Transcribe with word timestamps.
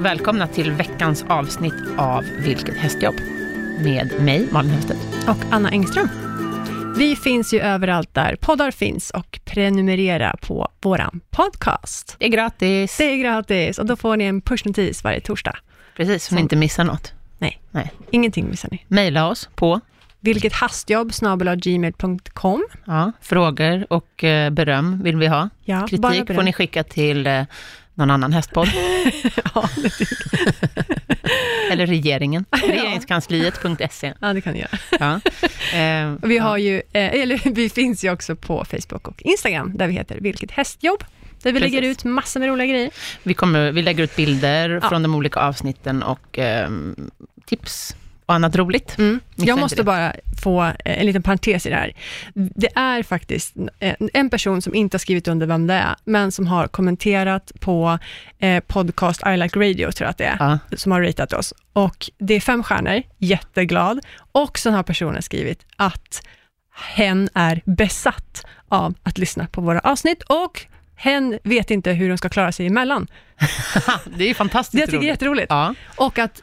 och 0.00 0.06
välkomna 0.06 0.46
till 0.46 0.72
veckans 0.72 1.24
avsnitt 1.28 1.74
av 1.98 2.24
Vilket 2.38 2.76
hästjobb 2.76 3.14
med 3.84 4.20
mig, 4.20 4.48
Malin 4.50 4.70
Hellstedt. 4.70 5.00
Och 5.28 5.36
Anna 5.50 5.70
Engström. 5.70 6.08
Vi 6.98 7.16
finns 7.16 7.54
ju 7.54 7.60
överallt 7.60 8.14
där 8.14 8.36
poddar 8.36 8.70
finns 8.70 9.10
och 9.10 9.40
prenumerera 9.44 10.36
på 10.42 10.68
våran 10.82 11.20
podcast. 11.30 12.16
Det 12.18 12.24
är 12.24 12.28
gratis. 12.28 12.96
Det 12.96 13.04
är 13.04 13.16
gratis 13.16 13.78
och 13.78 13.86
då 13.86 13.96
får 13.96 14.16
ni 14.16 14.24
en 14.24 14.40
pushnotis 14.40 15.04
varje 15.04 15.20
torsdag. 15.20 15.56
Precis, 15.96 16.24
så 16.24 16.34
ni 16.34 16.40
inte 16.40 16.56
missar 16.56 16.84
något. 16.84 17.12
Nej, 17.38 17.60
Nej. 17.70 17.92
ingenting 18.10 18.50
missar 18.50 18.68
ni. 18.72 18.84
Maila 18.88 19.28
oss 19.28 19.48
på 19.54 19.80
Vilket 20.20 20.52
hastjobb 20.52 21.12
gmail.com. 21.56 22.64
ja, 22.84 23.12
frågor 23.20 23.86
och 23.90 24.24
eh, 24.24 24.50
beröm 24.50 25.02
vill 25.02 25.16
vi 25.16 25.26
ha. 25.26 25.48
Ja, 25.64 25.86
Kritik 25.86 26.34
får 26.34 26.42
ni 26.42 26.52
skicka 26.52 26.84
till 26.84 27.26
eh, 27.26 27.42
någon 28.00 28.10
annan 28.10 28.32
hästpodd. 28.32 28.68
ja, 29.54 29.68
det 29.82 29.90
tycker 29.90 30.16
Eller 31.72 31.86
regeringen. 31.86 32.44
Regeringskansliet.se. 32.50 34.14
ja, 34.20 34.32
det 34.32 34.40
kan 34.40 34.52
ni 34.52 34.58
göra. 34.60 34.78
Ja. 35.00 35.20
Eh, 35.78 36.14
vi, 36.22 36.38
har 36.38 36.56
ju, 36.56 36.76
eh, 36.92 37.14
eller, 37.14 37.40
vi 37.54 37.68
finns 37.70 38.04
ju 38.04 38.12
också 38.12 38.36
på 38.36 38.64
Facebook 38.64 39.08
och 39.08 39.22
Instagram, 39.22 39.72
där 39.76 39.86
vi 39.86 39.92
heter 39.92 40.18
Vilket 40.20 40.50
hästjobb. 40.50 41.04
Där 41.42 41.52
vi 41.52 41.60
Precis. 41.60 41.74
lägger 41.74 41.88
ut 41.88 42.04
massor 42.04 42.40
med 42.40 42.48
roliga 42.48 42.66
grejer. 42.66 42.90
vi, 43.22 43.34
kommer, 43.34 43.72
vi 43.72 43.82
lägger 43.82 44.04
ut 44.04 44.16
bilder 44.16 44.70
Ja. 44.82 44.88
från 44.88 45.02
de 45.02 45.14
olika 45.14 45.40
avsnitten 45.40 46.02
och 46.02 46.38
eh, 46.38 46.70
tips 47.46 47.96
och 48.30 48.34
annat 48.34 48.56
roligt. 48.56 48.98
Mm. 48.98 49.20
Jag 49.36 49.58
måste 49.58 49.76
det. 49.76 49.84
bara 49.84 50.12
få 50.42 50.62
eh, 50.64 50.74
en 50.84 51.06
liten 51.06 51.22
parentes 51.22 51.66
i 51.66 51.70
det 51.70 51.76
här. 51.76 51.92
Det 52.34 52.68
är 52.74 53.02
faktiskt 53.02 53.56
eh, 53.80 53.94
en 54.14 54.30
person 54.30 54.62
som 54.62 54.74
inte 54.74 54.94
har 54.94 54.98
skrivit 54.98 55.28
under 55.28 55.46
vem 55.46 55.66
det 55.66 55.74
är, 55.74 55.94
men 56.04 56.32
som 56.32 56.46
har 56.46 56.66
kommenterat 56.68 57.52
på 57.60 57.98
eh, 58.38 58.60
podcast 58.66 59.22
I 59.26 59.36
Like 59.36 59.58
Radio, 59.58 59.90
tror 59.92 60.04
jag 60.06 60.10
att 60.10 60.18
det 60.18 60.24
är, 60.24 60.36
Ja. 60.38 60.58
som 60.76 60.92
har 60.92 61.02
ratat 61.02 61.32
oss. 61.32 61.54
Och 61.72 62.10
det 62.18 62.34
är 62.34 62.40
fem 62.40 62.62
stjärnor, 62.62 63.02
jätteglad. 63.18 64.00
Och 64.32 64.58
så 64.58 64.70
har 64.70 64.82
personen 64.82 65.22
skrivit 65.22 65.66
att 65.76 66.22
hen 66.94 67.28
är 67.34 67.62
besatt 67.64 68.44
av 68.68 68.94
att 69.02 69.18
lyssna 69.18 69.46
på 69.46 69.60
våra 69.60 69.80
avsnitt 69.80 70.22
och 70.22 70.66
hen 70.96 71.38
vet 71.44 71.70
inte 71.70 71.92
hur 71.92 72.08
de 72.08 72.18
ska 72.18 72.28
klara 72.28 72.52
sig 72.52 72.66
emellan. 72.66 73.06
det 74.16 74.30
är 74.30 74.34
fantastiskt 74.34 74.72
Det 74.72 74.80
jag 74.80 74.90
tycker 74.90 74.96
jag 74.96 75.22
är 75.22 75.26
roligt. 75.26 75.50
jätteroligt. 75.50 75.50
Ja. 75.50 75.74
Och 76.04 76.18
att 76.18 76.42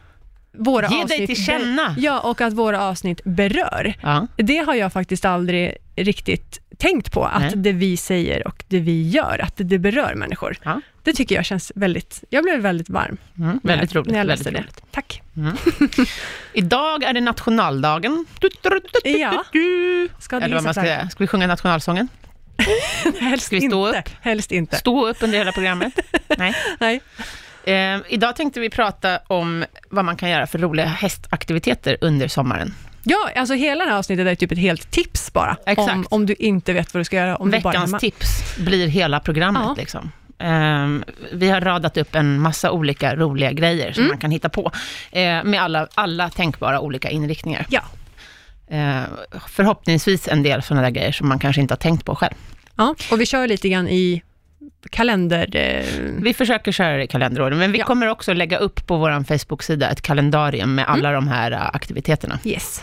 våra 0.54 0.88
Ge 0.88 0.96
dig 0.96 1.04
avsnitt 1.04 1.28
till 1.28 1.46
känna. 1.46 1.96
Ja, 1.98 2.20
och 2.20 2.42
att 2.42 2.54
våra 2.54 2.82
avsnitt 2.82 3.22
berör. 3.24 3.94
Ja. 4.02 4.28
Det 4.36 4.58
har 4.58 4.76
jag 4.76 4.94
faktiskt 4.94 5.26
aldrig 5.26 5.78
riktigt 5.96 6.60
tänkt 6.78 7.12
på, 7.12 7.26
att 7.26 7.42
Nej. 7.42 7.52
det 7.56 7.72
vi 7.72 7.98
säger 7.98 8.48
och 8.48 8.64
det 8.68 8.80
vi 8.80 9.10
gör, 9.10 9.40
att 9.44 9.54
det, 9.56 9.78
berör 9.80 10.16
människor. 10.16 10.58
Ja. 10.64 10.82
Det 11.04 11.14
tycker 11.14 11.36
jag 11.36 11.46
känns 11.46 11.72
väldigt, 11.76 12.24
jag 12.30 12.44
blev 12.44 12.60
väldigt 12.60 12.90
varm 12.90 13.18
Mm, 13.38 13.60
väldigt 13.64 13.96
roligt. 13.96 14.12
när 14.12 14.18
jag 14.18 14.28
läste 14.28 14.52
det. 14.52 14.60
roligt. 14.60 14.82
Tack. 14.92 15.22
Idag 16.54 17.04
är 17.04 17.14
det 17.14 17.22
nationaldagen. 17.22 18.26
Ja. 19.04 19.44
Ska 20.20 20.38
Eller 20.38 20.56
vad 20.56 20.64
man 20.64 20.74
ska 20.74 20.82
säga. 20.84 21.10
Ska 21.10 21.24
vi 21.24 21.28
sjunga 21.28 21.48
nationalsången? 21.48 22.08
Helst 23.20 23.46
Ska 23.46 23.56
vi 23.56 23.62
stå 23.68 23.88
inte. 23.88 24.00
upp? 24.00 24.10
Helst 24.22 24.52
inte. 24.52 24.76
Stå 24.76 25.08
upp 25.08 25.18
under 25.24 25.38
hela 25.38 25.52
programmet? 25.52 26.00
Nej. 26.38 26.56
Nej. 26.80 27.02
Eh, 27.68 28.00
idag 28.10 28.36
tänkte 28.36 28.60
vi 28.60 28.70
prata 28.70 29.20
om 29.28 29.66
vad 29.90 30.06
man 30.06 30.18
kan 30.18 30.30
göra 30.30 30.48
för 30.48 30.60
roliga 30.60 30.86
hästaktiviteter 30.86 31.98
under 32.02 32.28
sommaren. 32.28 32.74
Ja, 33.04 33.30
alltså 33.36 33.54
hela 33.54 33.84
det 33.84 33.90
här 33.92 33.98
avsnittet 33.98 34.28
är 34.28 34.36
typ 34.36 34.52
ett 34.52 34.58
helt 34.58 34.92
tips 34.92 35.34
bara. 35.34 35.58
Exakt. 35.66 35.90
Om, 35.92 36.06
om 36.10 36.26
du 36.26 36.34
inte 36.34 36.74
vet 36.74 36.94
vad 36.94 37.00
du 37.02 37.06
ska 37.06 37.16
göra, 37.16 37.36
om 37.36 37.52
du 37.52 37.60
bara 37.60 37.72
Veckans 37.74 38.02
tips 38.02 38.58
blir 38.58 38.88
hela 38.88 39.20
programmet. 39.20 39.62
Ja. 39.66 39.76
Liksom. 39.78 40.12
Eh, 40.40 41.14
vi 41.34 41.50
har 41.50 41.62
radat 41.62 41.98
upp 41.98 42.16
en 42.16 42.40
massa 42.42 42.72
olika 42.72 43.16
roliga 43.16 43.52
grejer 43.52 43.92
som 43.94 44.02
Mm. 44.04 44.12
man 44.12 44.18
kan 44.20 44.32
hitta 44.32 44.50
på, 44.50 44.72
eh, 45.12 45.44
med 45.44 45.62
alla, 45.62 45.88
alla 45.94 46.30
tänkbara 46.30 46.80
olika 46.80 47.10
inriktningar. 47.10 47.66
Ja. 47.70 47.82
Eh, 48.70 49.02
förhoppningsvis 49.48 50.28
en 50.28 50.44
del 50.44 50.64
sådana 50.64 50.82
där 50.84 50.90
grejer 50.92 51.12
som 51.12 51.28
man 51.30 51.40
kanske 51.40 51.62
inte 51.62 51.72
har 51.74 51.78
tänkt 51.80 52.06
på 52.06 52.16
själv. 52.16 52.34
ja, 52.76 52.96
och 53.12 53.22
vi 53.22 53.26
kör 53.26 53.48
lite 53.48 53.70
grann 53.70 53.88
i 53.88 54.22
kalender... 54.92 55.56
Eh, 55.56 55.86
Vi 56.22 56.34
försöker 56.34 56.72
köra 56.72 56.98
det 56.98 57.04
i 57.04 57.08
kalenderåren, 57.08 57.58
men 57.58 57.72
vi 57.72 57.80
Ja. 57.80 57.86
kommer 57.86 58.08
också 58.08 58.34
lägga 58.34 58.58
upp 58.58 58.88
på 58.88 58.98
vår 58.98 59.24
Facebook-sida 59.38 59.90
ett 59.90 60.02
kalendarium 60.02 60.76
med 60.76 60.86
alla 60.90 61.12
de 61.12 61.28
här 61.28 61.52
äh, 61.52 61.66
aktiviteterna. 61.74 62.40
yes. 62.44 62.82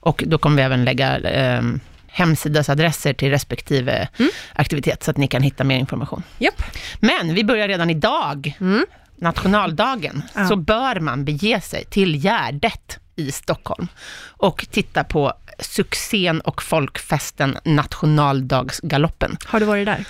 Och 0.00 0.24
då 0.26 0.38
kommer 0.38 0.56
vi 0.56 0.62
även 0.62 0.84
lägga 0.84 1.18
eh, 1.18 1.62
hemsidasadresser 2.06 3.12
till 3.12 3.30
respektive 3.30 4.08
Mm. 4.18 4.30
aktivitet, 4.52 5.02
så 5.02 5.10
att 5.10 5.16
ni 5.16 5.26
kan 5.28 5.42
hitta 5.42 5.64
mer 5.64 5.78
information. 5.78 6.22
Japp. 6.38 6.62
Men 7.00 7.34
vi 7.34 7.44
börjar 7.44 7.68
redan 7.68 7.90
idag, 7.90 8.56
Mm. 8.60 8.86
nationaldagen, 9.16 10.22
Ja. 10.34 10.48
så 10.48 10.56
bör 10.56 11.00
man 11.00 11.24
bege 11.24 11.60
sig 11.60 11.84
till 11.84 12.14
Gärdet 12.24 12.98
i 13.16 13.32
Stockholm 13.32 13.88
och 14.26 14.66
titta 14.70 15.04
på 15.04 15.32
succén 15.58 16.40
och 16.40 16.62
folkfesten 16.62 17.58
Nationaldagsgaloppen. 17.64 19.36
Har 19.46 19.60
du 19.60 19.66
varit 19.66 19.86
där? 19.86 20.04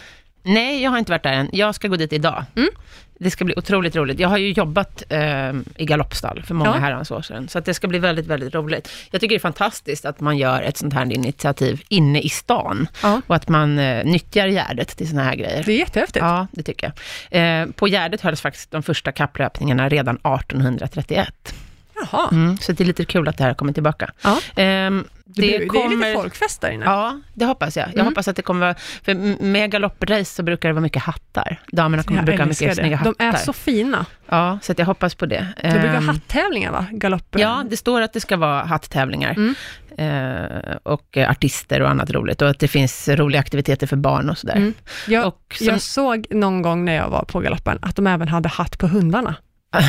Nej, 0.46 0.82
jag 0.82 0.90
har 0.90 0.98
inte 0.98 1.12
varit 1.12 1.22
där 1.22 1.32
än. 1.32 1.48
Jag 1.52 1.74
ska 1.74 1.88
gå 1.88 1.96
dit 1.96 2.12
idag. 2.12 2.44
Mm. 2.56 2.68
Det 3.18 3.30
ska 3.30 3.44
bli 3.44 3.54
otroligt 3.56 3.96
roligt. 3.96 4.20
Jag 4.20 4.28
har 4.28 4.38
ju 4.38 4.52
jobbat 4.52 5.02
eh, 5.08 5.52
i 5.76 5.84
galoppstall 5.84 6.42
för 6.42 6.54
många 6.54 6.70
Ja. 6.70 6.78
herrans 6.78 7.10
år 7.10 7.22
sedan, 7.22 7.48
så 7.48 7.60
det 7.60 7.74
ska 7.74 7.88
bli 7.88 7.98
väldigt, 7.98 8.26
väldigt 8.26 8.54
roligt. 8.54 8.88
Jag 9.10 9.20
tycker 9.20 9.34
det 9.34 9.38
är 9.38 9.40
fantastiskt 9.40 10.04
att 10.04 10.20
man 10.20 10.38
gör 10.38 10.62
ett 10.62 10.76
sånt 10.76 10.94
här 10.94 11.12
initiativ 11.12 11.82
inne 11.88 12.20
i 12.20 12.28
stan 12.28 12.88
Ja. 13.02 13.20
och 13.26 13.36
att 13.36 13.48
man 13.48 13.78
eh, 13.78 14.04
nyttjar 14.04 14.48
Gärdet 14.48 14.88
till 14.96 15.08
såna 15.08 15.22
här 15.22 15.34
grejer. 15.36 15.62
Det 15.66 15.72
är 15.72 15.78
jättehäftigt. 15.78 16.22
Ja, 16.24 16.46
det 16.52 16.62
tycker 16.62 16.92
jag. 17.30 17.62
Eh, 17.62 17.66
på 17.66 17.86
Gärdet 17.88 18.20
hölls 18.20 18.40
faktiskt 18.40 18.70
de 18.70 18.82
första 18.82 19.12
kapplöpningarna 19.12 19.88
redan 19.88 20.16
1831. 20.16 21.54
Jaha. 22.00 22.28
Mm, 22.32 22.56
så 22.58 22.72
det 22.72 22.84
är 22.84 22.86
lite 22.86 23.04
kul 23.04 23.28
att 23.28 23.38
det 23.38 23.44
här 23.44 23.54
kommer 23.54 23.72
tillbaka. 23.72 24.10
Ja. 24.22 24.38
Ehm, 24.56 25.04
Det, 25.28 25.42
det, 25.42 25.56
är 25.56 25.88
lite 25.88 26.12
folkfest 26.14 26.60
där 26.60 26.70
inne. 26.70 26.84
Ja, 26.84 27.20
det 27.34 27.44
hoppas 27.44 27.76
jag. 27.76 27.86
Jag 27.88 27.94
Mm. 27.94 28.06
hoppas 28.06 28.28
att 28.28 28.36
det 28.36 28.42
kommer 28.42 28.60
vara... 28.60 28.74
För 29.04 29.14
med 29.44 29.70
galopprace 29.70 30.24
så 30.34 30.42
brukar 30.42 30.68
det 30.68 30.72
vara 30.72 30.82
mycket 30.82 31.02
hattar. 31.02 31.60
Damerna 31.72 32.02
kommer, 32.02 32.18
Jag 32.18 32.24
brukar 32.26 32.38
ha 32.44 32.48
mycket 32.48 32.74
snygga 32.74 32.90
det. 32.90 32.96
hattar. 32.96 33.14
De 33.18 33.24
är 33.24 33.32
så 33.36 33.52
fina. 33.52 34.06
Ja, 34.28 34.58
så 34.62 34.72
att 34.72 34.78
jag 34.78 34.86
hoppas 34.86 35.14
på 35.14 35.26
det. 35.26 35.46
De 35.62 35.70
brukar 35.70 35.94
Ehm, 35.94 36.06
ha 36.06 36.12
hattävlingar 36.12 36.72
va? 36.72 36.86
Galopper. 36.92 37.40
Ja, 37.40 37.64
det 37.70 37.76
står 37.76 38.00
att 38.00 38.12
det 38.12 38.20
ska 38.20 38.36
vara 38.36 38.64
hatttävlingar. 38.64 39.30
Mm. 39.36 39.54
Eh, 39.98 40.76
och 40.82 41.16
artister 41.16 41.82
och 41.82 41.90
annat 41.90 42.10
roligt. 42.10 42.42
Och 42.42 42.48
att 42.50 42.58
det 42.58 42.68
finns 42.68 43.08
roliga 43.08 43.40
aktiviteter 43.40 43.86
för 43.86 43.96
barn 43.96 44.30
och 44.30 44.38
sådär. 44.38 44.56
Mm. 44.56 44.74
Jag, 45.06 45.26
Och 45.26 45.54
som, 45.58 45.66
jag 45.66 45.80
såg 45.82 46.26
någon 46.30 46.62
gång 46.62 46.84
när 46.84 46.94
jag 46.94 47.08
var 47.08 47.22
på 47.24 47.40
galoppen 47.40 47.78
att 47.82 47.96
de 47.96 48.06
även 48.06 48.28
hade 48.28 48.48
hatt 48.48 48.78
på 48.78 48.86
hundarna. 48.86 49.34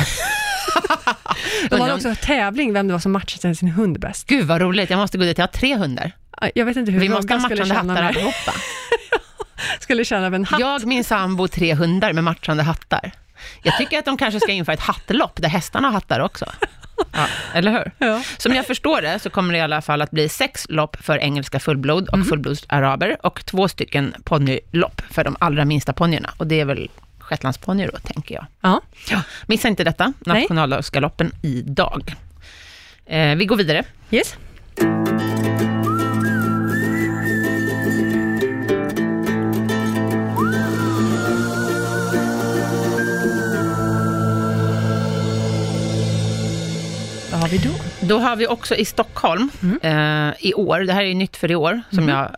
De 1.70 1.80
hade 1.80 1.94
också 1.94 2.14
tävling 2.22 2.72
vem 2.72 2.86
det 2.86 2.92
var 2.92 3.00
som 3.00 3.12
matchade 3.12 3.54
sin 3.54 3.68
hund 3.68 4.00
bäst. 4.00 4.26
Gud 4.26 4.46
vad 4.46 4.60
roligt, 4.60 4.90
jag 4.90 4.98
måste 4.98 5.18
gå 5.18 5.24
dit. 5.24 5.38
Jag 5.38 5.42
har 5.42 5.52
tre 5.52 5.76
hundar. 5.76 6.12
Jag 6.54 6.64
vet 6.64 6.76
inte 6.76 6.92
hur 6.92 7.00
Vi 7.00 7.08
måste 7.08 7.34
ha 7.34 7.40
matchande 7.40 7.74
hattar 7.74 8.02
allihopa. 8.02 8.52
skulle 9.80 10.04
känna 10.04 10.26
av 10.26 10.34
en 10.34 10.44
hatt. 10.44 10.60
Jag, 10.60 10.86
min 10.86 11.04
sambo, 11.04 11.48
tre 11.48 11.74
hundar 11.74 12.12
med 12.12 12.24
matchande 12.24 12.62
hattar. 12.62 13.12
Jag 13.62 13.76
tycker 13.76 13.98
att 13.98 14.04
de 14.04 14.16
kanske 14.16 14.40
ska 14.40 14.52
införa 14.52 14.74
ett 14.74 14.80
hattlopp 14.80 15.42
där 15.42 15.48
hästarna 15.48 15.88
har 15.88 15.92
hattar 15.92 16.20
också. 16.20 16.46
Ja, 17.12 17.26
eller 17.54 17.72
hur? 17.72 18.06
Ja. 18.06 18.22
Som 18.38 18.54
jag 18.54 18.66
förstår 18.66 19.02
det 19.02 19.18
så 19.18 19.30
kommer 19.30 19.52
det 19.52 19.58
i 19.58 19.62
alla 19.62 19.82
fall 19.82 20.02
att 20.02 20.10
bli 20.10 20.28
sex 20.28 20.66
lopp 20.68 20.96
för 21.04 21.18
engelska 21.18 21.60
fullblod 21.60 22.08
och 22.08 22.26
fullblodsaraber 22.26 23.26
och 23.26 23.46
två 23.46 23.68
stycken 23.68 24.14
ponnylopp 24.24 25.02
för 25.10 25.24
de 25.24 25.36
allra 25.40 25.64
minsta 25.64 25.92
ponnyerna. 25.92 26.30
Och 26.36 26.46
det 26.46 26.60
är 26.60 26.64
väl 26.64 26.90
shetlandsponnyer 27.28 27.90
då, 27.92 27.98
tänker 27.98 28.34
jag. 28.34 28.46
Ja. 28.60 28.80
Ja, 29.10 29.22
missa 29.46 29.68
inte 29.68 29.84
detta, 29.84 30.12
nationaldagsgaloppen 30.18 31.32
idag. 31.42 32.16
Eh, 33.06 33.34
vi 33.36 33.44
går 33.46 33.56
vidare. 33.56 33.84
Yes. 34.10 34.36
Vad 47.30 47.40
har 47.40 47.48
vi 47.48 47.58
då? 47.58 47.70
Då 48.00 48.18
har 48.18 48.36
vi 48.36 48.46
också 48.46 48.74
i 48.74 48.84
Stockholm 48.84 49.50
eh, 49.82 50.30
i 50.38 50.54
år, 50.54 50.80
det 50.80 50.92
här 50.92 51.02
är 51.02 51.14
nytt 51.14 51.36
för 51.36 51.50
i 51.50 51.54
år, 51.54 51.82
som 51.90 52.08
jag 52.08 52.36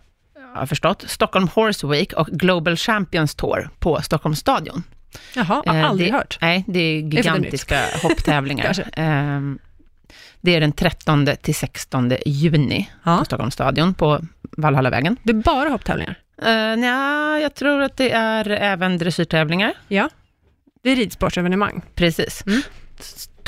har 0.54 0.66
förstått, 0.66 1.04
Stockholm 1.08 1.48
Horse 1.48 1.86
Week 1.86 2.12
och 2.12 2.26
Global 2.26 2.76
Champions 2.76 3.34
Tour 3.34 3.68
på 3.78 4.02
Stockholms 4.02 4.38
stadion. 4.38 4.82
Jaha, 5.34 5.62
har 5.66 5.76
Eh, 5.76 5.90
aldrig 5.90 6.12
det, 6.12 6.16
hört. 6.16 6.38
Nej, 6.40 6.64
det 6.68 6.78
är 6.80 7.00
gigantiska 7.00 7.80
hopptävlingar. 8.02 8.64
Kanske. 8.64 8.82
Ehm, 8.82 9.58
det 10.40 10.56
är 10.56 10.60
den 10.60 10.72
13 10.72 11.28
till 11.42 11.54
16 11.54 12.12
juni 12.26 12.90
Ja. 13.04 13.18
på 13.18 13.24
Stockholms 13.24 13.54
stadion 13.54 13.94
på 13.94 14.20
Valhallavägen. 14.42 15.16
Det 15.22 15.30
är 15.30 15.34
bara 15.34 15.68
hopptävlingar? 15.68 16.18
Uh, 16.42 16.76
nja, 16.78 17.38
jag 17.42 17.54
tror 17.54 17.82
att 17.82 17.96
det 17.96 18.10
är 18.10 18.50
även 18.50 18.98
dressyrtävlingar. 18.98 19.72
Ja. 19.88 20.08
Det 20.82 20.90
är 20.90 20.96
ridsportsevenemang. 20.96 21.82
Precis. 21.94 22.42
Mm. 22.46 22.62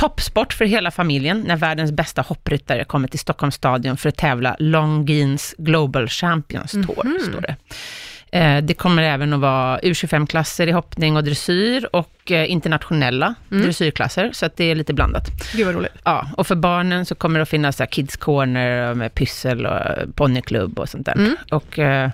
Toppsport 0.02 0.52
för 0.52 0.64
hela 0.64 0.90
familjen 0.90 1.40
när 1.40 1.56
världens 1.56 1.93
bästa 1.93 2.22
hoppryttare 2.22 2.84
kommer 2.84 3.08
till 3.08 3.19
Stockholms 3.19 3.54
stadion 3.54 3.96
för 3.96 4.08
att 4.08 4.16
tävla 4.16 4.56
Longines 4.58 5.54
Global 5.58 6.08
Champions 6.08 6.72
Tour, 6.72 7.04
Mhm. 7.04 7.19
står 7.31 7.40
det. 7.40 7.56
Eh, 8.38 8.62
det 8.62 8.75
kommer 8.75 9.02
även 9.02 9.32
att 9.32 9.40
vara 9.40 9.78
U25-klasser 9.81 10.66
i 10.66 10.70
hoppning 10.70 11.16
och 11.16 11.25
dressyr 11.25 11.88
och 11.93 12.31
eh, 12.32 12.50
internationella 12.50 13.34
Mm. 13.50 13.62
dressyrklasser, 13.62 14.31
så 14.32 14.46
att 14.46 14.56
det 14.56 14.64
är 14.64 14.75
lite 14.75 14.94
blandat. 14.94 15.31
Gud 15.56 15.66
vad 15.66 15.75
roligt. 15.75 15.93
Ja, 16.04 16.28
och 16.37 16.46
för 16.46 16.54
barnen 16.54 17.06
så 17.06 17.14
kommer 17.14 17.38
det 17.38 17.43
att 17.43 17.49
finnas 17.49 17.76
så 17.76 17.87
kids 17.87 18.16
corner 18.16 18.94
med 18.94 19.14
pyssel 19.14 19.66
och 19.66 20.14
ponnyklubb 20.14 20.78
och 20.78 20.88
sånt 20.88 21.06
där. 21.06 21.14
Mm. 21.14 21.37
Och 21.50 21.78
eh, 21.78 22.10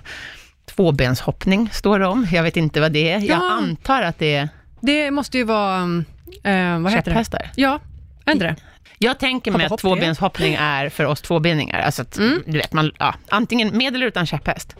tvåbenshoppning 0.75 1.69
står 1.73 1.99
det 1.99 2.05
om. 2.07 2.27
Jag 2.31 2.43
vet 2.43 2.57
inte 2.57 2.81
vad 2.81 2.91
det 2.91 3.11
är. 3.11 3.19
Jag 3.19 3.27
Ja. 3.41 3.51
antar 3.51 4.01
att 4.01 4.19
det 4.19 4.35
är 4.35 4.49
Det 4.81 5.11
måste 5.11 5.37
ju 5.37 5.43
vara, 5.43 5.81
um, 5.81 6.05
eh, 6.43 6.79
vad 6.79 6.91
heter 6.91 7.11
det? 7.11 7.15
käpphästar. 7.15 7.51
Ja, 7.55 7.79
är 8.25 8.35
det? 8.35 8.55
Jag 8.97 9.19
tänker 9.19 9.51
mig 9.51 9.63
att 9.65 9.69
hopp, 9.71 9.79
det. 9.79 9.81
tvåbenshoppning 9.81 10.53
är 10.59 10.89
för 10.89 11.03
oss 11.05 11.21
tvåbeningar. 11.21 11.79
Alltså 11.79 12.01
att, 12.01 12.17
Mm. 12.17 12.43
du 12.45 12.57
vet, 12.57 12.73
man, 12.73 12.91
ja, 12.99 13.15
antingen 13.29 13.77
med 13.77 13.95
eller 13.95 14.05
utan 14.07 14.25
käpphäst. 14.25 14.75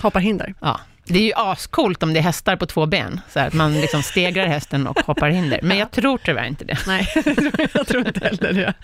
Hoppar 0.00 0.20
hinder. 0.20 0.54
Ja. 0.60 0.80
Det 1.06 1.18
är 1.18 1.22
ju 1.22 1.32
ascoolt 1.36 2.02
om 2.02 2.12
det 2.12 2.18
är 2.20 2.22
hästar 2.22 2.56
på 2.56 2.66
två 2.66 2.86
ben, 2.86 3.20
så 3.30 3.38
här, 3.40 3.46
att 3.46 3.52
man 3.54 3.80
liksom 3.80 4.02
stegrar 4.02 4.46
hästen 4.46 4.86
och 4.86 5.00
hoppar 5.00 5.28
hinder. 5.30 5.60
Men 5.62 5.78
jag 5.78 5.90
tror 5.90 6.18
tyvärr 6.24 6.44
inte 6.44 6.64
det. 6.64 6.78
Nej, 6.86 7.08
jag 7.74 7.86
tror 7.86 8.06
inte 8.06 8.20
heller 8.26 8.52
det. 8.52 8.74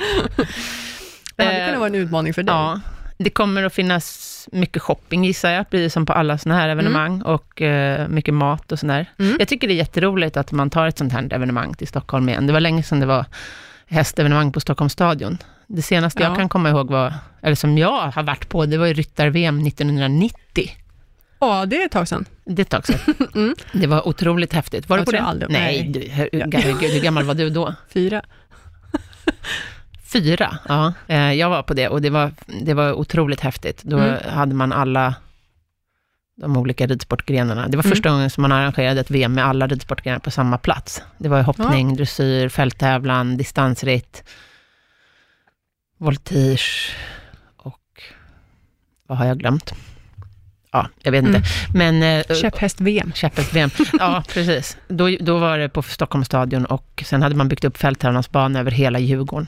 Det 1.37 1.45
hade 1.45 1.57
Eh, 1.61 1.67
kunnat 1.67 1.79
vara 1.81 1.89
en 1.89 1.95
utmaning 1.95 2.35
för 2.35 2.43
dig. 2.43 2.55
Ja, 2.55 2.81
det 3.19 3.31
kommer 3.31 3.63
att 3.63 3.75
finnas 3.75 4.30
mycket 4.53 4.83
shopping 4.83 5.25
gissar 5.25 5.51
jag, 5.51 5.71
precis 5.71 5.93
som 5.93 6.07
på 6.07 6.13
alla 6.13 6.39
sådana 6.39 6.61
här 6.61 6.69
evenemang, 6.69 7.23
och 7.23 7.63
eh, 7.63 8.09
mycket 8.09 8.35
mat 8.35 8.73
och 8.73 8.79
sådär. 8.79 9.07
Mm. 9.19 9.37
Jag 9.39 9.49
tycker 9.49 9.69
det 9.69 9.75
är 9.75 9.77
jätteroligt 9.77 10.37
att 10.37 10.53
man 10.53 10.71
tar 10.71 10.87
ett 10.87 10.99
sånt 10.99 11.13
här 11.13 11.33
evenemang 11.35 11.75
till 11.75 11.89
Stockholm 11.89 12.29
igen. 12.29 12.47
Det 12.47 12.53
var 12.53 12.61
länge 12.61 12.83
sedan 12.83 13.01
det 13.01 13.07
var 13.07 13.25
hästevenemang 13.87 14.53
på 14.53 14.61
Stockholms 14.61 14.93
stadion. 14.93 15.39
Det 15.67 15.83
senaste 15.83 16.23
Ja. 16.23 16.29
jag 16.29 16.37
kan 16.37 16.49
komma 16.49 16.69
ihåg 16.71 16.91
var, 16.91 17.15
eller 17.43 17.57
som 17.57 17.79
jag 17.79 18.11
har 18.11 18.23
varit 18.23 18.49
på, 18.49 18.67
det 18.67 18.79
var 18.79 18.87
ju 18.87 18.95
ryttar-VM 18.95 19.67
1990. 19.67 20.71
Ja, 21.41 21.67
det 21.67 21.83
är 21.83 21.87
ett 21.87 21.93
tag 21.93 22.09
sedan. 22.09 22.25
Det 22.45 22.61
är 22.63 22.65
ett 22.65 22.71
tag 22.71 22.87
sedan. 22.87 23.15
Mm. 23.35 23.55
Det 23.73 23.87
var 23.87 24.09
otroligt 24.09 24.53
häftigt. 24.53 24.89
Var 24.89 24.97
du 24.97 25.01
Jag 25.01 25.07
på 25.07 25.11
tror 25.11 25.21
det? 25.21 25.27
aldrig- 25.27 25.51
Nej, 25.51 25.83
du, 25.89 26.01
hur, 26.01 26.29
herregud, 26.53 26.91
hur 26.91 27.01
gammal 27.01 27.25
var 27.25 27.35
du 27.35 27.51
då? 27.51 27.75
Fyra. 27.95 28.23
Fyra, 30.13 30.59
ja. 30.69 30.93
Eh, 31.09 31.33
Jag 31.33 31.51
var 31.51 31.63
på 31.63 31.75
det 31.75 31.89
och 31.89 32.03
det 32.03 32.11
var, 32.11 32.33
det 32.47 32.75
var 32.75 32.93
otroligt 32.93 33.41
häftigt. 33.41 33.83
Då 33.83 33.99
Mm. 33.99 34.19
hade 34.29 34.55
man 34.55 34.73
alla 34.73 35.15
de 36.37 36.57
olika 36.57 36.87
ridsportgrenarna. 36.87 37.69
Det 37.69 37.77
var 37.77 37.85
Mm. 37.85 37.91
första 37.91 38.11
gången 38.11 38.31
som 38.31 38.43
man 38.43 38.53
arrangerade 38.53 39.01
ett 39.01 39.11
VM 39.11 39.33
med 39.35 39.47
alla 39.47 39.67
ridsportgrenar 39.67 40.19
på 40.19 40.31
samma 40.31 40.59
plats. 40.59 41.03
Det 41.19 41.29
var 41.29 41.43
hoppning, 41.43 41.97
dressyr, 41.97 42.49
fälttävlan, 42.49 43.37
distansritt, 43.37 44.25
voltige 45.99 46.93
och 47.57 48.03
vad 49.07 49.19
har 49.19 49.27
jag 49.27 49.39
glömt? 49.39 49.73
Ja, 50.73 50.89
jag 51.03 51.13
vet 51.13 51.25
inte. 51.25 51.39
Mm. 51.75 51.99
Men 52.01 52.19
eh, 52.31 52.37
Käpphäst-VM. 52.37 53.13
Käpphäst-VM. 53.15 53.71
Ja, 53.99 54.25
precis. 54.35 54.77
Då, 54.89 55.17
då 55.21 55.39
var 55.39 55.59
det 55.59 55.69
på 55.69 55.83
Stockholms 55.83 56.27
stadion 56.27 56.65
och 56.65 57.03
sen 57.07 57.23
hade 57.23 57.35
man 57.35 57.49
byggt 57.49 57.65
upp 57.65 57.77
fälttävlansbana 57.77 58.61
över 58.61 58.71
hela 58.71 58.99
Djurgården. 58.99 59.47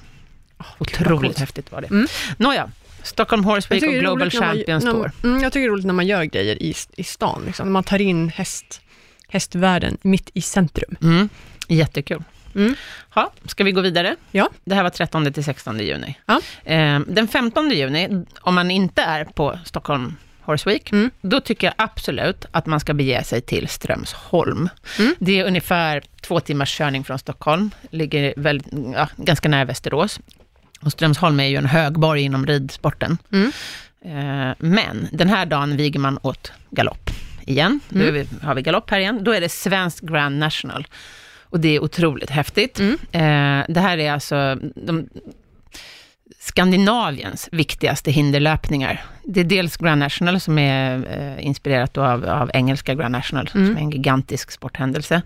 Otroligt 0.78 1.20
coolt. 1.20 1.38
häftigt 1.38 1.72
var 1.72 1.80
det. 1.80 1.86
Mm. 1.90 2.06
Nåja, 2.36 2.70
Stockholm 3.02 3.44
Horse 3.44 3.68
Week 3.74 3.82
och 3.82 3.92
Global 3.92 4.30
Champions 4.30 4.84
Tour. 4.84 5.10
Mm, 5.24 5.42
jag 5.42 5.52
tycker 5.52 5.60
det 5.60 5.66
är 5.66 5.72
roligt 5.72 5.86
när 5.86 5.94
man 5.94 6.06
gör 6.06 6.24
grejer 6.24 6.62
i, 6.62 6.74
i 6.96 7.04
stan, 7.04 7.42
liksom. 7.46 7.66
när 7.66 7.72
man 7.72 7.84
tar 7.84 8.00
in 8.00 8.28
häst, 8.28 8.80
hästvärlden 9.28 9.98
mitt 10.02 10.30
i 10.34 10.40
centrum. 10.42 10.96
Mm. 11.02 11.28
Jättekul. 11.68 12.22
Mm. 12.54 12.74
Ja, 13.14 13.32
ska 13.46 13.64
vi 13.64 13.72
gå 13.72 13.80
vidare? 13.80 14.16
Ja. 14.30 14.48
Det 14.64 14.74
här 14.74 14.82
var 14.82 14.90
13 14.90 15.32
till 15.32 15.44
16 15.44 15.78
juni. 15.80 16.14
Ja. 16.26 16.40
Eh, 16.64 17.00
den 17.00 17.28
15 17.28 17.70
juni, 17.70 18.24
om 18.40 18.54
man 18.54 18.70
inte 18.70 19.02
är 19.02 19.24
på 19.24 19.58
Stockholm 19.64 20.16
Horse 20.40 20.70
Week, 20.70 20.92
Mm. 20.92 21.10
då 21.20 21.40
tycker 21.40 21.66
jag 21.66 21.74
absolut 21.78 22.46
att 22.50 22.66
man 22.66 22.80
ska 22.80 22.94
bege 22.94 23.24
sig 23.24 23.40
till 23.40 23.68
Strömsholm. 23.68 24.68
Mm. 24.98 25.14
Det 25.18 25.40
är 25.40 25.44
ungefär 25.46 26.02
två 26.20 26.40
timmars 26.40 26.76
körning 26.78 27.04
från 27.04 27.18
Stockholm, 27.18 27.70
ligger 27.90 28.34
väl, 28.36 28.62
ja, 28.94 29.08
ganska 29.16 29.48
nära 29.48 29.64
Västerås. 29.64 30.20
Och 30.82 30.92
Strömsholm 30.92 31.40
är 31.40 31.44
ju 31.46 31.56
en 31.56 31.66
högborg 31.66 32.22
inom 32.22 32.46
ridsporten. 32.46 33.18
Mm. 33.32 33.52
Eh, 34.04 34.54
men 34.58 35.08
den 35.12 35.28
här 35.28 35.46
dagen 35.46 35.76
viger 35.76 36.00
man 36.00 36.18
åt 36.22 36.52
galopp 36.70 37.10
igen. 37.46 37.80
Då 37.88 38.00
Mm. 38.04 38.26
har 38.42 38.54
vi 38.54 38.62
galopp 38.62 38.90
här 38.90 38.98
igen. 39.00 39.18
Då 39.24 39.32
är 39.32 39.40
det 39.40 39.48
Svensk 39.48 40.04
Grand 40.04 40.38
National. 40.38 40.86
Och 41.42 41.60
det 41.60 41.76
är 41.76 41.82
otroligt 41.82 42.30
häftigt. 42.30 42.80
Mm. 42.80 42.92
Eh, 43.12 43.64
det 43.74 43.80
här 43.80 43.98
är 43.98 44.12
alltså 44.12 44.58
de, 44.76 45.08
Skandinaviens 46.40 47.48
viktigaste 47.52 48.10
hinderlöpningar. 48.10 49.04
Det 49.24 49.40
är 49.40 49.44
dels 49.44 49.76
Grand 49.76 49.98
National 49.98 50.40
som 50.40 50.58
är 50.58 51.06
eh, 51.38 51.46
inspirerat 51.46 51.98
av, 51.98 52.24
av 52.28 52.50
engelska 52.54 52.94
Grand 52.94 53.12
National, 53.12 53.50
Mm. 53.54 53.66
som 53.66 53.76
är 53.76 53.80
en 53.80 53.90
gigantisk 53.90 54.50
sporthändelse. 54.50 55.22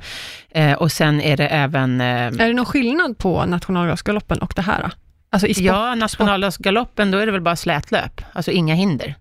Eh, 0.51 0.73
och 0.73 0.93
sen 0.93 1.21
är 1.21 1.37
det 1.37 1.47
även... 1.49 2.01
Eh, 2.01 2.07
Är 2.27 2.31
det 2.49 2.53
någon 2.53 2.67
skillnad 2.67 3.19
på 3.19 3.45
nationaldagsgaloppen 3.47 4.39
och 4.39 4.53
det 4.57 4.63
här? 4.63 4.83
då? 4.83 4.91
Alltså 5.31 5.47
i 5.47 5.55
sport? 5.55 5.65
ja, 5.67 5.95
nationaldagsgaloppen, 5.95 7.11
då 7.11 7.19
är 7.19 7.27
det 7.27 7.33
väl 7.33 7.41
bara 7.41 7.57
slätlöp, 7.57 8.23
alltså 8.33 8.51
inga 8.51 8.75
hinder. 8.75 9.15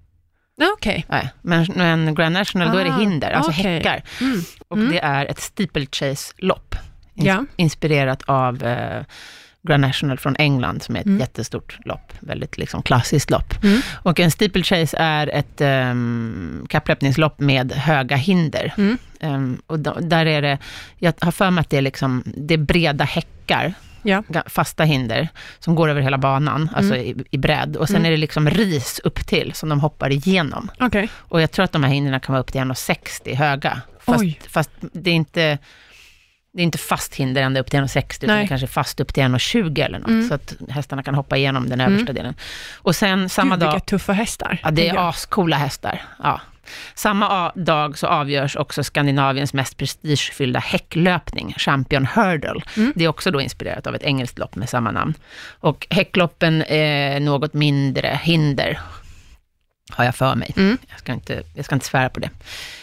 Okej. 0.78 1.06
Nej, 1.10 1.30
men, 1.42 1.68
men 1.76 2.16
Grand 2.16 2.34
National, 2.34 2.72
då 2.72 2.78
är 2.78 2.84
det 2.86 2.92
Ah, 2.94 3.00
hinder, 3.00 3.32
alltså 3.32 3.52
okej. 3.52 3.64
häckar. 3.78 4.04
Mm. 4.22 4.42
Och 4.68 4.78
Mm. 4.78 4.92
det 4.92 5.00
är 5.00 5.26
ett 5.26 5.40
steeplechase-lopp, 5.40 6.76
ins- 7.16 7.26
Ja. 7.28 7.46
inspirerat 7.56 8.24
av 8.26 8.64
eh, 8.64 9.04
Grand 9.68 9.82
National 9.82 10.18
från 10.20 10.36
England, 10.36 10.84
som 10.84 10.96
är 10.96 11.00
ett 11.00 11.06
Mm. 11.06 11.20
jättestort 11.20 11.78
lopp, 11.86 12.14
väldigt 12.20 12.58
liksom 12.58 12.84
klassiskt 12.84 13.30
lopp. 13.32 13.64
Mm. 13.64 13.82
Och 14.04 14.20
en 14.20 14.32
steeplechase 14.32 14.98
är 14.98 15.28
ett 15.28 15.62
um, 15.62 16.66
kapplöpningslopp 16.70 17.40
med 17.40 17.72
höga 17.72 18.16
hinder. 18.16 18.74
Mm. 18.78 18.98
Ehm, 19.20 19.62
och 19.68 19.80
då, 19.80 19.98
där 20.02 20.26
är 20.26 20.42
det, 20.42 20.58
jag 21.00 21.14
har 21.22 21.32
för 21.32 21.52
mig 21.52 21.62
att 21.62 21.70
det 21.70 21.78
är, 21.78 21.82
liksom, 21.82 22.24
det 22.26 22.54
är 22.54 22.58
breda 22.58 23.04
häckar, 23.04 23.74
Ja. 24.06 24.24
fasta 24.46 24.84
hinder, 24.84 25.28
som 25.60 25.76
går 25.76 25.90
över 25.90 26.02
hela 26.02 26.18
banan, 26.18 26.70
alltså 26.76 26.96
i, 26.96 27.16
i 27.32 27.38
bredd. 27.38 27.76
Och 27.78 27.88
sen 27.88 27.96
Mm. 27.96 28.06
är 28.06 28.12
det 28.12 28.18
liksom 28.18 28.50
ris 28.50 29.00
upp 29.04 29.28
till 29.28 29.54
som 29.54 29.70
de 29.70 29.80
hoppar 29.80 30.12
igenom. 30.12 30.72
Okej. 30.80 31.10
Och 31.18 31.42
jag 31.42 31.52
tror 31.52 31.64
att 31.66 31.72
de 31.72 31.84
här 31.84 31.92
hindren 31.92 32.20
kan 32.20 32.34
vara 32.34 32.42
upp 32.42 32.52
till 32.52 32.62
1,60 32.62 33.36
höga. 33.36 33.82
Fast, 34.00 34.24
fast 34.50 34.70
det 34.94 35.10
är 35.10 35.16
inte... 35.16 35.58
Det 36.54 36.62
är 36.62 36.64
inte 36.64 36.78
fast 36.78 37.16
hinder 37.16 37.42
ända 37.42 37.60
upp 37.60 37.72
till 37.72 37.80
1,60, 37.80 38.24
utan 38.24 38.38
det 38.38 38.48
kanske 38.48 38.66
är 38.66 38.68
fast 38.68 39.00
upp 39.00 39.14
till 39.14 39.24
1,20 39.24 39.86
eller 39.86 40.00
något, 40.00 40.08
Mm. 40.08 40.28
så 40.28 40.34
att 40.34 40.54
hästarna 40.70 41.04
kan 41.04 41.16
hoppa 41.16 41.38
igenom 41.38 41.70
den 41.70 41.82
översta 41.82 42.14
delen. 42.14 42.34
Och 42.76 42.96
sen 42.96 43.30
samma 43.30 43.56
Gud, 43.56 43.60
dag... 43.60 43.72
vilka 43.72 43.86
tuffa 43.86 44.14
hästar. 44.14 44.60
Ja, 44.64 44.72
det 44.72 44.88
är 44.90 45.10
ascoola 45.10 45.58
hästar. 45.58 46.02
Ja. 46.24 46.42
Samma 46.96 47.52
dag 47.56 47.98
så 47.98 48.08
avgörs 48.08 48.56
också 48.56 48.84
Skandinaviens 48.84 49.54
mest 49.54 49.78
prestigefyllda 49.78 50.60
häcklöpning, 50.60 51.54
Champion 51.58 52.06
Hurdle. 52.06 52.62
Mm. 52.78 52.94
Det 52.96 53.04
är 53.06 53.08
också 53.08 53.32
då 53.32 53.42
inspirerat 53.42 53.88
av 53.88 53.96
ett 53.96 54.04
engelskt 54.04 54.40
lopp 54.40 54.56
med 54.56 54.70
samma 54.70 54.92
namn. 54.92 55.14
Och 55.60 55.88
häckloppen 55.90 56.64
är 56.68 57.20
något 57.20 57.54
mindre 57.54 58.20
hinder, 58.24 58.80
har 59.92 60.06
jag 60.06 60.16
för 60.16 60.36
mig. 60.36 60.54
Mm. 60.58 60.78
Jag, 60.90 61.00
ska 61.00 61.14
inte, 61.14 61.44
jag 61.56 61.66
ska 61.66 61.76
inte 61.76 61.86
svära 61.86 62.10
på 62.10 62.20
det. 62.20 62.30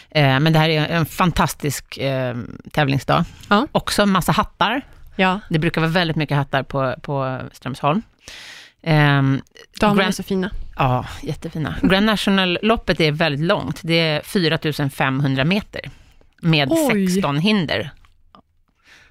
Eh, 0.09 0.39
men 0.39 0.53
det 0.53 0.59
här 0.59 0.69
är 0.69 0.87
en 0.87 1.05
fantastisk 1.05 1.97
eh, 1.97 2.35
tävlingsdag. 2.71 3.25
Ja. 3.49 3.67
Också 3.71 4.01
en 4.01 4.09
massa 4.09 4.31
hattar. 4.31 4.81
Ja, 5.15 5.39
Det 5.49 5.59
brukar 5.59 5.81
vara 5.81 5.91
väldigt 5.91 6.17
mycket 6.17 6.37
hattar 6.37 6.63
på, 6.63 6.95
på 7.01 7.39
Strömsholm. 7.51 8.01
Ehm, 8.83 9.41
damerna 9.79 10.07
är 10.07 10.11
så 10.11 10.23
fina. 10.23 10.51
Ja, 10.75 11.05
jättefina. 11.21 11.75
Grand 11.81 12.05
National-loppet 12.05 12.99
är 12.99 13.11
väldigt 13.11 13.45
långt. 13.45 13.79
Det 13.83 13.99
är 13.99 14.21
4 14.21 14.89
500 14.89 15.45
meter 15.45 15.81
med 16.41 16.67
Oj. 16.71 17.07
16 17.07 17.37
hinder. 17.37 17.91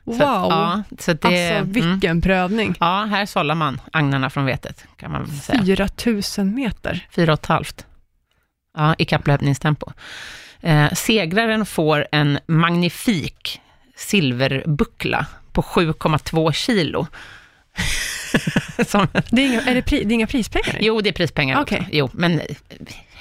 Wow. 0.05 0.19
Så, 0.19 0.25
att, 0.25 0.51
ja, 0.51 0.83
så 0.99 1.13
det, 1.13 1.25
alltså 1.25 1.55
mm, 1.55 1.73
vilken 1.73 2.21
prövning. 2.21 2.75
ja, 2.81 3.05
här 3.11 3.27
sållar 3.27 3.55
man 3.55 3.81
agnarna 3.93 4.31
från 4.31 4.45
vetet, 4.45 4.85
kan 4.97 5.13
man 5.13 5.27
säga. 5.27 5.65
4000 5.65 6.55
meter. 6.55 7.07
Fyra 7.11 7.33
och 7.33 7.39
ett 7.39 7.47
halvt. 7.47 7.87
Ja, 8.77 8.95
i 8.99 9.05
kapplöpningstempo. 9.05 9.93
Eh, 10.61 10.93
segraren 10.93 11.67
får 11.67 12.07
en 12.13 12.39
magnifik 12.47 13.61
silverbuckla 13.97 15.27
på 15.53 15.63
7,2 15.63 16.53
kilo. 16.53 17.07
Som, 18.89 19.07
Det 19.31 19.43
är, 19.43 19.47
inga, 19.47 19.61
är 19.63 19.75
det, 19.75 19.83
pri, 19.83 20.05
det 20.05 20.13
är 20.13 20.15
inga 20.15 20.27
prispengar? 20.27 20.77
jo, 20.81 21.01
det 21.01 21.09
är 21.09 21.13
prispengar 21.13 21.63
Okej. 21.63 21.79
också. 21.81 21.91
Jo, 21.93 22.11
men 22.13 22.41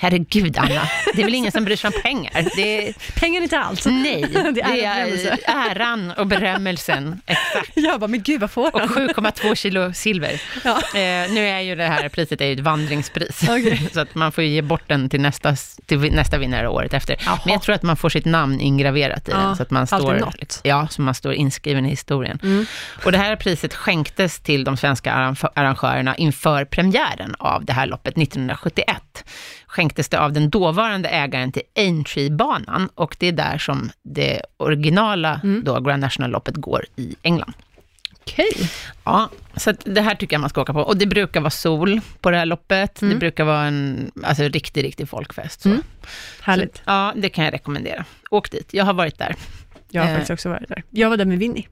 herregud 0.01 0.57
Anna, 0.57 0.81
det 1.15 1.21
är 1.21 1.25
väl 1.25 1.33
ingen 1.35 1.51
som 1.51 1.65
bryr 1.65 1.75
sig 1.75 1.87
om 1.87 2.01
pengar? 2.01 2.31
Det 2.55 2.87
är, 2.87 2.93
Pengar 3.19 3.41
inte 3.41 3.59
alls. 3.59 3.85
nej, 3.85 4.25
det 4.53 4.61
är 4.61 4.77
är, 4.77 4.95
berömmelse. 5.05 5.37
äran 5.45 6.11
och 6.11 6.27
berömmelsen. 6.27 7.21
Exakt. 7.25 7.71
Jag 7.75 7.99
bara, 7.99 8.07
men 8.07 8.21
gud 8.21 8.41
vad 8.41 8.51
får 8.51 8.75
Och 8.75 8.79
han? 8.81 8.89
7,2 9.09 9.55
kilo 9.55 9.93
silver. 9.93 10.41
Ja. 10.63 10.77
Eh, 10.77 11.31
nu 11.31 11.47
är 11.47 11.59
ju 11.59 11.75
det 11.75 11.83
här 11.87 12.09
priset 12.09 12.41
är 12.41 12.45
ju 12.45 12.53
ett 12.53 12.59
vandringspris, 12.59 13.43
Okej. 13.49 13.89
så 13.93 13.99
att 13.99 14.15
man 14.15 14.31
får 14.31 14.43
ge 14.43 14.61
bort 14.61 14.83
den 14.87 15.09
till 15.09 15.21
nästa, 15.21 15.55
till 15.85 15.99
nästa 15.99 16.37
vinnare 16.37 16.67
året 16.69 16.93
efter. 16.93 17.15
Jaha. 17.25 17.39
Men 17.45 17.53
jag 17.53 17.61
tror 17.61 17.75
att 17.75 17.83
man 17.83 17.97
får 17.97 18.09
sitt 18.09 18.25
namn 18.25 18.59
ingraverat 18.61 19.27
i 19.27 19.31
Ja, 19.31 19.37
den, 19.37 19.55
så 19.55 19.63
att 19.63 19.71
man 19.71 19.87
står, 19.87 20.31
ja, 20.63 20.87
så 20.87 21.01
man 21.01 21.13
står 21.15 21.33
inskriven 21.33 21.85
i 21.85 21.89
historien. 21.89 22.39
Mm. 22.43 22.65
Och 23.05 23.11
det 23.11 23.17
här 23.17 23.35
priset 23.35 23.73
skänktes 23.73 24.39
till 24.39 24.63
de 24.63 24.77
svenska 24.77 25.11
arrangö- 25.13 25.49
arrangörerna 25.55 26.15
inför 26.15 26.65
premiären 26.65 27.35
av 27.39 27.65
det 27.65 27.73
här 27.73 27.85
loppet 27.87 28.17
1971. 28.17 29.23
Skänktes 29.71 30.09
det 30.09 30.19
av 30.19 30.33
den 30.33 30.49
dåvarande 30.49 31.09
ägaren 31.09 31.51
till 31.51 31.61
Aintree-banan 31.75 32.89
och 32.95 33.15
det 33.19 33.27
är 33.27 33.31
där 33.31 33.57
som 33.57 33.91
det 34.03 34.41
originala 34.57 35.39
Mm. 35.43 35.63
då 35.63 35.79
Grand 35.79 36.01
National-loppet 36.01 36.55
går 36.55 36.85
i 36.95 37.15
England. 37.21 37.53
Okej. 38.21 38.51
Ja, 39.03 39.29
så 39.55 39.73
det 39.85 40.01
här 40.01 40.15
tycker 40.15 40.33
jag 40.35 40.41
man 40.41 40.49
ska 40.49 40.61
åka 40.61 40.73
på. 40.73 40.79
Och 40.81 40.97
det 40.97 41.05
brukar 41.05 41.39
vara 41.41 41.49
sol 41.49 42.01
på 42.21 42.31
det 42.31 42.37
här 42.37 42.45
loppet. 42.45 42.95
Det 42.99 43.05
Mm. 43.05 43.19
brukar 43.19 43.43
vara 43.43 43.63
en 43.63 44.11
alltså, 44.23 44.43
riktig, 44.43 44.83
riktig 44.83 45.09
folkfest. 45.09 45.61
Så. 45.61 45.69
Mm. 45.69 45.81
Härligt. 46.41 46.75
Så, 46.77 46.81
ja, 46.85 47.13
det 47.15 47.29
kan 47.29 47.45
jag 47.45 47.53
rekommendera. 47.53 48.05
Åk 48.31 48.51
dit, 48.51 48.73
jag 48.73 48.85
har 48.85 48.93
varit 48.93 49.17
där. 49.17 49.35
Jag 49.89 50.01
har 50.01 50.09
Eh. 50.09 50.13
faktiskt 50.15 50.31
också 50.31 50.49
varit 50.49 50.67
där. 50.69 50.83
Jag 50.89 51.09
var 51.09 51.17
där 51.17 51.25
med 51.25 51.39
Winnie. 51.39 51.67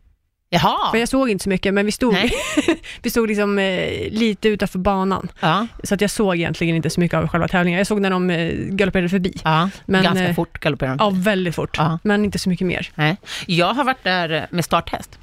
Jaha! 0.51 0.91
För 0.91 0.97
jag 0.97 1.09
såg 1.09 1.29
inte 1.29 1.43
så 1.43 1.49
mycket, 1.49 1.73
men 1.73 1.85
vi 1.85 1.91
stod, 1.91 2.15
vi 3.01 3.09
stod 3.09 3.27
liksom, 3.27 3.59
eh, 3.59 4.11
lite 4.11 4.49
utanför 4.49 4.79
banan. 4.79 5.31
Ja, 5.39 5.67
Så 5.83 5.93
att 5.93 6.01
jag 6.01 6.09
såg 6.09 6.35
egentligen 6.35 6.75
inte 6.75 6.89
så 6.89 6.99
mycket 6.99 7.17
av 7.17 7.27
själva 7.27 7.47
tävlingen. 7.47 7.77
Jag 7.77 7.87
såg 7.87 8.01
när 8.01 8.09
de 8.09 8.29
eh, 8.29 8.53
galopperade 8.55 9.09
förbi. 9.09 9.33
ja. 9.43 9.69
Men, 9.85 10.03
ganska 10.03 10.27
eh, 10.27 10.35
fort 10.35 10.59
galopperar 10.59 10.95
de. 10.95 10.97
Ja, 10.99 11.09
väldigt 11.23 11.55
fort. 11.55 11.77
Ja. 11.77 11.99
Men 12.03 12.25
inte 12.25 12.39
så 12.39 12.49
mycket 12.49 12.67
mer. 12.67 12.91
Nej. 12.95 13.17
Jag 13.45 13.73
har 13.73 13.83
varit 13.83 14.03
där 14.03 14.47
med 14.51 14.65
starthäst. 14.65 15.19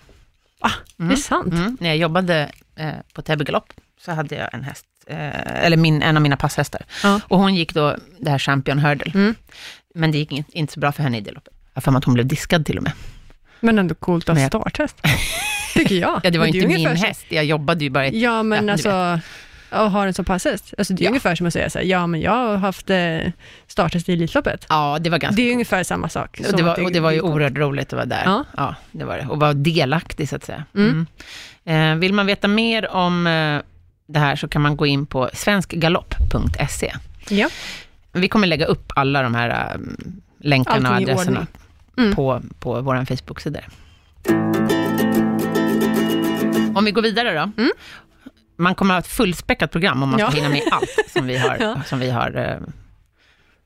Ah, 0.61 0.71
Mm. 0.99 1.09
Det 1.09 1.15
är 1.15 1.17
sant. 1.17 1.53
Mm. 1.53 1.77
När 1.81 1.89
jag 1.89 1.97
jobbade 1.99 2.51
eh, 2.77 2.91
på 3.13 3.23
Täby 3.23 3.45
galopp 3.45 3.73
så 4.01 4.13
hade 4.13 4.35
jag 4.35 4.55
en 4.55 4.63
häst, 4.65 4.87
eh, 5.07 5.65
eller 5.65 5.77
min, 5.77 6.03
en 6.03 6.17
av 6.17 6.23
mina 6.23 6.37
passhästar. 6.37 6.83
Ja. 7.03 7.21
Och 7.29 7.39
hon 7.39 7.55
gick 7.55 7.75
då 7.75 7.97
det 8.21 8.31
här 8.31 8.39
Champion 8.39 8.79
Hurdle. 8.79 9.13
Mm. 9.15 9.35
Men 9.95 10.11
det 10.13 10.19
gick 10.19 10.33
in, 10.33 10.45
inte 10.49 10.73
så 10.73 10.81
bra 10.81 10.93
för 10.93 11.03
henne 11.03 11.19
i 11.19 11.21
det 11.21 11.31
loppet. 11.33 11.53
Jag 11.75 11.81
har 11.81 11.83
för 11.83 11.91
mig 11.91 11.99
att 11.99 12.05
hon 12.05 12.15
blev 12.15 12.27
diskad 12.27 12.67
till 12.67 12.77
och 12.77 12.83
med. 12.83 12.93
Men 13.61 13.79
ändå 13.79 13.95
coolt 13.95 14.29
att 14.29 14.39
ha 14.39 14.47
starthäst. 14.49 14.97
Tycker 15.75 15.95
jag. 15.95 16.21
Ja, 16.25 16.31
det 16.31 16.39
var 16.39 16.47
ju 16.47 16.53
inte 16.61 16.69
min 16.75 16.97
så- 16.99 17.07
häst, 17.07 17.25
jag 17.29 17.45
jobbade 17.45 17.85
ju 17.85 17.91
bara 17.91 18.07
i... 18.07 18.23
Ja, 18.23 18.43
men 18.43 18.67
Ja, 18.67 18.73
alltså, 18.73 19.21
att 19.71 19.93
ha 19.93 20.07
en 20.07 20.15
som 20.15 20.25
passhäst. 20.25 20.75
Alltså, 20.79 20.95
det 20.95 21.03
är 21.03 21.05
Ja. 21.05 21.09
ungefär 21.11 21.35
som 21.35 21.47
att 21.47 21.53
säga 21.53 21.71
så 21.71 21.79
här, 21.79 21.85
ja 21.87 22.07
men 22.07 22.21
jag 22.21 22.33
har 22.33 22.57
haft 22.57 22.91
eh, 22.91 23.19
starthäst 23.67 24.09
i 24.09 24.13
Elitloppet. 24.13 24.67
Ja, 24.69 24.99
det 25.01 25.11
var 25.11 25.19
ganska 25.19 25.37
Det 25.37 25.43
är 25.43 25.45
coolt. 25.47 25.53
ungefär 25.55 25.85
samma 25.85 26.09
sak. 26.09 26.41
Och 26.51 26.57
det, 26.57 26.63
var, 26.63 26.85
och 26.85 26.93
det 26.93 27.01
var 27.01 27.11
ju 27.11 27.21
oerhört 27.21 27.57
roligt 27.59 27.87
att 27.87 27.93
vara 27.97 28.05
där. 28.07 28.23
Ja. 28.25 28.45
Ja, 28.57 28.75
det 28.93 29.05
var 29.05 29.17
det. 29.19 29.27
Och 29.27 29.41
vara 29.41 29.53
delaktig, 29.53 30.29
så 30.29 30.37
att 30.37 30.45
säga. 30.45 30.65
Mm. 30.75 31.07
Mm. 31.65 31.93
Eh, 31.93 32.01
vill 32.01 32.13
man 32.13 32.27
veta 32.27 32.49
mer 32.49 32.91
om 32.91 33.27
eh, 33.27 33.61
det 34.09 34.19
här 34.19 34.37
så 34.37 34.49
kan 34.49 34.63
man 34.63 34.77
gå 34.77 34.87
in 34.87 35.07
på 35.07 35.31
svenskgalopp.se. 35.33 36.93
Ja. 37.29 37.49
Vi 38.13 38.29
kommer 38.29 38.47
lägga 38.47 38.67
upp 38.67 38.93
alla 38.97 39.23
de 39.23 39.35
här 39.35 39.49
eh, 39.75 39.81
länkarna 40.41 40.89
och 40.89 40.95
Allting 40.97 41.11
adresserna. 41.15 41.47
Mm. 41.99 42.15
på, 42.15 42.43
på 42.59 42.81
vår 42.81 43.05
Facebook-sida. 43.05 43.61
Om 46.75 46.85
vi 46.85 46.91
går 46.91 47.03
vidare 47.03 47.33
då. 47.35 47.63
Mm. 47.63 47.71
Man 48.57 48.75
kommer 48.75 48.95
att 48.95 49.05
ha 49.05 49.09
ett 49.11 49.17
fullspäckat 49.17 49.71
program 49.71 50.03
om 50.03 50.09
man 50.11 50.19
ska 50.19 50.29
Ja. 50.29 50.35
hinna 50.35 50.49
med 50.49 50.63
allt 50.71 51.11
som 51.13 51.27
vi 51.27 51.37
har, 51.37 51.57
Ja. 51.61 51.83
som 51.87 51.99
vi 51.99 52.11
har, 52.11 52.37
eh, 52.37 52.57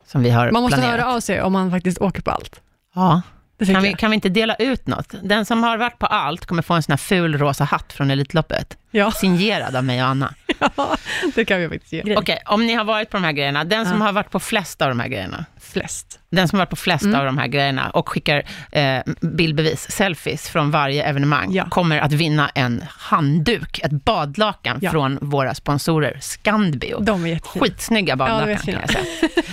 som 0.06 0.22
vi 0.22 0.30
har 0.30 0.50
Man 0.50 0.62
måste 0.62 0.78
planerat. 0.78 1.00
höra 1.00 1.14
av 1.14 1.20
sig 1.20 1.42
om 1.42 1.52
man 1.52 1.70
faktiskt 1.70 1.98
åker 2.00 2.22
på 2.22 2.30
allt. 2.30 2.60
Ja. 2.94 3.22
Kan 3.66 3.82
vi, 3.82 3.92
kan 3.94 4.10
vi 4.10 4.14
inte 4.14 4.28
dela 4.28 4.54
ut 4.54 4.86
något? 4.86 5.14
Den 5.22 5.46
som 5.46 5.62
har 5.62 5.76
varit 5.78 5.98
på 5.98 6.06
allt 6.06 6.46
kommer 6.46 6.62
få 6.62 6.74
en 6.74 6.82
sån 6.82 6.92
här 6.92 6.96
ful 6.96 7.38
rosa 7.38 7.64
hatt 7.64 7.92
från 7.92 8.10
Elitloppet. 8.10 8.76
Ja, 8.90 9.10
Signerad 9.12 9.76
av 9.76 9.84
mig 9.84 10.02
och 10.02 10.08
Anna. 10.08 10.34
det 11.34 11.44
kan 11.44 11.60
vi 11.60 11.68
faktiskt 11.68 11.92
göra. 11.92 12.18
Okej, 12.18 12.38
om 12.46 12.66
ni 12.66 12.74
har 12.74 12.84
varit 12.84 13.10
på 13.10 13.16
de 13.16 13.24
här 13.24 13.32
grejerna, 13.32 13.64
den 13.64 13.86
som 13.86 13.98
Ja. 13.98 14.04
har 14.06 14.12
varit 14.12 14.30
på 14.30 14.40
flest 14.40 14.82
av 14.82 14.88
de 14.88 15.00
här 15.00 15.08
grejerna, 15.08 15.44
Flest. 15.60 16.18
den 16.30 16.48
som 16.48 16.58
har 16.58 16.66
varit 16.66 16.70
på 16.70 16.76
flest 16.76 17.04
Mm. 17.04 17.20
av 17.20 17.26
de 17.26 17.38
här 17.38 17.46
grejerna 17.46 17.90
och 17.90 18.08
skickar 18.08 18.42
eh, 18.72 19.00
bildbevis, 19.20 19.90
selfies 19.90 20.48
från 20.48 20.70
varje 20.70 21.04
evenemang, 21.04 21.52
Ja. 21.52 21.64
kommer 21.70 21.98
att 21.98 22.12
vinna 22.12 22.48
en 22.54 22.84
handduk, 22.88 23.78
ett 23.78 23.92
badlakan 24.04 24.78
Ja. 24.82 24.90
från 24.90 25.18
våra 25.20 25.54
sponsorer 25.54 26.18
Scandio. 26.20 27.00
De 27.00 27.24
är 27.24 27.28
jättefina. 27.28 27.64
Skitsnygga 27.64 28.16
badlakan 28.16 28.50
Ja, 28.50 28.56
kan 28.56 28.74
jag 28.74 28.90
säga. 28.92 29.04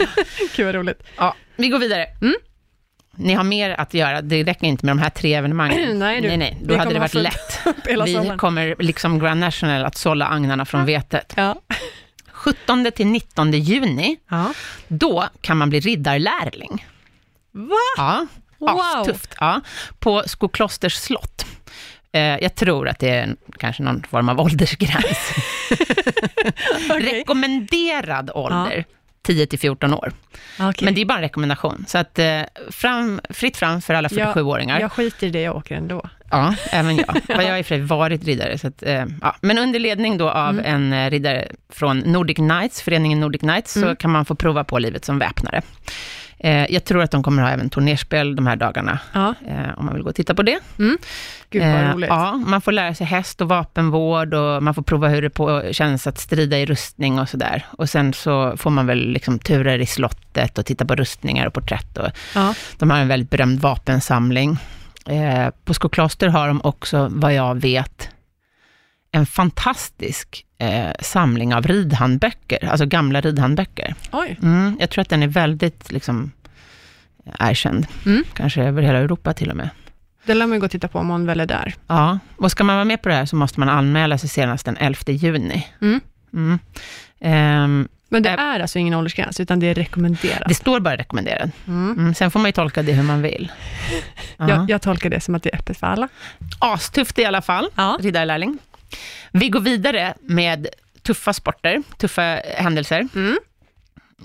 Gud 0.55 0.65
vad 0.65 0.75
roligt. 0.75 1.03
Ja, 1.17 1.35
vi 1.55 1.69
går 1.69 1.79
vidare. 1.79 2.05
Mm. 2.21 2.35
Ni 3.17 3.33
har 3.33 3.43
mer 3.43 3.69
att 3.69 3.93
göra, 3.93 4.21
det 4.21 4.43
räcker 4.43 4.67
inte 4.67 4.85
med 4.85 4.95
de 4.95 5.01
här 5.01 5.09
tre 5.09 5.33
evenemangen. 5.33 5.99
Nej, 5.99 6.21
du. 6.21 6.27
nej, 6.27 6.37
nej. 6.37 6.57
Då 6.63 6.77
hade 6.77 6.93
det 6.93 6.99
varit 6.99 7.13
lätt. 7.13 7.59
Vi 7.85 8.13
sommaren. 8.13 8.37
kommer, 8.37 8.75
liksom 8.79 9.19
Grand 9.19 9.39
National, 9.39 9.85
att 9.85 9.97
sålla 9.97 10.27
agnarna 10.27 10.65
från 10.65 10.85
vetet. 10.85 11.33
Ja. 11.37 11.55
17 12.31 12.91
till 12.95 13.07
19 13.07 13.51
juni, 13.51 14.17
ja. 14.29 14.53
då 14.87 15.25
kan 15.41 15.57
man 15.57 15.69
bli 15.69 15.79
riddarlärling. 15.79 16.85
Va? 17.51 17.75
Ja, 17.97 18.27
Wow. 18.59 19.05
tufft. 19.05 19.35
Ja, 19.39 19.61
på 19.99 20.23
Skoklosters 20.25 20.93
slott. 20.93 21.45
Eh, 22.11 22.21
jag 22.21 22.55
tror 22.55 22.87
att 22.87 22.99
det 22.99 23.09
är 23.09 23.35
kanske 23.59 23.83
någon 23.83 24.03
form 24.03 24.29
av 24.29 24.39
åldersgräns. 24.39 25.17
Okej. 26.89 26.99
Rekommenderad 27.19 28.31
ålder, 28.33 28.85
10 29.27 29.47
till 29.47 29.59
14 29.59 29.93
år. 29.93 30.11
Okej. 30.59 30.85
Men 30.85 30.93
det 30.95 31.01
är 31.01 31.05
bara 31.05 31.15
en 31.17 31.21
rekommendation. 31.21 31.85
Så 31.87 31.97
att, 31.97 32.19
eh, 32.19 32.41
fram, 32.69 33.21
fritt 33.29 33.57
fram 33.57 33.81
för 33.81 33.93
alla 33.93 34.09
47-åringar. 34.09 34.79
Jag 34.79 34.91
skiter 34.91 35.27
i 35.27 35.29
det, 35.29 35.41
jag 35.41 35.55
åker 35.55 35.75
ändå. 35.75 36.09
Ja, 36.31 36.55
även 36.71 36.97
jag. 36.97 37.21
Jag 37.27 37.35
har 37.35 37.57
i 37.57 37.61
och 37.61 37.65
för 37.65 37.75
sig 37.75 37.81
varit 37.81 38.23
riddare. 38.25 38.57
Så 38.57 38.67
att, 38.67 38.83
eh, 38.83 39.05
ja. 39.21 39.35
Men 39.41 39.57
under 39.57 39.79
ledning 39.79 40.17
då 40.17 40.29
av 40.29 40.59
Mm. 40.59 40.65
en 40.93 40.93
eh, 41.05 41.09
riddare 41.09 41.47
från 41.69 41.99
Nordic 41.99 42.35
Knights, 42.35 42.81
föreningen 42.81 43.19
Nordic 43.19 43.41
Knights, 43.41 43.73
så 43.73 43.79
Mm. 43.83 43.95
kan 43.95 44.11
man 44.11 44.25
få 44.25 44.35
prova 44.35 44.63
på 44.63 44.79
livet 44.79 45.05
som 45.05 45.19
väpnare. 45.19 45.61
Eh, 46.39 46.71
jag 46.73 46.83
tror 46.85 47.03
att 47.03 47.11
de 47.11 47.23
kommer 47.23 47.43
ha 47.43 47.49
även 47.49 47.69
turnerspel 47.69 48.35
de 48.35 48.47
här 48.47 48.55
dagarna, 48.55 48.99
Ja. 49.13 49.33
eh, 49.47 49.77
om 49.79 49.85
man 49.85 49.93
vill 49.93 50.03
gå 50.03 50.09
och 50.09 50.15
titta 50.15 50.35
på 50.35 50.43
det. 50.43 50.59
Gud 51.49 51.61
vad 51.63 51.71
Eh, 51.83 51.93
roligt. 51.93 52.07
Ja, 52.09 52.33
man 52.45 52.61
får 52.61 52.71
lära 52.71 52.93
sig 52.93 53.07
häst 53.07 53.41
och 53.41 53.49
vapenvård 53.49 54.33
och 54.33 54.63
man 54.63 54.73
får 54.73 54.81
prova 54.81 55.07
hur 55.07 55.21
det 55.21 55.29
på, 55.29 55.63
känns 55.71 56.07
att 56.07 56.17
strida 56.17 56.59
i 56.59 56.65
rustning 56.65 57.19
och 57.19 57.29
sådär. 57.29 57.65
Och 57.71 57.89
sen 57.89 58.13
så 58.13 58.57
får 58.57 58.69
man 58.69 58.87
väl 58.87 58.99
liksom 59.11 59.39
turer 59.39 59.79
i 59.79 59.85
slottet 59.85 60.57
och 60.57 60.65
titta 60.65 60.85
på 60.85 60.95
rustningar 60.95 61.45
och 61.47 61.53
porträtt. 61.53 61.97
Och 61.97 62.07
Ja. 62.35 62.53
de 62.77 62.89
har 62.89 62.97
en 62.97 63.07
väldigt 63.07 63.29
berömd 63.29 63.59
vapensamling. 63.59 64.57
Eh, 65.05 65.49
på 65.65 65.73
Skokloster 65.73 66.27
har 66.27 66.47
de 66.47 66.61
också, 66.63 67.07
vad 67.11 67.33
jag 67.33 67.55
vet, 67.61 68.09
en 69.17 69.25
fantastisk 69.25 70.45
eh, 70.57 70.89
samling 70.99 71.53
av 71.55 71.67
ridhandböcker, 71.67 72.65
alltså 72.69 72.85
gamla 72.85 73.21
ridhandböcker. 73.21 73.95
Oj. 74.11 74.37
Mm, 74.41 74.77
jag 74.79 74.89
tror 74.89 75.01
att 75.01 75.09
den 75.09 75.23
är 75.23 75.27
väldigt 75.27 75.91
liksom, 75.91 76.31
erkänd, 77.39 77.87
Mm. 78.05 78.23
kanske 78.33 78.63
över 78.63 78.81
hela 78.81 78.97
Europa 78.99 79.33
till 79.33 79.49
och 79.49 79.57
med. 79.57 79.69
Det 80.25 80.33
lär 80.33 80.47
man 80.47 80.59
gå 80.59 80.65
och 80.65 80.71
titta 80.71 80.87
på 80.87 80.99
om 80.99 81.07
man 81.07 81.25
väl 81.25 81.39
är 81.39 81.45
där. 81.45 81.75
Ja, 81.87 82.19
och 82.37 82.51
ska 82.51 82.63
man 82.63 82.75
vara 82.75 82.85
med 82.85 83.01
på 83.01 83.09
det 83.09 83.15
här 83.15 83.25
så 83.25 83.35
måste 83.35 83.59
man 83.59 83.69
anmäla 83.69 84.17
sig 84.17 84.29
senast 84.29 84.65
den 84.65 84.77
11 84.77 84.99
juni. 85.13 85.67
Mm. 85.81 85.99
Mm. 86.33 86.59
Ehm, 87.19 87.87
Men 88.09 88.23
det 88.23 88.29
Äh. 88.29 88.39
är 88.39 88.59
alltså 88.59 88.79
ingen 88.79 88.93
åldersgräns, 88.93 89.39
utan 89.39 89.59
det 89.59 89.67
är 89.67 89.73
rekommenderat. 89.73 90.47
det 90.47 90.55
står 90.55 90.79
bara 90.79 90.97
rekommenderad. 90.97 91.51
Mm. 91.67 91.91
Mm, 91.99 92.13
sen 92.13 92.31
får 92.31 92.39
man 92.39 92.47
ju 92.49 92.51
tolka 92.51 92.83
det 92.83 92.91
hur 92.93 93.03
man 93.03 93.21
vill. 93.21 93.51
Ja. 94.37 94.49
Jag, 94.49 94.69
jag 94.69 94.81
tolkar 94.81 95.09
det 95.09 95.19
som 95.21 95.35
att 95.35 95.43
det 95.43 95.53
är 95.53 95.59
öppet 95.59 95.77
för 95.77 95.87
alla. 95.87 96.07
Astufft 96.59 97.19
i 97.19 97.25
alla 97.25 97.41
fall, 97.41 97.69
Ja. 97.75 97.97
riddarlärling. 98.01 98.57
Vi 99.31 99.49
går 99.49 99.59
vidare 99.59 100.13
med 100.21 100.67
tuffa 101.03 101.33
sporter, 101.33 101.83
tuffa 101.97 102.41
händelser. 102.57 103.07
Mm. 103.15 103.37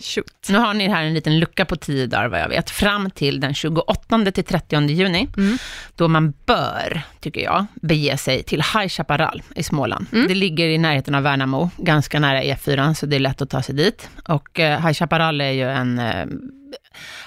Shoot. 0.01 0.49
Nu 0.49 0.59
har 0.59 0.75
ni 0.75 0.89
här 0.89 1.03
en 1.03 1.15
liten 1.15 1.39
lucka 1.39 1.65
på 1.65 1.77
tio 1.77 2.07
dagar 2.07 2.29
vad 2.29 2.41
jag 2.41 2.49
vet, 2.49 2.71
fram 2.71 3.11
till 3.11 3.41
den 3.41 3.55
28 3.55 4.31
till 4.33 4.45
30 4.45 4.89
juni, 4.91 5.29
Mm. 5.37 5.59
då 5.97 6.09
man 6.09 6.33
bör, 6.47 7.03
tycker 7.21 7.41
jag, 7.41 7.67
bege 7.75 8.17
sig 8.17 8.43
till 8.43 8.61
High 8.63 8.89
Chaparral 8.89 9.43
i 9.57 9.63
Småland. 9.63 10.07
Mm. 10.13 10.29
Det 10.29 10.35
ligger 10.35 10.69
i 10.69 10.79
närheten 10.79 11.15
av 11.15 11.23
Värnamo, 11.23 11.71
ganska 11.77 12.21
nära 12.21 12.43
E4, 12.43 12.95
så 12.95 13.07
det 13.07 13.17
är 13.17 13.21
lätt 13.21 13.43
att 13.43 13.51
ta 13.51 13.63
sig 13.63 13.75
dit. 13.75 14.09
Och 14.29 14.61
eh, 14.61 14.81
High 14.87 14.93
Chaparral 14.95 15.41
är 15.41 15.51
ju 15.51 15.71
en... 15.71 15.99
Eh, 15.99 16.27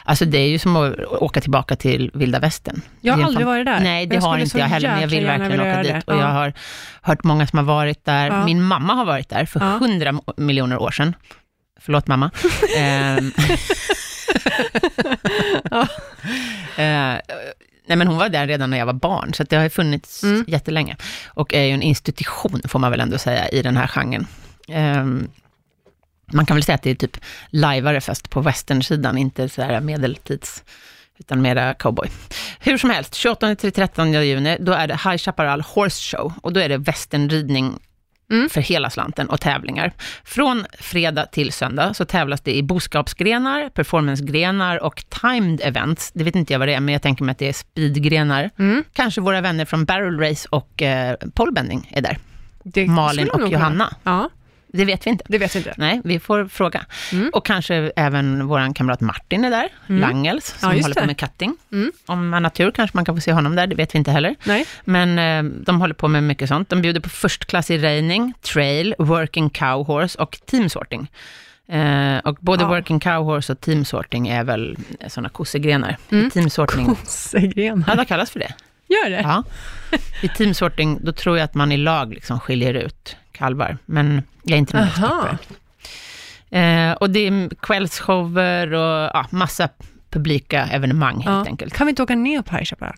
alltså 0.03 0.25
det 0.25 0.38
är 0.38 0.48
ju 0.48 0.60
som 0.60 0.75
att 0.75 1.00
åka 1.00 1.41
tillbaka 1.41 1.75
till 1.75 2.12
vilda 2.13 2.39
västern. 2.39 2.81
Jag 3.01 3.13
har 3.13 3.24
aldrig 3.24 3.45
varit 3.45 3.65
där. 3.65 3.79
Nej, 3.79 4.05
det 4.05 4.15
Jag 4.15 4.22
har 4.22 4.38
inte 4.38 4.57
jag 4.60 4.65
heller, 4.65 4.89
men 4.91 5.01
jag 5.01 5.07
vill 5.07 5.25
verkligen 5.25 5.60
åka 5.60 5.84
dit. 5.84 6.03
Och 6.07 6.13
jag 6.13 6.22
Ja. 6.22 6.25
har 6.27 6.53
hört 7.01 7.24
många 7.24 7.48
som 7.48 7.60
har 7.60 7.65
varit 7.65 8.05
där. 8.05 8.27
Ja. 8.27 8.45
Min 8.45 8.62
mamma 8.63 8.93
har 8.93 9.05
varit 9.05 9.29
där 9.29 9.45
för 9.45 9.60
Ja. 9.60 9.75
100 9.77 10.12
mo- 10.12 10.34
miljoner 10.41 10.81
år 10.81 10.91
sedan. 10.91 11.13
Förlåt 11.79 12.08
mamma. 12.08 12.32
Ehm. 12.77 13.32
Eh, 16.77 17.15
nej 17.88 17.98
men 17.98 18.08
hon 18.08 18.17
var 18.17 18.29
där 18.29 18.48
redan 18.48 18.70
när 18.70 18.77
jag 18.77 18.86
var 18.86 18.94
barn, 18.94 19.34
så 19.34 19.44
det 19.44 19.55
har 19.55 19.70
funnits 19.70 20.24
Mm. 20.24 20.46
jättelänge. 20.48 20.98
Och 21.27 21.53
är 21.53 21.63
ju 21.63 21.72
en 21.74 21.82
institution, 21.82 22.62
får 22.67 22.79
man 22.79 22.91
väl 22.91 23.00
ändå 23.00 23.17
säga, 23.17 23.50
i 23.50 23.62
den 23.62 23.77
här 23.77 23.88
genren. 23.88 24.27
Ehm, 24.67 25.27
man 26.34 26.46
kan 26.46 26.55
väl 26.55 26.63
säga 26.63 26.75
att 26.75 26.82
det 26.84 26.89
är 26.91 26.96
typ 26.96 27.17
lajvare 27.50 28.01
fast 28.01 28.29
på 28.29 28.41
westernsidan, 28.41 29.17
inte 29.17 29.50
så 29.50 29.62
här 29.62 29.79
medeltids, 29.82 30.63
utan 31.20 31.41
mera 31.41 31.74
cowboy. 31.74 32.10
Hur 32.60 32.77
som 32.77 32.89
helst, 32.89 33.15
28 33.15 33.55
till 33.55 33.72
13 33.72 34.12
juni, 34.13 34.58
då 34.60 34.72
är 34.72 34.88
det 34.88 34.94
High 34.94 35.17
Chaparral 35.17 35.62
Horse 35.62 36.17
Show, 36.17 36.34
och 36.41 36.53
då 36.53 36.60
är 36.60 36.70
det 36.70 36.77
westernridning 36.77 37.79
Mm. 38.32 38.50
för 38.50 38.62
hela 38.62 38.89
slanten 38.89 39.29
och 39.29 39.41
tävlingar. 39.41 39.94
Från 40.24 40.65
fredag 40.79 41.25
till 41.25 41.51
söndag 41.51 41.94
så 41.94 42.05
tävlas 42.05 42.41
det 42.41 42.55
i 42.55 42.63
boskapsgrenar, 42.63 43.70
performancegrenar 43.70 44.84
och 44.84 45.03
timed 45.22 45.62
events. 45.63 46.12
Det 46.13 46.24
vet 46.24 46.36
inte 46.36 46.53
jag 46.53 46.60
vad 46.60 46.67
det 46.67 46.74
är, 46.74 46.79
men 46.79 46.94
jag 46.94 47.01
tänker 47.01 47.24
mig 47.24 47.32
att 47.32 47.39
det 47.39 47.50
är 47.50 47.53
speedgrenar. 47.53 48.50
Mm. 48.60 48.84
Kanske 48.94 49.22
våra 49.22 49.41
vänner 49.41 49.65
från 49.65 49.86
Barrel 49.86 50.20
Race 50.20 50.48
och 50.51 50.82
eh, 50.82 51.15
polebending 51.34 51.91
är 51.91 52.01
där. 52.01 52.17
Det 52.63 52.88
Malin 52.88 53.29
och. 53.29 53.51
Johanna. 53.51 53.96
Ja. 54.03 54.29
Det 54.77 54.86
vet 54.86 55.05
vi 55.05 55.10
inte. 55.10 55.24
Det 55.27 55.38
vet 55.38 55.55
vi 55.55 55.60
inte. 55.60 55.74
Nej, 55.77 56.01
vi 56.03 56.20
får 56.20 56.46
fråga. 56.48 56.86
Mm. 57.12 57.29
Och 57.34 57.46
kanske 57.46 57.91
även 57.96 58.48
vår 58.48 58.75
kamrat 58.75 59.01
Martin 59.01 59.44
är 59.46 59.50
där, 59.50 59.70
Mm. 59.89 60.01
Langels, 60.01 60.55
som 60.60 60.75
Ja, 60.75 60.82
håller 60.82 60.96
på 61.01 61.05
med 61.05 61.17
cutting. 61.17 61.58
Mm. 61.72 61.91
Om 62.05 62.29
man 62.29 62.44
har 62.44 62.51
tur 62.51 62.72
kanske 62.72 62.98
man 62.98 63.05
kan 63.05 63.15
få 63.15 63.22
se 63.22 63.32
honom 63.34 63.55
där, 63.55 63.67
det 63.67 63.75
vet 63.75 63.94
vi 63.96 63.98
inte 63.98 64.12
heller. 64.12 64.36
Nej. 64.44 64.65
Men 64.84 65.20
eh, 65.20 65.51
de 65.65 65.82
håller 65.82 65.94
på 65.94 66.08
med 66.08 66.24
mycket 66.24 66.50
sånt. 66.50 66.70
De 66.70 66.82
bjuder 66.82 67.00
på 67.01 67.10
förstklassig 67.10 67.84
reining, 67.84 68.34
trail, 68.53 68.96
working 69.00 69.50
cow 69.50 69.86
horse 69.88 70.20
och 70.20 70.38
teamsorting. 70.46 71.08
Eh, 71.67 72.17
och 72.17 72.38
både 72.41 72.63
Ja. 72.63 72.67
working 72.67 73.00
cow 73.00 73.24
horse 73.24 73.51
och 73.53 73.60
teamsorting 73.62 74.27
är 74.27 74.44
väl 74.44 74.77
sådana 75.08 75.29
kossegrenar. 75.29 75.98
Mm. 76.12 76.29
Teamsorting, 76.32 76.86
Kossegren. 76.86 77.84
ja 77.88 77.96
det 77.96 78.05
kallas 78.05 78.32
för 78.32 78.39
det. 78.39 78.53
Gör 78.88 79.10
det? 79.10 79.22
Ja. 79.22 79.44
I 80.22 80.27
teamsorting, 80.30 81.00
då 81.01 81.12
tror 81.12 81.38
jag 81.38 81.46
att 81.46 81.54
man 81.54 81.72
i 81.72 81.77
lag 81.77 82.13
liksom 82.13 82.39
skiljer 82.39 82.74
ut 82.74 83.18
kalvar, 83.32 83.77
men 83.86 84.24
jag 84.44 84.54
är 84.56 84.58
inte 84.58 84.77
någon 84.77 84.88
expert. 84.88 85.48
Eh, 86.50 86.92
och 86.92 87.10
det 87.10 87.20
är 87.20 87.50
kvällsshower 87.56 88.74
och 88.74 89.10
ja, 89.13 89.25
massa 89.30 89.70
publika 90.10 90.65
evenemang 90.65 91.15
helt 91.15 91.25
Ja. 91.25 91.46
enkelt. 91.51 91.74
Kan 91.74 91.88
vi 91.88 91.89
inte 91.89 92.04
åka 92.04 92.15
ner 92.15 92.42
på 92.42 92.56
High 92.56 92.65
Chaparral? 92.65 92.96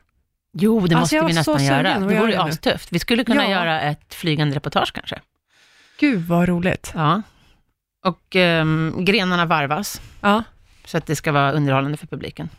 Jo, 0.53 0.87
det 0.87 0.95
Alltså, 0.95 1.15
måste 1.15 1.27
vi 1.27 1.33
nästan 1.33 1.65
göra. 1.65 1.99
Det 1.99 2.19
vore 2.19 2.31
ju 2.31 2.37
astufft. 2.37 2.91
Vi 2.91 2.99
skulle 2.99 3.23
kunna 3.23 3.43
Ja. 3.43 3.49
göra 3.51 3.81
ett 3.81 4.13
flygande 4.13 4.55
reportage 4.55 4.93
kanske. 4.93 5.19
Gud 5.99 6.21
vad 6.27 6.47
roligt. 6.49 6.91
Ja. 6.95 7.21
Och 8.05 8.35
ehm, 8.35 9.05
grenarna 9.05 9.45
varvas, 9.45 10.01
Ja. 10.21 10.43
Så 10.87 10.97
att 10.97 11.05
det 11.05 11.15
ska 11.15 11.31
vara 11.31 11.51
underhållande 11.51 11.97
för 11.97 12.07
publiken. 12.07 12.49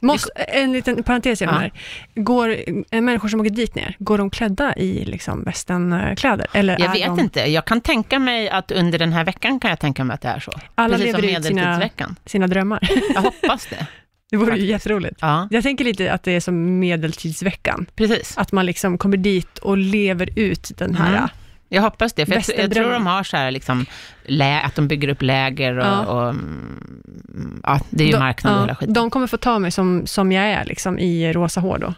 Måste, 0.00 0.30
en 0.42 0.72
liten 0.72 1.02
parentes 1.02 1.40
genom 1.40 1.54
Ja. 1.54 1.60
här. 1.60 1.72
Går 2.14 2.56
människor 3.00 3.28
som 3.28 3.40
åker 3.40 3.50
dit 3.50 3.74
ner, 3.74 3.96
går 3.98 4.18
de 4.18 4.30
klädda 4.30 4.74
i 4.76 5.04
liksom 5.04 5.42
västernkläder? 5.44 6.46
Eller 6.52 6.80
Jag 6.80 6.92
vet 6.92 7.16
de, 7.16 7.20
inte, 7.20 7.40
jag 7.40 7.64
kan 7.64 7.80
tänka 7.80 8.18
mig 8.18 8.48
att 8.50 8.70
under 8.70 8.98
den 8.98 9.12
här 9.12 9.24
veckan 9.24 9.60
kan 9.60 9.70
jag 9.70 9.80
tänka 9.80 10.04
mig 10.04 10.14
att 10.14 10.20
det 10.20 10.28
är 10.28 10.40
så. 10.40 10.52
Alla 10.74 10.96
Precis 10.96 11.16
lever 11.16 11.38
ut 11.38 11.44
sina, 11.44 11.90
sina 12.26 12.46
drömmar? 12.46 12.88
Jag 13.14 13.22
hoppas 13.22 13.66
det. 13.66 13.86
Det 14.30 14.36
vore 14.38 14.56
ju 14.58 14.66
jätteroligt. 14.66 15.16
Ja, 15.20 15.48
Jag 15.50 15.62
tänker 15.62 15.84
lite 15.84 16.12
att 16.12 16.22
det 16.22 16.32
är 16.32 16.40
som 16.40 16.78
medeltidsveckan. 16.78 17.86
precis. 17.96 18.38
Att 18.38 18.52
man 18.52 18.66
liksom 18.66 18.98
kommer 18.98 19.16
dit 19.16 19.58
och 19.58 19.76
lever 19.78 20.28
ut 20.38 20.72
den 20.78 20.94
här... 20.94 21.16
Mm. 21.16 21.28
Jag 21.74 21.82
hoppas 21.82 22.12
det, 22.12 22.26
för 22.26 22.32
jag, 22.32 22.44
jag 22.58 22.72
tror 22.72 22.92
de 22.92 23.06
har 23.06 23.22
så 23.22 23.36
här 23.36 23.50
liksom, 23.50 23.86
lä, 24.24 24.60
att 24.60 24.74
de 24.74 24.88
bygger 24.88 25.08
upp 25.08 25.22
läger 25.22 25.78
och, 25.78 25.86
Ja. 25.86 26.06
och 26.06 26.28
mm, 26.30 27.60
ja, 27.62 27.80
det 27.90 28.02
är 28.04 28.06
ju 28.06 28.12
de, 28.12 28.18
marknad 28.18 28.54
och 28.54 28.60
hela 28.60 28.70
ja, 28.70 28.74
skiten. 28.74 28.94
de 28.94 29.10
kommer 29.10 29.26
få 29.26 29.36
ta 29.36 29.58
mig 29.58 29.70
som, 29.70 30.06
som 30.06 30.32
jag 30.32 30.44
är 30.44 30.64
liksom, 30.64 30.98
i 30.98 31.32
rosa 31.32 31.60
hår 31.60 31.78
då. 31.78 31.94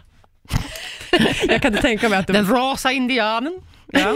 jag 1.47 1.61
kan 1.61 1.71
inte 1.71 1.81
tänka 1.81 2.09
mig 2.09 2.19
att 2.19 2.27
de... 2.27 2.33
Den 2.33 2.47
rosa 2.47 2.91
indianen. 2.91 3.61
Ja. 3.85 4.13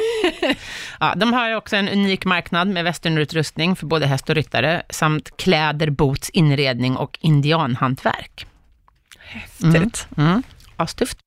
ja, 1.00 1.14
de 1.16 1.34
har 1.34 1.56
också 1.56 1.76
en 1.76 1.90
unik 1.90 2.26
marknad 2.26 2.68
med 2.68 2.84
westernutrustning 2.84 3.76
för 3.76 3.86
både 3.86 4.06
häst 4.06 4.30
och 4.30 4.36
ryttare, 4.36 4.84
samt 4.90 5.38
kläder, 5.38 5.90
boots, 5.90 6.30
inredning 6.30 6.98
och 6.98 7.18
indianhantverk. 7.22 8.48
Häftigt. 9.20 10.08
Mm. 10.18 10.44
Astufft. 10.76 11.18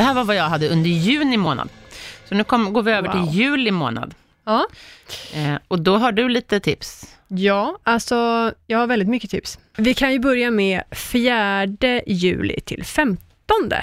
Det 0.00 0.04
här 0.04 0.14
var 0.14 0.24
vad 0.24 0.36
jag 0.36 0.44
hade 0.44 0.68
under 0.68 0.90
juni 0.90 1.36
månad. 1.36 1.68
Så 2.28 2.34
nu 2.34 2.44
kom, 2.44 2.72
går 2.72 2.82
vi 2.82 2.92
över 2.92 3.08
Wow. 3.08 3.26
till 3.26 3.34
juli 3.40 3.70
månad. 3.70 4.14
Ja. 4.46 4.66
Eh, 5.34 5.54
och 5.68 5.78
då 5.78 5.96
har 5.96 6.12
du 6.12 6.28
lite 6.28 6.60
tips. 6.60 7.16
Ja, 7.28 7.78
alltså 7.82 8.52
jag 8.66 8.78
har 8.78 8.86
väldigt 8.86 9.08
mycket 9.08 9.30
tips. 9.30 9.58
Vi 9.76 9.94
kan 9.94 10.12
ju 10.12 10.18
börja 10.18 10.50
med 10.50 10.82
4 10.92 11.66
juli 12.06 12.60
till 12.60 12.84
15 12.84 13.18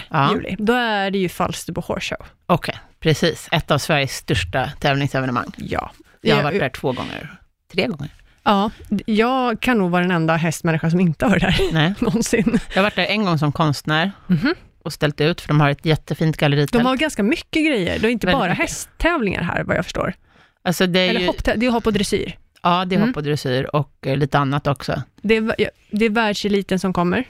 Ja. 0.09 0.33
juli. 0.33 0.55
Då 0.59 0.73
är 0.73 1.11
det 1.11 1.17
ju 1.17 1.29
Falsterbo 1.29 1.81
Horse 1.81 2.15
Show. 2.15 2.27
Okej, 2.45 2.75
precis. 2.99 3.47
Ett 3.51 3.71
av 3.71 3.77
Sveriges 3.77 4.15
största 4.17 4.69
tävlingsevenemang. 4.79 5.51
Ja. 5.57 5.91
Jag 6.21 6.35
har 6.35 6.43
varit 6.43 6.59
där 6.59 6.69
två 6.69 6.91
gånger. 6.91 7.37
Tre 7.73 7.87
gånger. 7.87 8.09
Ja, 8.43 8.71
jag 9.05 9.59
kan 9.59 9.77
nog 9.77 9.91
vara 9.91 10.01
den 10.01 10.11
enda 10.11 10.35
hästmänniska 10.35 10.89
som 10.89 10.99
inte 10.99 11.25
har 11.25 11.29
varit 11.29 11.41
där 11.41 11.73
Nej. 11.73 11.93
någonsin. 11.99 12.59
Jag 12.69 12.75
har 12.75 12.83
varit 12.83 12.95
där 12.95 13.05
en 13.05 13.25
gång 13.25 13.39
som 13.39 13.51
konstnär 13.51 14.11
Mhm. 14.27 14.55
Och 14.87 14.93
ställt 14.93 15.21
ut, 15.21 15.41
för 15.41 15.47
de 15.47 15.59
har 15.61 15.69
ett 15.69 15.85
jättefint 15.85 16.37
galleritält. 16.37 16.71
De 16.71 16.85
har 16.85 16.95
ganska 16.97 17.23
mycket 17.23 17.65
grejer. 17.65 17.99
Det 17.99 18.07
är 18.07 18.11
inte 18.11 18.27
Väldigt 18.27 18.39
bara 18.39 18.49
mycket. 18.49 18.61
hästtävlingar 18.61 19.41
här, 19.41 19.63
vad 19.63 19.77
jag 19.77 19.83
förstår. 19.85 20.13
Alltså 20.63 20.87
det 20.87 20.99
är 20.99 21.09
Eller 21.09 21.19
ju, 21.19 21.27
hopp, 21.27 21.43
det 21.43 21.65
är 21.65 21.69
hopp 21.71 21.85
och 21.87 21.93
dressyr. 21.93 22.37
ja, 22.63 22.85
det 22.85 22.95
är 22.95 22.97
Mm. 22.97 23.09
hopp 23.09 23.17
och 23.17 23.23
dressyr 23.23 23.75
och 23.75 23.91
eh, 24.07 24.17
lite 24.17 24.37
annat 24.39 24.67
också. 24.67 25.01
Det 25.21 25.35
är, 25.35 25.55
det 25.91 26.05
är 26.05 26.09
världseliten 26.09 26.79
som 26.79 26.93
kommer. 26.93 27.23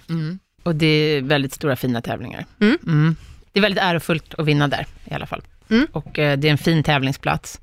Och 0.63 0.75
det 0.75 0.85
är 0.87 1.21
väldigt 1.21 1.53
stora 1.53 1.75
fina 1.75 2.01
tävlingar. 2.01 2.45
Mm. 2.61 3.15
Det 3.53 3.59
är 3.59 3.61
väldigt 3.61 3.83
ärofullt 3.83 4.33
att 4.33 4.45
vinna 4.45 4.67
där 4.67 4.85
i 5.05 5.13
alla 5.13 5.25
fall. 5.25 5.41
Mm. 5.69 5.87
Och 5.91 6.19
eh, 6.19 6.37
det 6.37 6.47
är 6.47 6.51
en 6.51 6.57
fin 6.57 6.83
tävlingsplats. 6.83 7.61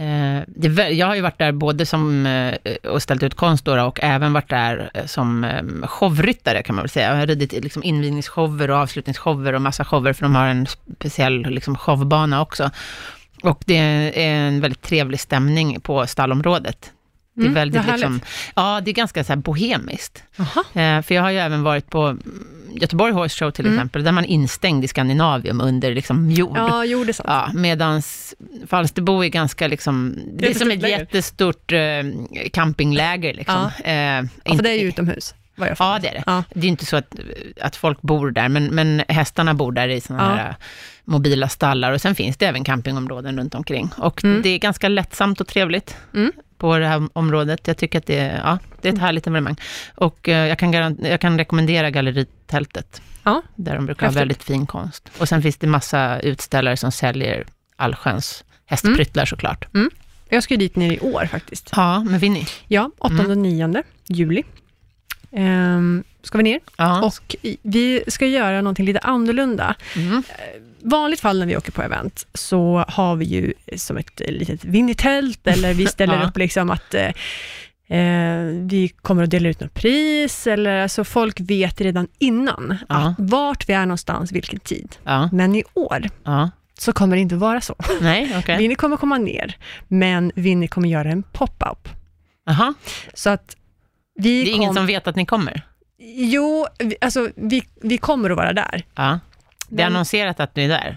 Eh, 0.00 0.42
det 0.46 0.88
jag 0.90 1.06
har 1.06 1.14
ju 1.14 1.20
varit 1.20 1.38
där 1.38 1.52
både 1.52 1.86
som, 1.86 2.26
eh, 2.26 2.54
och 2.90 3.02
ställt 3.02 3.22
ut 3.22 3.34
konst 3.34 3.64
då, 3.64 3.82
och 3.82 3.98
även 4.02 4.32
varit 4.32 4.48
där 4.48 4.90
eh, 4.94 5.06
som 5.06 5.46
showryttare 5.82 6.62
kan 6.62 6.74
man 6.74 6.82
väl 6.82 6.90
säga. 6.90 7.08
Jag 7.08 7.16
har 7.16 7.26
ridit 7.26 7.52
liksom 7.52 7.82
invigningsshower 7.82 8.70
och 8.70 8.76
avslutningsshower 8.76 9.52
och 9.52 9.62
massa 9.62 9.84
shower, 9.84 10.12
för 10.12 10.22
de 10.22 10.34
har 10.34 10.46
en 10.46 10.66
speciell 10.66 11.40
liksom, 11.40 11.76
showbana 11.76 12.42
också. 12.42 12.70
Och 13.42 13.62
det 13.66 13.76
är 13.76 14.46
en 14.46 14.60
väldigt 14.60 14.82
trevlig 14.82 15.20
stämning 15.20 15.80
på 15.80 16.06
stallområdet. 16.06 16.92
Det 17.40 17.46
är 17.46 17.50
Mm, 17.50 17.54
väldigt 17.54 17.86
liksom, 17.86 18.20
ja 18.56 18.80
det 18.84 18.90
är 18.90 18.92
ganska 18.94 19.24
så 19.24 19.32
här 19.32 19.40
bohemiskt. 19.40 20.22
Eh, 20.38 21.02
för 21.02 21.12
jag 21.14 21.22
har 21.22 21.30
ju 21.30 21.38
även 21.38 21.62
varit 21.62 21.90
på 21.90 22.16
Göteborg 22.74 23.12
Horse 23.12 23.36
Show 23.44 23.50
till 23.50 23.66
Mm. 23.66 23.78
exempel, 23.78 24.04
där 24.04 24.12
man 24.12 24.24
är 24.24 24.28
instängd 24.28 24.84
i 24.84 24.88
Skandinavium 24.88 25.60
under 25.60 25.94
liksom 25.94 26.30
jord. 26.30 26.56
Ja, 26.56 26.84
jo 26.84 27.04
det 27.04 27.10
är 27.10 27.12
sant. 27.12 27.28
Ja, 27.28 27.50
medans 27.54 28.34
Falsterbo 28.66 29.24
är 29.24 29.28
ganska 29.28 29.68
liksom, 29.68 30.18
det 30.38 30.50
är 30.50 30.54
som 30.54 30.70
ett 30.70 30.82
läger. 30.82 30.98
jättestort 30.98 31.72
eh, 31.72 32.02
campingläger 32.52 33.34
liksom. 33.34 33.70
Eh, 33.84 33.92
Ja, 33.94 34.54
för 34.56 34.62
det 34.62 34.70
är 34.70 34.78
ju 34.82 34.88
utomhus, 34.88 35.34
Ja, 35.78 35.98
det 36.02 36.08
är 36.08 36.12
det. 36.14 36.22
Ja. 36.26 36.44
Det 36.54 36.66
är 36.66 36.68
inte 36.68 36.86
så 36.86 36.96
att, 36.96 37.14
att 37.60 37.76
folk 37.76 38.02
bor 38.02 38.30
där, 38.30 38.48
men, 38.48 38.66
men 38.66 39.02
hästarna 39.08 39.54
bor 39.54 39.72
där 39.72 39.88
i 39.88 40.00
sådana 40.00 40.22
Ja. 40.30 40.36
här 40.36 40.48
eh, 40.48 40.54
mobila 41.04 41.48
stallar 41.48 41.92
och 41.92 42.00
sen 42.00 42.14
finns 42.14 42.36
det 42.36 42.46
även 42.46 42.64
campingområden 42.64 43.38
runt 43.38 43.54
omkring. 43.54 43.90
Och 43.96 44.24
Mm. 44.24 44.42
det 44.42 44.48
är 44.48 44.58
ganska 44.58 44.88
lättsamt 44.88 45.40
och 45.40 45.46
trevligt 45.46 45.96
Mm. 46.14 46.32
På 46.60 46.78
det 46.78 46.86
här 46.86 47.08
området. 47.12 47.66
Jag 47.66 47.76
tycker 47.76 47.98
att 47.98 48.06
det 48.06 48.18
är, 48.18 48.38
ja, 48.38 48.58
det 48.80 48.88
är 48.88 48.92
ett 48.92 48.98
härligt 48.98 49.26
evenemang. 49.26 49.56
Och 49.94 50.28
eh, 50.28 50.46
jag, 50.48 50.58
kan 50.58 50.72
jag 51.02 51.20
kan 51.20 51.38
rekommendera 51.38 51.90
galleritältet, 51.90 53.02
Ja. 53.24 53.42
där 53.56 53.74
de 53.74 53.86
brukar 53.86 54.00
ha 54.00 54.06
Häftigt. 54.08 54.20
väldigt 54.20 54.42
fin 54.42 54.66
konst. 54.66 55.10
Och 55.18 55.28
sen 55.28 55.42
finns 55.42 55.56
det 55.56 55.66
massa 55.66 56.20
utställare 56.20 56.76
som 56.76 56.92
säljer 56.92 57.44
allsköns 57.76 58.44
hästpryttlar 58.66 59.24
såklart. 59.26 59.66
Jag 60.28 60.42
ska 60.42 60.54
ju 60.54 60.58
dit 60.58 60.76
ner 60.76 60.92
i 60.92 61.00
år 61.00 61.26
faktiskt. 61.26 61.70
Ja, 61.76 62.00
med 62.04 62.20
Winnie. 62.20 62.46
Ja, 62.68 62.90
8 62.98 63.14
Mm. 63.14 63.30
och 63.30 63.38
9 63.38 63.82
juli. 64.08 64.42
Ehm, 65.32 66.04
ska 66.22 66.38
vi 66.38 66.44
ner. 66.44 66.60
Ja. 66.76 67.02
Och 67.02 67.36
vi 67.62 68.04
ska 68.06 68.26
göra 68.26 68.60
någonting 68.62 68.86
lite 68.86 68.98
annorlunda. 68.98 69.74
Mm. 69.96 70.22
vanligt 70.82 71.20
fall 71.20 71.38
när 71.38 71.46
vi 71.46 71.56
åker 71.56 71.72
på 71.72 71.82
event 71.82 72.26
så 72.34 72.84
har 72.88 73.16
vi 73.16 73.24
ju 73.24 73.52
som 73.76 73.96
ett 73.96 74.20
eh, 74.20 74.32
litet 74.32 74.64
Winnie-tält 74.64 75.46
eller 75.46 75.74
vi 75.74 75.86
ställer 75.86 76.24
upp 76.28 76.36
liksom 76.38 76.70
att 76.70 76.94
eh, 76.94 77.06
eh, 77.98 78.44
vi 78.44 78.92
kommer 79.02 79.22
att 79.22 79.30
dela 79.30 79.48
ut 79.48 79.60
något 79.60 79.74
pris 79.74 80.46
eller 80.46 80.82
alltså 80.82 81.04
folk 81.04 81.40
vet 81.40 81.80
redan 81.80 82.08
innan 82.18 82.76
Ja. 82.88 83.14
vart 83.18 83.68
vi 83.68 83.72
är 83.72 83.86
någonstans, 83.86 84.32
vilken 84.32 84.60
tid. 84.60 84.96
Ja, 85.04 85.28
Men 85.32 85.54
i 85.56 85.64
år 85.74 86.08
ja. 86.24 86.50
så 86.78 86.92
kommer 86.92 87.16
det 87.16 87.22
inte 87.22 87.36
vara 87.36 87.60
så. 87.60 87.74
Nej, 88.00 88.34
okej. 88.38 88.58
Winnie 88.58 88.74
kommer 88.76 88.96
komma 88.96 89.18
ner, 89.18 89.56
men 89.88 90.32
Winnie 90.34 90.68
kommer 90.68 90.88
göra 90.88 91.10
en 91.10 91.22
pop-up. 91.22 91.88
Jaha. 92.46 92.74
Så 93.14 93.30
att 93.30 93.56
vi 94.14 94.44
Det 94.44 94.50
är 94.50 94.54
ingen 94.54 94.68
kom- 94.68 94.76
som 94.76 94.86
vet 94.86 95.06
att 95.06 95.16
ni 95.16 95.26
kommer? 95.26 95.62
Jo, 96.12 96.66
vi, 96.78 96.96
alltså 97.00 97.28
vi, 97.36 97.62
vi 97.82 97.98
kommer 97.98 98.30
att 98.30 98.36
vara 98.36 98.52
där. 98.52 98.82
Ja. 98.94 99.18
Det 99.68 99.82
är 99.82 99.86
Men- 99.86 99.86
annonserat 99.96 100.40
att 100.40 100.54
du 100.54 100.62
är 100.62 100.68
där? 100.68 100.96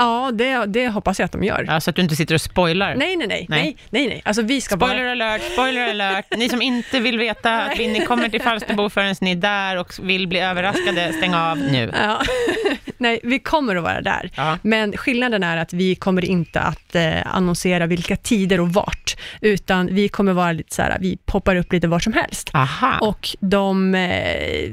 Ja, 0.00 0.30
det, 0.34 0.66
det 0.66 0.88
hoppas 0.88 1.18
jag 1.18 1.24
att 1.24 1.32
de 1.32 1.44
gör. 1.44 1.64
Ja, 1.68 1.80
så 1.80 1.90
att 1.90 1.96
du 1.96 2.02
inte 2.02 2.16
sitter 2.16 2.34
och 2.34 2.40
spoilar? 2.40 2.94
Nej, 2.94 3.16
nej, 3.16 3.26
nej, 3.26 3.46
Nej. 3.48 3.76
nej, 3.90 4.08
nej. 4.08 4.22
Alltså 4.24 4.42
vi 4.42 4.60
ska 4.60 4.76
Spoiler 4.76 5.02
bara... 5.02 5.12
alert, 5.12 5.42
spoiler 5.52 5.90
alert. 5.90 6.24
Ni 6.36 6.48
som 6.48 6.62
inte 6.62 7.00
vill 7.00 7.18
veta 7.18 7.62
att 7.62 7.78
Winnie 7.78 8.06
kommer 8.06 8.28
till 8.28 8.42
Falsterbo 8.42 8.90
förrän 8.90 9.14
ni 9.20 9.30
är 9.30 9.36
där 9.36 9.76
och 9.76 9.92
vill 10.02 10.28
bli 10.28 10.40
överraskade, 10.40 11.12
stäng 11.12 11.34
av 11.34 11.58
nu. 11.58 11.92
Ja. 11.94 12.22
nej, 12.98 13.20
vi 13.22 13.38
kommer 13.38 13.76
att 13.76 13.82
vara 13.82 14.00
där. 14.00 14.30
Ja. 14.34 14.58
Men 14.62 14.96
skillnaden 14.96 15.42
är 15.42 15.56
att 15.56 15.72
vi 15.72 15.94
kommer 15.94 16.24
inte 16.24 16.60
att 16.60 16.94
eh, 16.94 17.36
annonsera 17.36 17.86
vilka 17.86 18.16
tider 18.16 18.60
och 18.60 18.68
vart, 18.68 19.16
utan 19.40 19.94
vi 19.94 20.08
kommer 20.08 20.32
vara 20.32 20.52
lite 20.52 20.74
så 20.74 20.82
här, 20.82 20.96
vi 21.00 21.16
poppar 21.16 21.56
upp 21.56 21.72
lite 21.72 21.88
var 21.88 21.98
som 21.98 22.12
helst. 22.12 22.50
Aha. 22.54 22.98
Och 23.00 23.28
de 23.40 23.94
eh, 23.94 24.72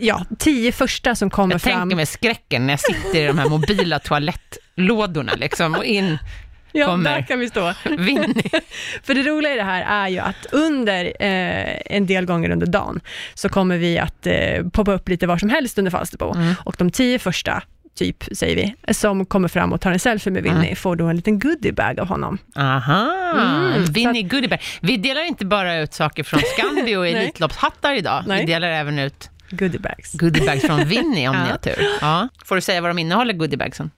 ja, 0.00 0.24
tio 0.38 0.72
första 0.72 1.14
som 1.14 1.30
kommer 1.30 1.54
jag 1.54 1.62
fram... 1.62 1.80
tänker 1.80 1.96
mig 1.96 2.06
skräcken 2.06 2.66
när 2.66 2.72
jag 2.72 2.80
sitter 2.80 3.22
i 3.24 3.26
de 3.26 3.38
här 3.38 3.48
mobila 3.48 3.98
toalettlådorna 4.50 5.32
liksom 5.36 5.74
och 5.74 5.84
in. 5.84 6.18
Ja, 6.72 6.86
kommer 6.86 7.10
där 7.10 7.22
kan 7.22 7.38
vi 7.38 7.48
stå. 7.48 7.72
För 9.02 9.14
det 9.14 9.22
roliga 9.22 9.52
i 9.52 9.56
det 9.56 9.62
här 9.62 10.04
är 10.04 10.08
ju 10.08 10.18
att 10.18 10.46
under 10.52 11.04
eh, 11.04 11.76
en 11.96 12.06
del 12.06 12.24
gånger 12.26 12.50
under 12.50 12.66
dagen 12.66 13.00
så 13.34 13.48
kommer 13.48 13.76
vi 13.78 13.98
att 13.98 14.26
eh, 14.26 14.34
poppa 14.72 14.92
upp 14.92 15.08
lite 15.08 15.26
var 15.26 15.38
som 15.38 15.50
helst 15.50 15.78
under 15.78 15.90
Falsterbo. 15.90 16.34
Mm. 16.34 16.54
Och 16.64 16.74
de 16.78 16.90
tio 16.90 17.18
första, 17.18 17.62
typ, 17.98 18.24
säger 18.32 18.56
vi, 18.86 18.94
som 18.94 19.26
kommer 19.26 19.48
fram 19.48 19.72
och 19.72 19.80
tar 19.80 19.92
en 19.92 19.98
selfie 19.98 20.32
med 20.32 20.42
Winnie, 20.42 20.56
Mm. 20.64 20.76
får 20.76 20.96
då 20.96 21.06
en 21.06 21.16
liten 21.16 21.38
goodiebag 21.38 22.00
av 22.00 22.06
honom. 22.08 22.38
Aha, 22.56 23.10
Mm, 23.34 23.84
Winnie 23.84 24.22
Goodiebag. 24.22 24.58
Vi 24.80 24.96
delar 24.96 25.22
inte 25.28 25.44
bara 25.46 25.76
ut 25.76 25.94
saker 25.94 26.22
från 26.22 26.40
Scandi 26.40 26.96
och. 26.96 27.08
Elitloppshattar 27.08 27.94
idag. 27.94 28.24
Nej. 28.26 28.40
Vi 28.40 28.52
delar 28.52 28.68
även 28.68 28.98
ut 28.98 29.30
Goodiebags. 29.50 30.12
goodiebags 30.12 30.62
från 30.66 30.84
Winnie 30.84 31.28
om 31.28 31.34
Ja. 31.36 31.44
ni 31.44 31.50
har 31.50 31.58
tur. 31.58 31.86
Ja. 32.00 32.28
Får 32.44 32.54
du 32.54 32.60
säga 32.60 32.80
vad 32.80 32.90
de 32.90 32.98
innehåller, 32.98 33.32
goodiebagsen? 33.34 33.90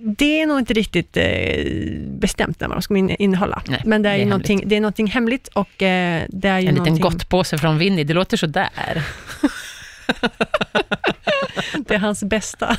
Det 0.00 0.40
är 0.42 0.46
nog 0.46 0.58
inte 0.58 0.72
riktigt 0.74 1.16
eh, 1.16 1.24
bestämt 2.08 2.60
när 2.60 2.68
de 2.68 2.82
ska 2.82 2.96
in- 2.96 3.10
innehålla. 3.18 3.62
Nej, 3.66 3.82
Men 3.84 4.02
det 4.02 4.08
är, 4.08 4.12
det 4.12 4.16
är 4.16 4.18
ju 4.18 4.30
hemligt. 4.30 4.30
någonting, 4.48 4.68
det 4.68 4.76
är 4.76 4.80
någonting 4.80 5.06
hemligt 5.06 5.48
och 5.48 5.82
eh, 5.82 6.24
det 6.28 6.48
är 6.48 6.58
ju 6.58 6.68
En 6.68 6.74
liten 6.74 6.76
någonting, 6.76 7.02
gottpåse 7.02 7.58
från 7.58 7.78
Winnie, 7.78 8.04
det 8.04 8.14
låter 8.14 8.36
sådär. 8.36 8.68
det 11.88 11.94
är 11.94 11.98
hans 11.98 12.22
bästa. 12.24 12.76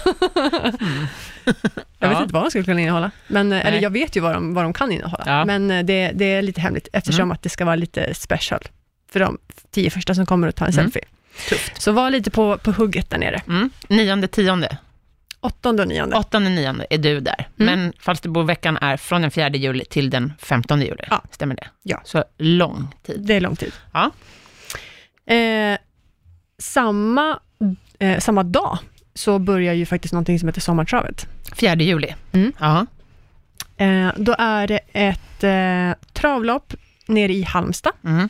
Jag 1.99 2.09
vet 2.09 2.17
Ja. 2.17 2.21
inte 2.21 2.33
vad 2.33 2.43
de 2.43 2.49
skulle 2.49 2.63
kunna 2.65 2.81
innehålla, 2.81 3.11
men, 3.27 3.51
eh, 3.51 3.65
eller 3.65 3.81
jag 3.81 3.89
vet 3.89 4.15
ju 4.15 4.19
vad 4.19 4.33
de, 4.33 4.53
vad 4.53 4.63
de 4.65 4.73
kan 4.73 4.91
innehålla, 4.91 5.23
Ja. 5.25 5.45
men 5.45 5.71
eh, 5.71 5.83
det, 5.85 6.11
det 6.15 6.25
är 6.25 6.41
lite 6.41 6.61
hemligt 6.61 6.87
eftersom 6.93 7.21
Mm. 7.23 7.31
att 7.31 7.41
det 7.43 7.49
ska 7.49 7.65
vara 7.65 7.75
lite 7.75 8.13
special 8.13 8.59
för 9.11 9.19
de 9.19 9.37
tio 9.71 9.89
första 9.89 10.15
som 10.15 10.25
kommer 10.25 10.47
att 10.47 10.55
ta 10.55 10.65
en 10.65 10.71
Mm. 10.73 10.83
selfie. 10.85 11.03
Tufft. 11.49 11.81
Så 11.81 11.91
var 11.91 12.09
lite 12.09 12.31
på, 12.31 12.57
på 12.57 12.71
hugget 12.71 13.09
där 13.09 13.17
nere. 13.17 13.41
Mm. 13.47 13.69
Nionde, 13.87 14.27
tionde, 14.27 14.77
Åttonde 15.41 15.81
och 15.83 15.87
nionde. 15.89 16.15
åttonde, 16.15 16.49
nionde 16.49 16.85
är 16.89 16.97
du 16.97 17.19
där. 17.19 17.47
Mm. 17.59 17.79
Men 17.79 17.93
Falsterboveckan 17.99 18.77
är 18.77 18.97
från 18.97 19.21
den 19.21 19.31
4 19.31 19.49
juli 19.49 19.85
till 19.85 20.09
den 20.09 20.33
15 20.39 20.81
juli. 20.81 21.03
Ja. 21.09 21.21
Stämmer 21.31 21.55
det? 21.55 21.67
Ja. 21.83 22.01
Så 22.05 22.23
lång 22.37 22.95
tid. 23.03 23.21
Det 23.25 23.33
är 23.33 23.41
lång 23.41 23.55
tid. 23.55 23.73
Ja. 23.93 24.11
Eh, 25.33 25.77
samma, 26.57 27.39
eh, 27.99 28.19
samma 28.19 28.43
dag 28.43 28.77
så 29.13 29.39
börjar 29.39 29.73
ju 29.73 29.85
faktiskt 29.85 30.13
någonting 30.13 30.39
som 30.39 30.47
heter 30.49 30.61
Sommartravet. 30.61 31.27
4 31.55 31.75
juli. 31.75 32.15
Mm. 32.31 32.53
Ja. 32.59 32.85
Eh, 33.77 34.11
då 34.17 34.35
är 34.39 34.67
det 34.67 34.79
ett 34.93 35.43
eh, 35.43 36.07
travlopp 36.13 36.73
nere 37.07 37.33
i 37.33 37.43
Halmstad 37.43 37.93
Mm. 38.03 38.29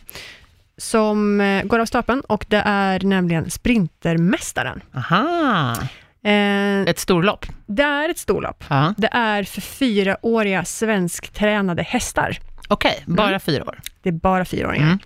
som 0.77 1.41
eh, 1.41 1.63
går 1.63 1.79
av 1.79 1.85
stapeln 1.85 2.21
och 2.21 2.45
det 2.49 2.63
är 2.65 2.99
nämligen 2.99 3.49
Sprintermästaren. 3.49 4.81
Aha. 4.95 5.75
Eh, 6.23 6.81
Ett 6.81 6.99
storlopp. 6.99 7.45
det 7.65 7.83
är 7.83 8.09
ett 8.09 8.17
storlopp. 8.17 8.63
Ja. 8.69 8.93
Det 8.97 9.09
är 9.11 9.43
för 9.43 9.61
fyraåriga 9.61 10.65
svensktränade 10.65 11.83
hästar. 11.83 12.37
Okej, 12.67 13.03
bara 13.05 13.27
Mm. 13.27 13.39
fyra 13.39 13.63
år. 13.63 13.79
Det 14.03 14.09
är 14.09 14.13
bara 14.13 14.45
fyraåringar. 14.45 14.85
Mm. 14.87 14.99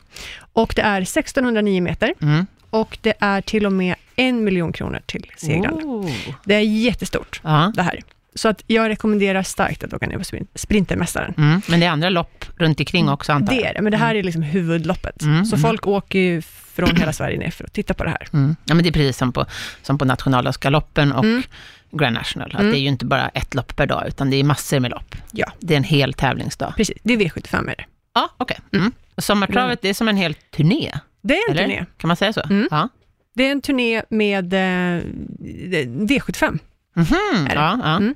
Och 0.54 0.73
det 0.76 0.82
är 0.82 1.02
1609 1.02 1.82
meter 1.82 2.13
Mm. 2.21 2.45
och 2.69 2.97
det 3.02 3.13
är 3.19 3.41
till 3.41 3.65
och 3.65 3.71
med 3.73 3.95
en 4.15 4.43
miljon 4.43 4.73
kronor 4.73 4.99
till 5.06 5.32
segrande. 5.38 5.84
Oh. 5.84 6.12
Det 6.45 6.56
är 6.56 6.60
jättestort 6.60 7.41
Ja. 7.43 7.71
det 7.76 7.82
här. 7.82 7.99
Så 8.36 8.48
att 8.50 8.63
jag 8.67 8.89
rekommenderar 8.89 9.43
starkt 9.43 9.84
att 9.84 9.93
åka 9.93 10.08
ner 10.08 10.17
på 10.17 10.24
sprint- 10.24 10.48
Sprintermästaren. 10.56 11.34
Mm. 11.38 11.62
Men 11.67 11.80
det 11.80 11.86
är 11.86 11.89
andra 11.89 12.10
lopp 12.10 12.46
runt 12.58 12.80
omkring 12.80 13.10
också 13.10 13.32
antar 13.34 13.54
Det 13.54 13.62
jag? 13.62 13.69
är 13.69 13.74
det, 13.74 13.82
men 13.82 13.91
det 13.91 13.98
här 13.98 14.15
är 14.15 14.24
liksom 14.24 14.41
huvudloppet. 14.43 15.22
Mm, 15.22 15.46
Så 15.46 15.56
mm. 15.56 15.62
folk 15.69 15.88
åker 15.88 16.19
ju 16.19 16.41
från 16.41 16.96
hela 16.96 17.13
Sverige 17.13 17.39
ner 17.39 17.52
för 17.52 17.63
att 17.63 17.74
titta 17.74 17.93
på 17.93 18.04
det 18.04 18.10
här. 18.10 18.28
Mm. 18.34 18.56
Ja, 18.65 18.74
men 18.76 18.84
det 18.84 18.89
är 18.89 18.93
precis 18.93 19.17
som 19.17 19.32
på, 19.34 19.46
som 19.82 19.98
på 19.98 20.06
nationaldagsgaloppen 20.06 21.12
och 21.12 21.24
Mm. 21.24 21.43
Grand 21.91 22.13
National. 22.13 22.52
Att 22.54 22.60
Mm. 22.60 22.72
Det 22.72 22.78
är 22.78 22.82
ju 22.82 22.88
inte 22.88 23.06
bara 23.06 23.30
ett 23.30 23.54
lopp 23.54 23.76
per 23.76 23.86
dag, 23.88 24.04
utan 24.08 24.30
det 24.30 24.38
är 24.38 24.43
massor 24.43 24.80
med 24.80 24.91
lopp. 24.91 25.15
Ja. 25.32 25.52
Det 25.60 25.74
är 25.74 25.78
en 25.78 25.84
hel 25.84 26.13
tävlingsdag. 26.13 26.74
Precis, 26.78 26.98
det 27.04 27.13
är 27.13 27.17
V75 27.17 27.62
är 27.72 27.76
det. 27.76 27.86
Ja, 28.13 28.30
okej. 28.38 28.58
Mm. 28.74 28.91
Och 29.15 29.24
Sommartravet, 29.24 29.82
det 29.82 29.89
är 29.89 29.93
som 29.93 30.08
en 30.08 30.17
hel 30.17 30.34
turné, 30.34 30.91
Det 31.22 31.34
är 31.34 31.50
en 31.52 31.58
eller? 31.58 31.67
turné. 31.67 31.86
Kan 31.98 32.08
man 32.08 32.17
säga 32.17 32.34
så? 32.34 32.41
Mm. 32.41 32.67
Ja. 32.72 32.89
Det 33.36 33.43
är 33.48 33.52
en 33.52 33.62
turné 33.62 34.02
med 34.10 34.54
eh, 34.54 35.02
V75 35.84 36.60
Mhm. 36.94 37.46
Det? 37.48 37.54
Ja, 37.56 37.80
ja. 37.84 37.98
Mm. 37.98 38.16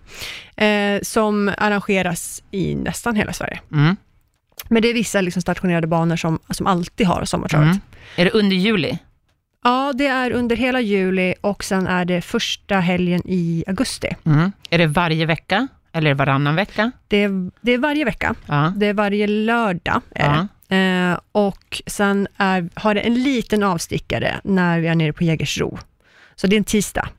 eh, 0.95 1.01
som 1.03 1.51
arrangeras 1.57 2.43
i 2.51 2.75
nästan 2.75 3.15
hela 3.15 3.33
Sverige. 3.33 3.59
Mm. 3.71 3.95
Men 4.69 4.81
det 4.81 4.87
är 4.87 4.93
vissa 4.93 5.21
liksom 5.21 5.41
stationerade 5.41 5.87
banor 5.87 6.15
som, 6.15 6.39
som 6.49 6.67
alltid 6.67 7.07
har 7.07 7.25
sommartravet. 7.25 7.65
Mm. 7.67 7.79
Är 8.15 8.25
det 8.25 8.31
under 8.31 8.55
juli? 8.55 8.97
Ja, 9.63 9.93
det 9.95 10.07
är 10.07 10.31
under 10.31 10.55
hela 10.55 10.81
juli 10.81 11.33
och 11.41 11.63
sen 11.63 11.87
är 11.87 12.05
det 12.05 12.21
första 12.21 12.79
helgen 12.79 13.21
i 13.25 13.63
augusti. 13.67 14.15
Mm. 14.25 14.51
Är 14.69 14.77
det 14.77 14.87
varje 14.87 15.25
vecka? 15.25 15.67
Eller 15.93 16.13
varannan 16.13 16.55
vecka? 16.55 16.91
Det 17.07 17.23
är, 17.23 17.51
det 17.61 17.71
är 17.71 17.77
varje 17.77 18.05
vecka. 18.05 18.35
Ja. 18.45 18.73
Det 18.75 18.85
är 18.85 18.93
varje 18.93 19.27
lördag. 19.27 20.01
Är 20.15 20.29
det. 20.29 20.47
Eh, 20.75 21.19
och 21.31 21.81
sen 21.87 22.27
är, 22.37 22.69
har 22.73 22.93
det 22.95 23.01
en 23.01 23.23
liten 23.23 23.63
avstickare 23.63 24.35
när 24.43 24.79
vi 24.79 24.87
är 24.87 24.95
nere 24.95 25.13
på 25.13 25.23
Jägersro. 25.23 25.79
Så 26.35 26.47
det 26.47 26.55
är 26.55 26.57
en 26.57 26.63
tisdag. 26.63 27.09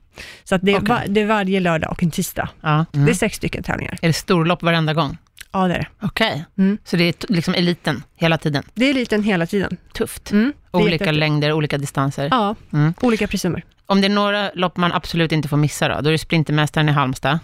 Så 0.43 0.57
det, 0.57 0.71
är 0.71 0.75
Okej. 0.77 0.87
va, 0.89 1.01
det 1.07 1.21
är 1.21 1.25
varje 1.25 1.59
lördag 1.59 1.91
och 1.91 2.03
en 2.03 2.11
tisdag. 2.11 2.49
ja. 2.61 2.85
Mm. 2.93 3.05
Det 3.05 3.11
är 3.11 3.15
sex 3.15 3.35
stycken 3.37 3.63
tävlingar. 3.63 3.97
Är 4.01 4.07
det 4.07 4.13
storlopp 4.13 4.63
varenda 4.63 4.93
gång? 4.93 5.17
Ja, 5.51 5.67
det 5.67 5.73
är 5.73 5.79
det. 5.79 5.87
Okej. 6.01 6.45
Mm. 6.57 6.77
Så 6.83 6.97
det 6.97 7.03
är 7.03 7.33
liksom 7.33 7.53
eliten 7.53 8.03
hela 8.15 8.37
tiden? 8.37 8.63
Det 8.73 8.85
är 8.89 8.93
liten 8.93 9.23
hela 9.23 9.45
tiden. 9.45 9.77
Tufft. 9.93 10.31
Mm, 10.31 10.53
Olika 10.71 10.91
jättehäftigt. 10.91 11.19
längder, 11.19 11.51
olika 11.53 11.77
distanser. 11.77 12.27
Ja, 12.31 12.55
Mm. 12.73 12.93
olika 13.01 13.27
prissummor. 13.27 13.61
Om 13.85 14.01
det 14.01 14.07
är 14.07 14.09
några 14.09 14.51
lopp 14.53 14.77
man 14.77 14.91
absolut 14.91 15.31
inte 15.31 15.47
får 15.47 15.57
missa 15.57 15.87
då, 15.87 16.01
då 16.01 16.07
är 16.07 16.11
det 16.11 16.17
Sprintermästaren 16.17 16.89
i 16.89 16.91
Halmstad. 16.91 17.39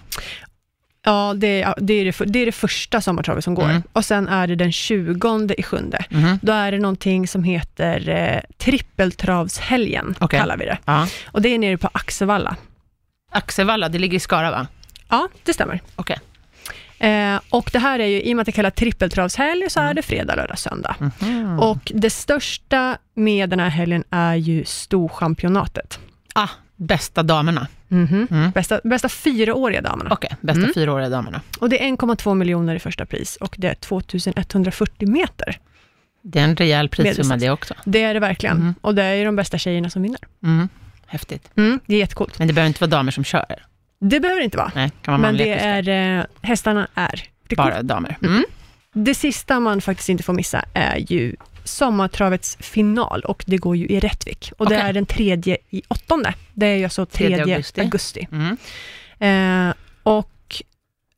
Ja, 1.07 1.33
det 1.37 1.61
är, 1.61 1.73
det, 1.77 1.93
är 1.93 2.05
det, 2.05 2.11
för- 2.13 2.25
det 2.25 2.39
är 2.39 2.45
det 2.45 2.51
första 2.51 3.01
sommartravet 3.01 3.43
som 3.43 3.53
går. 3.55 3.63
Mm. 3.69 3.83
Och 3.93 4.05
sen 4.05 4.27
är 4.27 4.47
det 4.47 4.55
den 4.55 4.71
20 4.71 5.53
i 5.57 5.63
sjunde. 5.63 6.05
Mhm. 6.09 6.39
Då 6.41 6.53
är 6.53 6.71
det 6.71 6.79
någonting 6.79 7.27
som 7.27 7.43
heter 7.43 8.09
eh, 8.09 8.39
trippeltravshelgen, 8.57 10.15
Okej. 10.19 10.39
kallar 10.39 10.57
vi 10.57 10.65
det. 10.65 10.77
Ja. 10.85 11.07
Och 11.25 11.41
det 11.41 11.49
är 11.49 11.59
nere 11.59 11.77
på 11.77 11.89
Axevalla. 11.93 12.55
Axevalla, 13.31 13.89
det 13.89 13.99
ligger 13.99 14.17
i 14.17 14.19
Skara 14.19 14.51
va? 14.51 14.67
Ja, 15.09 15.27
det 15.43 15.53
stämmer. 15.53 15.81
Okej. 15.95 16.17
Eh, 16.99 17.39
och 17.49 17.69
det 17.73 17.79
här 17.79 17.99
är 17.99 18.05
ju, 18.05 18.21
i 18.21 18.31
och 18.33 18.35
med 18.35 18.41
att 18.41 18.45
det 18.45 18.51
kallas 18.51 18.73
trippeltravshelg, 18.73 19.69
så 19.69 19.79
är 19.79 19.83
Mm. 19.83 19.95
det 19.95 20.01
fredag, 20.01 20.35
lördag, 20.35 20.59
söndag. 20.59 20.95
Mhm. 21.19 21.59
Och 21.59 21.91
det 21.95 22.09
största 22.09 22.97
med 23.13 23.49
den 23.49 23.59
här 23.59 23.69
helgen 23.69 24.03
är 24.09 24.35
ju 24.35 24.65
Storchampionatet. 24.65 25.99
Ah, 26.35 26.49
bästa 26.75 27.23
damerna. 27.23 27.67
Mhm. 27.87 28.27
Mm. 28.31 28.51
Bästa, 28.51 28.81
bästa 28.83 29.09
fyraåriga 29.09 29.81
damerna. 29.81 30.09
Okej, 30.13 30.29
bästa 30.41 30.61
Mm. 30.61 30.73
fyraåriga 30.73 31.09
damerna. 31.09 31.41
Och 31.59 31.69
det 31.69 31.83
är 31.83 31.87
1,2 31.87 32.35
miljoner 32.35 32.75
i 32.75 32.79
första 32.79 33.05
pris 33.05 33.35
och 33.35 33.55
det 33.57 33.67
är 33.67 33.73
2140 33.75 35.07
meter. 35.09 35.57
Det 36.21 36.39
är 36.39 36.43
en 36.43 36.55
rejäl 36.55 36.89
prissumma 36.89 37.37
det 37.37 37.49
också. 37.49 37.73
Det 37.85 38.03
är 38.03 38.13
det 38.13 38.19
verkligen. 38.19 38.57
Mm. 38.57 38.75
Och 38.81 38.95
det 38.95 39.03
är 39.03 39.13
ju 39.15 39.25
de 39.25 39.35
bästa 39.35 39.57
tjejerna 39.57 39.89
som 39.89 40.01
vinner. 40.01 40.19
Mm. 40.43 40.69
Häftigt. 41.07 41.49
Mm, 41.55 41.79
det 41.85 41.95
är 41.95 41.99
jättecoolt. 41.99 42.39
Men 42.39 42.47
det 42.47 42.53
behöver 42.53 42.67
inte 42.67 42.81
vara 42.81 42.89
damer 42.89 43.11
som 43.11 43.23
kör. 43.23 43.65
Det 43.99 44.19
behöver 44.19 44.39
det 44.41 44.45
inte 44.45 44.57
vara. 44.57 44.71
Nej, 44.75 44.91
kan 45.01 45.11
vara 45.11 45.21
Men 45.21 45.37
det 45.37 45.53
är, 45.53 46.17
eh, 46.19 46.25
hästarna 46.41 46.87
är 46.95 47.23
det, 47.47 47.55
Bara 47.55 47.71
coolt. 47.75 47.87
damer. 47.87 48.17
Mm. 48.23 48.43
det 48.93 49.15
sista 49.15 49.59
man 49.59 49.81
faktiskt 49.81 50.09
inte 50.09 50.23
får 50.23 50.33
missa 50.33 50.65
är 50.73 50.97
ju 50.97 51.35
sommartravets 51.65 52.57
final 52.59 53.21
och 53.21 53.43
det 53.47 53.57
går 53.57 53.75
ju 53.75 53.85
i 53.85 53.99
Rättvik. 53.99 54.51
Och 54.57 54.69
det 54.69 54.75
Okej. 54.75 54.89
är 54.89 54.93
den 54.93 55.05
tredje 55.05 55.57
i 55.69 55.81
åttonde. 55.87 56.33
Det 56.53 56.65
är 56.65 56.75
ju 56.75 56.83
alltså 56.83 57.05
tredje, 57.05 57.37
Tredje 57.37 57.55
augusti. 57.55 57.81
augusti. 57.81 58.27
Mm. 58.31 58.57
Eh, 59.69 59.73
och 60.03 60.31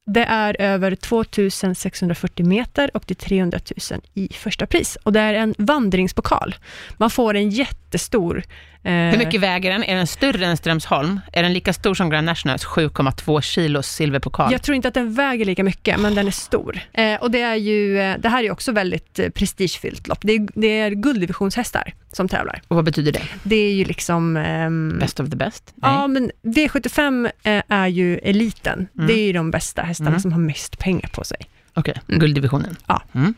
det 0.06 0.24
är 0.24 0.62
över 0.62 0.96
2640 0.96 2.46
meter 2.46 2.92
och 2.94 3.04
det 3.08 3.14
är 3.14 3.26
300 3.26 3.60
000 3.92 4.02
i 4.14 4.34
första 4.34 4.66
pris. 4.66 4.98
Och 5.04 5.14
det 5.14 5.20
är 5.20 5.34
en 5.34 5.56
vandringspokal. 5.58 6.56
Man 6.98 7.10
får 7.10 7.34
en 7.36 7.50
jättestor... 7.50 8.44
Eh, 8.88 8.94
Hur 8.94 9.18
mycket 9.18 9.42
väger 9.42 9.72
den? 9.72 9.84
Är 9.84 9.96
den 9.96 10.08
större 10.08 10.46
än 10.46 10.58
Strömsholm? 10.58 11.20
Är 11.34 11.44
den 11.44 11.54
lika 11.54 11.74
stor 11.74 11.94
som 11.96 12.10
Grand 12.10 12.26
Nationals 12.26 12.66
7,2 12.66 13.42
kilos 13.42 13.88
silverpokal? 13.88 14.52
Jag 14.52 14.62
tror 14.62 14.76
inte 14.76 14.88
att 14.88 14.94
den 14.94 15.14
väger 15.14 15.46
lika 15.46 15.64
mycket, 15.64 16.00
men 16.00 16.16
den 16.16 16.28
är 16.28 16.32
stor. 16.32 16.80
Eh, 16.94 17.16
och 17.16 17.32
det, 17.32 17.42
är 17.42 17.56
ju, 17.56 18.00
eh, 18.00 18.18
det 18.20 18.30
här 18.30 18.44
är 18.44 18.52
också 18.52 18.72
väldigt 18.72 19.20
eh, 19.20 19.30
prestigefyllt 19.30 20.08
lopp. 20.08 20.20
Det 20.22 20.34
är, 20.34 20.48
det 20.56 20.80
är 20.80 20.92
gulddivisionsshästar 20.92 21.94
som 22.12 22.30
tävlar. 22.30 22.62
Och 22.68 22.76
vad 22.76 22.86
betyder 22.86 23.12
det? 23.12 23.22
Det 23.44 23.56
är 23.56 23.74
ju 23.74 23.86
liksom... 23.86 24.38
ehm, 24.38 24.98
Best 25.00 25.20
of 25.20 25.30
the 25.30 25.36
best? 25.36 25.74
Nej. 25.76 25.92
Ja, 25.92 26.08
men 26.08 26.32
V75 26.44 27.32
eh, 27.44 27.62
är 27.68 27.88
ju 27.88 28.18
eliten. 28.18 28.88
Mm. 28.96 29.08
Det 29.08 29.14
är 29.14 29.24
ju 29.26 29.34
de 29.34 29.52
bästa 29.52 29.82
hästarna 29.82 30.10
Mm. 30.10 30.20
som 30.22 30.32
har 30.34 30.40
mest 30.40 30.80
pengar 30.80 31.10
på 31.14 31.24
sig. 31.24 31.38
Okej, 31.74 31.94
Mm. 32.08 32.20
gulddivisionen. 32.20 32.76
Ja. 32.88 33.02
Mm. 33.16 33.34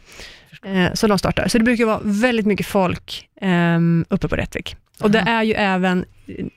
Eh, 0.66 0.94
så 0.94 1.08
de 1.08 1.20
startar. 1.20 1.48
Så 1.48 1.58
det 1.58 1.64
brukar 1.64 1.86
vara 1.86 2.00
väldigt 2.04 2.46
mycket 2.46 2.66
folk 2.68 3.30
ehm, 3.42 4.06
uppe 4.10 4.28
på 4.28 4.36
Rättvik. 4.36 4.76
Och 5.02 5.12
det 5.12 5.20
är 5.20 5.44
ju 5.44 5.54
även 5.54 6.06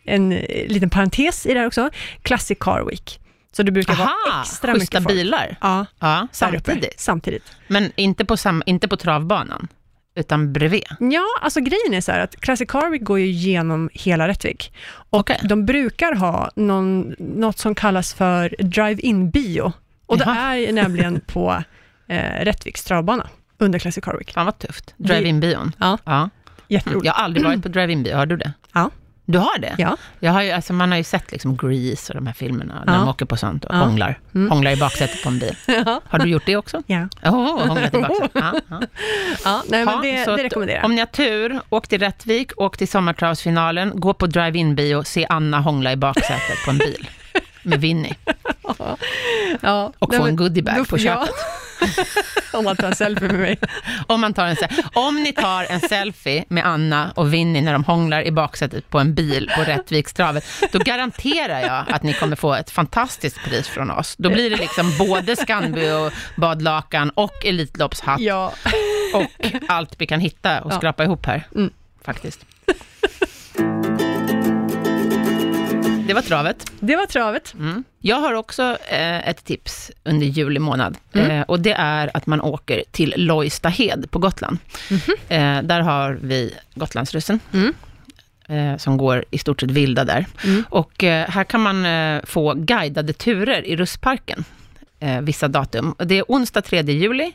en 0.05 0.31
liten 0.69 0.91
parentes 0.91 1.47
i 1.47 1.55
det 1.55 1.61
här 1.61 1.67
också, 1.67 1.91
Classic 2.23 2.59
Car 2.61 2.85
Week. 2.91 3.21
Så 3.53 3.62
det 3.62 3.73
brukar 3.73 3.95
vara 3.95 4.09
Aha, 4.09 4.43
extra 4.43 4.73
schyssta 4.75 4.79
mycket 4.99 5.03
folk. 5.03 5.15
bilar. 5.15 5.57
Ja, 5.61 5.87
Ja, 5.99 6.29
samtidigt. 6.33 7.01
Samtidigt. 7.01 7.43
Men 7.69 7.93
inte 7.97 8.25
på, 8.25 8.37
sam, 8.37 8.62
inte 8.67 8.88
på 8.88 8.97
travbanan, 8.97 9.69
utan 10.15 10.53
bredvid. 10.53 10.85
Ja, 11.01 11.25
alltså 11.43 11.61
grejen 11.61 11.95
är 11.95 12.01
så 12.01 12.12
här 12.12 12.21
att 12.21 12.37
Classic 12.41 12.69
Car 12.71 12.91
Week 12.91 13.03
går 13.03 13.19
ju 13.19 13.27
genom 13.27 13.91
hela 13.93 14.29
Rättvik. 14.29 14.73
Och 15.11 15.21
Okej. 15.21 15.41
de 15.43 15.67
brukar 15.67 16.15
ha 16.15 16.51
någon, 16.57 17.15
något 17.19 17.59
som 17.59 17.75
kallas 17.75 18.15
för 18.15 18.55
drive-in 18.59 19.31
bio. 19.31 19.73
Och 20.07 20.19
det 20.19 20.25
Jaha. 20.25 20.57
är 20.57 20.73
nämligen 20.73 21.21
på 21.27 21.62
eh, 22.09 22.45
Rättviks 22.45 22.85
travbana 22.85 23.29
under 23.64 23.79
Classic 23.79 24.05
Car 24.05 24.16
Week. 24.18 24.33
Fan 24.33 24.44
vad 24.46 24.59
tufft. 24.59 24.94
Drive-in-bion. 24.96 25.72
Ja, 25.79 25.98
Ja. 26.05 26.31
Jätteroligt. 26.68 27.05
Jag 27.07 27.12
har 27.12 27.25
aldrig 27.25 27.44
varit 27.46 27.62
på 27.62 27.68
drive-in-bio, 27.68 28.16
har 28.16 28.27
du 28.27 28.37
det? 28.37 28.53
Ja. 28.72 28.90
Du 29.25 29.38
har 29.38 29.59
det? 29.59 29.75
Ja. 29.79 29.96
Jag 30.20 30.33
har 30.33 30.42
ju, 30.42 30.51
alltså 30.51 30.72
man 30.72 30.90
har 30.90 30.98
ju 30.98 31.05
sett 31.05 31.33
liksom 31.33 31.57
Grease 31.57 32.12
och 32.12 32.14
de 32.14 32.27
här 32.27 32.35
filmerna, 32.35 32.83
när 32.87 32.92
Ja. 32.94 32.98
de 33.01 33.09
åker 33.09 33.25
på 33.27 33.37
sånt 33.37 33.64
och 33.64 33.75
Ja. 33.75 33.79
hånglar. 33.79 34.20
Mm. 34.35 34.51
Hånglar 34.51 34.70
i 34.70 34.77
baksätet 34.77 35.22
på 35.22 35.29
en 35.29 35.38
bil. 35.38 35.57
Ja. 35.87 36.01
Har 36.09 36.18
du 36.18 36.29
gjort 36.29 36.46
det 36.46 36.57
också? 36.57 36.83
Ja. 36.87 37.09
Åh, 37.25 37.66
hånglat 37.66 37.94
i 37.94 37.98
baksätet. 38.01 38.31
Ja, 38.35 38.53
ja. 38.68 38.81
ja, 39.44 39.62
nej, 39.68 39.85
men 39.85 40.01
det, 40.03 40.25
det 40.25 40.44
rekommenderar 40.44 40.77
jag. 40.79 40.85
Om 40.85 40.94
ni 40.94 40.98
har 41.01 41.07
tur, 41.07 41.61
åk 41.68 41.88
till 41.88 42.01
Rättvik, 42.01 42.53
åk 42.57 42.77
till 42.77 42.88
sommartravsfinalen, 42.88 43.92
gå 44.01 44.14
på 44.14 44.27
drive-in-bio, 44.27 45.05
se 45.05 45.27
Anna 45.29 45.61
hångla 45.61 45.92
i 45.92 45.96
baksätet 45.96 46.64
på 46.64 46.70
en 46.70 46.79
bil 46.79 47.09
med 47.62 47.81
Winnie 47.81 48.14
Ja, 49.61 49.92
och 49.98 50.11
nej, 50.11 50.20
få 50.20 50.27
en 50.27 50.37
goodiebag 50.37 50.88
på 50.88 50.98
köpet. 50.98 51.31
Om 52.53 52.64
man 52.64 52.77
tar 52.77 52.87
en 52.88 52.95
selfie 52.97 53.29
med 53.29 53.40
mig. 53.40 53.59
Om, 54.07 54.21
man 54.21 54.35
tar 54.35 54.47
en, 54.47 54.57
se- 54.57 54.68
om 54.95 55.23
ni 55.23 55.33
tar 55.33 55.64
en 55.64 55.81
selfie 55.81 56.45
med 56.49 56.66
Anna 56.66 57.12
och 57.16 57.35
Winnie 57.35 57.62
när 57.62 57.73
de 57.73 57.85
hånglar 57.85 58.23
i 58.23 58.31
baksätet 58.33 58.90
på 58.90 58.99
en 58.99 59.14
bil 59.14 59.51
på 59.57 59.62
Rättvikstravet, 59.62 60.45
då 60.73 60.79
garanterar 60.79 61.61
jag 61.61 61.85
att 61.95 62.03
ni 62.03 62.12
kommer 62.14 62.37
få 62.37 62.55
ett 62.55 62.71
fantastiskt 62.71 63.38
pris 63.45 63.68
från 63.68 63.90
oss. 63.90 64.14
Då 64.18 64.31
blir 64.31 64.51
det 64.51 64.57
liksom 64.57 64.92
både 64.99 65.37
Scanby 65.37 65.90
och 65.90 66.12
badlakan 66.37 67.11
och 67.11 67.45
Elitloppshatt 67.47 68.21
Ja. 68.21 68.53
och 69.14 69.27
allt 69.68 69.95
vi 69.99 70.07
kan 70.07 70.21
hitta 70.21 70.61
och 70.61 70.73
Ja. 70.73 70.77
skrapa 70.77 71.05
ihop 71.05 71.27
här, 71.27 71.47
Mm. 71.55 71.71
faktiskt. 72.05 72.40
Det 76.07 76.14
var 76.14 76.23
travet. 76.23 76.73
Det 76.81 76.97
var 76.97 77.07
travet. 77.07 77.55
Mm. 77.55 77.85
Jag 78.05 78.17
har 78.17 78.35
också 78.35 78.62
eh, 78.88 79.29
ett 79.29 79.45
tips 79.45 79.91
under 80.05 80.27
juli 80.27 80.59
månad. 80.59 80.97
Mm. 81.12 81.31
Eh, 81.31 81.43
och 81.43 81.61
det 81.61 81.73
är 81.73 82.11
att 82.17 82.27
man 82.27 82.41
åker 82.41 82.83
till 82.91 83.15
Lojstahed 83.17 84.11
på 84.11 84.19
Gotland. 84.19 84.59
Eh, 85.29 85.62
där 85.62 85.81
har 85.81 86.19
vi 86.23 86.55
Gotlandsrussen. 86.75 87.41
Mm. 87.53 87.75
Eh, 88.49 88.77
som 88.79 88.97
går 88.97 89.25
i 89.31 89.38
stort 89.38 89.61
sett 89.61 89.71
vilda 89.71 90.05
där. 90.05 90.27
Mm. 90.45 90.65
Och 90.69 91.05
eh, 91.05 91.29
här 91.29 91.45
kan 91.45 91.61
man 91.61 91.87
eh, 91.87 92.25
få 92.25 92.55
guidade 92.55 93.12
turer 93.12 93.67
i 93.67 93.77
Russparken. 93.77 94.45
Vissa 95.23 95.49
datum. 95.49 95.95
Det 95.99 96.19
är 96.19 96.25
onsdag 96.29 96.62
3 96.62 96.83
juli, 96.83 97.33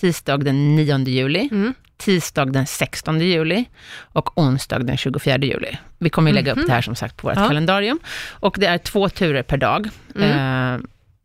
tisdag 0.00 0.36
den 0.36 0.76
9 0.76 0.98
juli, 0.98 1.48
Mm. 1.52 1.74
Tisdag 2.00 2.44
den 2.52 2.66
16 2.66 3.20
juli 3.20 3.64
och 4.12 4.38
onsdag 4.38 4.78
den 4.78 4.96
24 4.96 5.38
juli. 5.38 5.78
Vi 5.98 6.10
kommer 6.10 6.30
ju 6.30 6.34
lägga 6.34 6.52
upp 6.52 6.66
det 6.66 6.72
här 6.72 6.82
som 6.82 6.94
sagt 6.94 7.16
på 7.16 7.28
vårt 7.28 7.36
Ja. 7.36 7.46
kalendarium. 7.48 7.98
Och 8.30 8.56
det 8.58 8.66
är 8.66 8.78
två 8.78 9.08
turer 9.08 9.42
per 9.42 9.56
dag. 9.56 9.88
Mm. 10.16 10.74
Eh, 10.74 10.80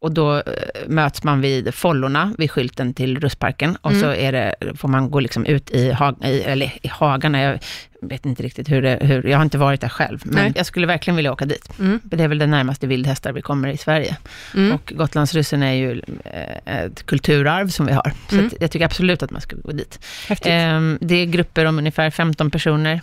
och 0.05 0.11
då 0.11 0.35
eh, 0.35 0.43
möts 0.87 1.23
man 1.23 1.41
vid 1.41 1.73
follorna, 1.73 2.33
vid 2.37 2.51
skylten 2.51 2.93
till 2.93 3.19
Russparken. 3.19 3.75
Och 3.81 3.93
så 3.95 4.13
är 4.13 4.31
det, 4.31 4.55
får 4.77 4.87
man 4.87 5.11
gå 5.11 5.19
liksom 5.19 5.45
ut 5.45 5.71
i, 5.71 5.91
hag, 5.91 6.15
i, 6.25 6.41
eller 6.41 6.73
i 6.81 6.87
hagarna. 6.87 7.41
Jag 7.41 7.59
vet 8.01 8.25
inte 8.25 8.43
riktigt 8.43 8.69
hur 8.69 8.81
det, 8.81 8.97
hur, 9.01 9.27
jag 9.27 9.37
har 9.37 9.43
inte 9.43 9.57
varit 9.57 9.81
där 9.81 9.89
själv. 9.89 10.19
Men 10.23 10.35
Nej. 10.35 10.53
jag 10.55 10.65
skulle 10.65 10.87
verkligen 10.87 11.15
vilja 11.15 11.31
åka 11.33 11.45
dit. 11.45 11.79
Mm. 11.79 11.99
För 12.09 12.17
det 12.17 12.23
är 12.23 12.27
väl 12.27 12.37
det 12.37 12.47
närmaste 12.47 12.87
vildhästar 12.87 13.31
vi 13.33 13.41
kommer 13.41 13.67
i 13.69 13.77
Sverige. 13.77 14.17
Mm. 14.55 14.71
Och 14.75 14.93
Gotlandsryssen 14.95 15.63
är 15.63 15.73
ju 15.73 16.01
eh, 16.25 16.75
ett 16.85 17.05
kulturarv 17.05 17.67
som 17.67 17.85
vi 17.85 17.93
har. 17.93 18.11
Så 18.29 18.35
Mm. 18.35 18.49
jag 18.59 18.71
tycker 18.71 18.85
absolut 18.85 19.23
att 19.23 19.31
man 19.31 19.41
ska 19.41 19.55
gå 19.55 19.71
dit. 19.71 19.99
Ehm, 20.41 20.97
det 21.01 21.15
är 21.15 21.25
grupper 21.25 21.65
om 21.65 21.77
ungefär 21.79 22.09
15 22.09 22.51
personer. 22.51 23.01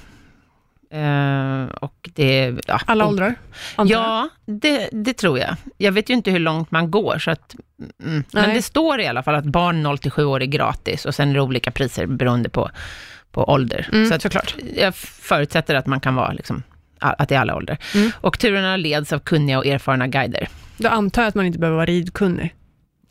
Ehm, 0.94 1.68
och 1.80 2.10
det. 2.14 2.54
Ja, 2.66 2.80
Alla 2.86 3.06
åldrar? 3.06 3.34
antar 3.76 3.94
jag. 3.94 4.02
Ja, 4.02 4.28
det, 4.44 4.88
det 4.92 5.14
tror 5.14 5.38
jag. 5.38 5.56
Jag 5.78 5.92
vet 5.92 6.10
ju 6.10 6.14
inte 6.14 6.30
hur 6.30 6.38
långt 6.38 6.70
man 6.70 6.90
går, 6.90 7.18
så 7.18 7.30
att, 7.30 7.56
mm. 8.02 8.24
men 8.32 8.54
det 8.54 8.62
står 8.62 9.00
i 9.00 9.06
alla 9.06 9.22
fall 9.22 9.34
att 9.34 9.44
barn 9.44 9.82
0 9.82 9.98
till 9.98 10.10
7 10.10 10.24
år 10.24 10.42
är 10.42 10.46
gratis 10.46 11.04
och 11.04 11.14
sen 11.14 11.30
är 11.30 11.34
det 11.34 11.40
olika 11.40 11.70
priser 11.70 12.06
beroende 12.06 12.48
på, 12.48 12.70
på 13.30 13.44
ålder. 13.44 13.88
Mm, 13.92 14.08
så 14.08 14.14
att, 14.14 14.22
såklart. 14.22 14.54
Jag 14.76 14.94
förutsätter 14.94 15.74
att 15.74 15.86
man 15.86 16.00
kan 16.00 16.14
vara, 16.14 16.32
liksom, 16.32 16.62
att 16.98 17.28
det 17.28 17.34
är 17.34 17.40
alla 17.40 17.56
ålder. 17.56 17.78
Mm. 17.94 18.10
Och 18.14 18.38
turerna 18.38 18.76
leds 18.76 19.12
av 19.12 19.18
kunniga 19.18 19.58
och 19.58 19.66
erfarna 19.66 20.06
guider. 20.06 20.48
Då 20.76 20.88
antar 20.88 21.22
jag 21.22 21.28
att 21.28 21.34
man 21.34 21.46
inte 21.46 21.58
behöver 21.58 21.76
vara 21.76 21.86
ridkunnig. 21.86 22.54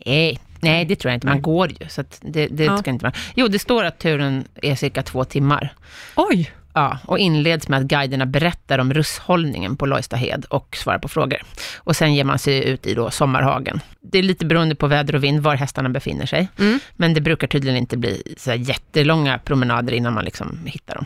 Nej, 0.06 0.39
nej, 0.62 0.86
det 0.86 0.96
tror 0.96 1.10
jag 1.10 1.15
inte. 1.17 1.28
Man 1.28 1.36
Nej. 1.36 1.41
går 1.41 1.72
ju, 1.80 1.88
så 1.89 2.04
det, 2.22 2.48
det 2.48 2.63
Ja. 2.63 2.78
ska 2.78 2.89
inte 2.89 3.04
vara. 3.04 3.13
Jo, 3.36 3.48
det 3.48 3.60
står 3.60 3.84
att 3.84 4.00
turen 4.00 4.46
är 4.62 4.76
cirka 4.76 5.04
två 5.04 5.24
timmar. 5.24 5.74
Oj! 6.15 6.52
Ja, 6.73 6.97
och 7.05 7.19
inleds 7.19 7.67
med 7.67 7.79
att 7.79 7.86
guiderna 7.86 8.25
berättar 8.25 8.79
om 8.79 8.93
russhållningen 8.93 9.77
på 9.77 9.86
Lojstahed 9.86 10.45
och 10.45 10.77
svarar 10.77 10.99
på 10.99 11.07
frågor. 11.07 11.41
Och 11.77 11.95
sen 11.95 12.15
ger 12.15 12.23
man 12.23 12.39
sig 12.39 12.69
ut 12.69 12.88
i 12.88 12.93
då 12.93 13.12
sommarhagen. 13.12 13.79
Det 14.01 14.19
är 14.19 14.23
lite 14.23 14.45
beroende 14.45 14.75
på 14.75 14.88
väder 14.88 15.15
och 15.15 15.23
vind 15.23 15.39
var 15.39 15.55
hästarna 15.55 15.89
befinner 15.89 16.25
sig. 16.25 16.49
Mm. 16.60 16.79
Men 16.93 17.13
det 17.13 17.21
brukar 17.21 17.47
tydligen 17.47 17.77
inte 17.77 17.97
bli 17.97 18.36
så 18.38 18.53
jättelånga 18.53 19.38
promenader 19.38 19.93
innan 19.93 20.13
man 20.13 20.25
liksom 20.25 20.60
hittar 20.65 20.95
dem. 20.95 21.05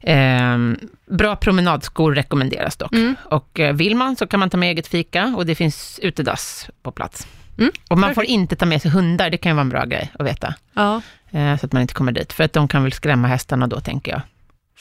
Ehm, 0.00 0.78
bra 1.10 1.36
promenadskor 1.36 2.14
rekommenderas 2.14 2.76
dock. 2.76 2.92
Mm. 2.92 3.16
Och 3.24 3.60
eh, 3.60 3.74
vill 3.74 3.96
man 3.96 4.16
så 4.16 4.26
kan 4.26 4.40
man 4.40 4.50
ta 4.50 4.56
med 4.56 4.68
eget 4.68 4.86
fika 4.86 5.34
och 5.36 5.46
det 5.46 5.54
finns 5.54 6.00
utedass 6.02 6.70
på 6.82 6.92
plats. 6.92 7.26
Mm. 7.58 7.70
Och 7.90 7.98
man 7.98 8.14
får 8.14 8.24
inte 8.24 8.56
ta 8.56 8.66
med 8.66 8.82
sig 8.82 8.90
hundar, 8.90 9.30
det 9.30 9.36
kan 9.36 9.50
ju 9.50 9.54
vara 9.54 9.62
en 9.62 9.68
bra 9.68 9.84
grej 9.84 10.12
att 10.18 10.26
veta. 10.26 10.54
Ja, 10.74 11.00
Eh, 11.32 11.58
så 11.58 11.66
att 11.66 11.72
man 11.72 11.82
inte 11.82 11.94
kommer 11.94 12.12
dit, 12.12 12.32
för 12.32 12.44
att 12.44 12.52
de 12.52 12.68
kan 12.68 12.82
väl 12.82 12.92
skrämma 12.92 13.28
hästarna 13.28 13.66
då, 13.66 13.80
tänker 13.80 14.12
jag. 14.12 14.20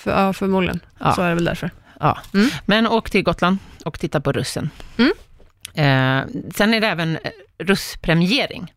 För, 0.02 0.12
ja 0.12 0.34
förmodligen. 0.34 0.80
Ja. 1.00 1.14
Så 1.14 1.22
är 1.22 1.30
det 1.30 1.36
väl 1.36 1.46
därför. 1.46 1.72
Ja. 2.00 2.18
Mm. 2.34 2.50
Men 2.66 2.88
åk 2.88 3.10
till 3.10 3.24
Gotland 3.24 3.58
och 3.86 4.00
titta 4.00 4.22
på 4.22 4.32
russen. 4.32 4.70
Mm. 4.98 5.12
Eh, 5.74 6.42
sen 6.56 6.74
är 6.74 6.82
det 6.82 6.88
även 6.88 7.16
eh, 7.16 7.32
russpremiering 7.58 8.74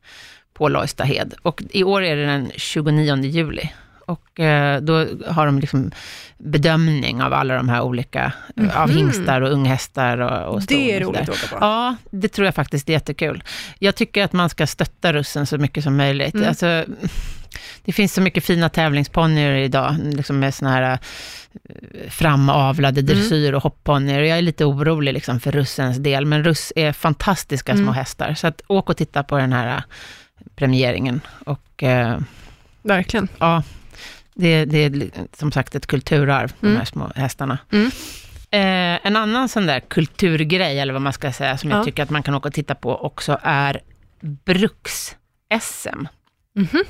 på 0.54 0.68
Lojstahed. 0.68 1.34
Och 1.42 1.62
i 1.70 1.84
år 1.84 2.02
är 2.02 2.16
det 2.16 2.26
den 2.26 2.50
29 2.56 3.16
juli. 3.16 3.70
Och 4.06 4.40
eh, 4.40 4.80
då 4.80 5.06
har 5.26 5.46
de 5.46 5.58
liksom 5.58 5.90
bedömning 6.38 7.22
av 7.22 7.32
alla 7.32 7.54
de 7.56 7.68
här 7.68 7.80
olika, 7.80 8.32
eh, 8.56 8.80
av 8.80 8.90
hingstar 8.90 9.40
och 9.40 9.52
unghästar 9.52 10.18
och, 10.18 10.54
och 10.54 10.62
Det 10.62 10.92
är 10.92 11.00
roligt 11.00 11.20
att 11.20 11.28
åka 11.28 11.46
på. 11.46 11.56
Ja, 11.60 11.96
det 12.10 12.28
tror 12.28 12.44
jag 12.44 12.54
faktiskt 12.54 12.88
är 12.88 12.92
jättekul. 12.92 13.42
Jag 13.78 13.94
tycker 13.94 14.24
att 14.24 14.32
man 14.32 14.50
ska 14.50 14.66
stötta 14.66 15.12
russen 15.12 15.46
så 15.46 15.58
mycket 15.58 15.84
som 15.84 15.96
möjligt. 15.96 16.34
Mm. 16.34 16.48
Alltså, 16.48 16.84
det 17.84 17.92
finns 17.92 18.14
så 18.14 18.20
mycket 18.20 18.44
fina 18.44 18.68
tävlingsponnyer 18.68 19.52
idag, 19.54 19.96
liksom 20.12 20.38
med 20.38 20.54
såna 20.54 20.70
här 20.70 20.92
eh, 20.92 22.10
framavlade 22.10 23.00
Mm. 23.00 23.14
dressyr 23.14 23.52
och 23.52 23.62
hopponnyer. 23.62 24.20
Jag 24.20 24.38
är 24.38 24.42
lite 24.42 24.64
orolig 24.64 25.12
liksom 25.14 25.40
för 25.40 25.52
russens 25.52 25.96
del, 25.96 26.26
men 26.26 26.44
russ 26.44 26.72
är 26.76 26.92
fantastiska 26.92 27.72
små 27.72 27.82
Mm. 27.82 27.94
hästar. 27.94 28.34
Så 28.34 28.46
att 28.46 28.60
åk 28.66 28.90
och 28.90 28.96
titta 28.96 29.22
på 29.22 29.38
den 29.38 29.52
här 29.52 29.76
eh, 29.76 29.82
premieringen. 30.56 31.20
Och 31.46 31.82
eh, 31.82 32.18
Verkligen. 32.82 33.28
ja, 33.38 33.62
det, 34.34 34.64
det 34.64 34.78
är 34.78 35.10
som 35.36 35.52
sagt 35.52 35.74
ett 35.74 35.86
kulturarv, 35.86 36.52
de 36.60 36.66
Mm. 36.66 36.78
här 36.78 36.84
små 36.84 37.10
hästarna. 37.16 37.58
Mm. 37.72 37.90
Eh, 38.50 39.00
en 39.06 39.16
annan 39.16 39.48
sån 39.48 39.66
där 39.66 39.80
kulturgrej, 39.80 40.80
eller 40.80 40.92
vad 40.92 41.02
man 41.02 41.12
ska 41.12 41.32
säga, 41.32 41.58
som 41.58 41.70
jag 41.70 41.78
Ja. 41.80 41.84
tycker 41.84 42.02
att 42.02 42.10
man 42.10 42.22
kan 42.22 42.34
åka 42.34 42.48
och 42.48 42.54
titta 42.54 42.74
på 42.74 42.96
också, 43.04 43.38
är 43.42 43.80
Bruks-SM. 44.44 46.06
Mhm. 46.54 46.84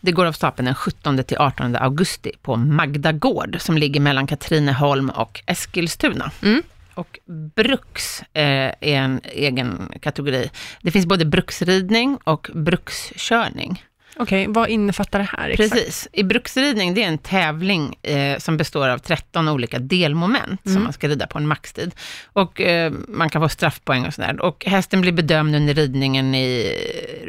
Det 0.00 0.12
går 0.12 0.24
av 0.26 0.32
stapeln 0.32 0.66
den 0.66 0.74
17 0.74 1.24
till 1.24 1.38
18 1.38 1.76
augusti 1.76 2.32
på 2.42 2.56
Magda 2.56 3.12
Gård, 3.12 3.56
som 3.60 3.78
ligger 3.78 4.00
mellan 4.00 4.26
Katrineholm 4.26 5.10
och 5.10 5.42
Eskilstuna. 5.46 6.30
Mm. 6.42 6.62
Och 6.94 7.18
bruks 7.54 8.22
eh, 8.22 8.42
är 8.42 8.74
en 8.80 9.20
egen 9.24 9.92
kategori. 10.00 10.50
Det 10.82 10.90
finns 10.90 11.06
både 11.06 11.24
bruksridning 11.24 12.18
och 12.24 12.50
brukskörning. 12.54 13.84
Okej, 14.20 14.46
vad 14.48 14.68
innefattar 14.68 15.18
det 15.18 15.28
här 15.38 15.48
exakt? 15.48 15.72
Precis. 15.72 16.08
I 16.12 16.22
bruksridning, 16.22 16.94
det 16.94 17.02
är 17.02 17.08
en 17.08 17.18
tävling 17.18 17.94
eh, 18.02 18.38
som 18.38 18.56
består 18.56 18.88
av 18.88 18.98
13 18.98 19.48
olika 19.48 19.78
delmoment 19.78 20.66
Mm. 20.66 20.74
som 20.74 20.82
man 20.84 20.92
ska 20.92 21.08
rida 21.08 21.26
på 21.26 21.38
en 21.38 21.46
maxtid. 21.48 21.94
Och 22.32 22.60
eh, 22.60 22.92
man 23.08 23.28
kan 23.30 23.42
få 23.42 23.48
straffpoäng 23.48 24.06
och 24.06 24.14
sådär. 24.14 24.40
Och 24.40 24.64
hästen 24.64 25.00
blir 25.00 25.12
bedömd 25.12 25.56
under 25.56 25.74
ridningen 25.74 26.34
i 26.34 26.76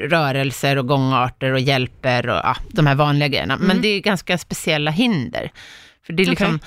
rörelser 0.10 0.78
och 0.78 0.88
gångarter 0.88 1.52
och 1.52 1.60
hjälper 1.60 2.30
och 2.30 2.36
ja, 2.44 2.56
de 2.72 2.88
här 2.88 2.96
vanliga 2.96 3.28
grejerna. 3.28 3.58
Men 3.58 3.70
Mm. 3.72 3.82
det 3.82 3.88
är 3.88 4.00
ganska 4.00 4.38
speciella 4.38 4.92
hinder. 4.92 5.52
För 6.06 6.14
det 6.14 6.24
är 6.24 6.28
liksom, 6.28 6.60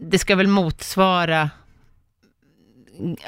det 0.00 0.18
ska 0.18 0.36
väl 0.36 0.46
motsvara 0.48 1.50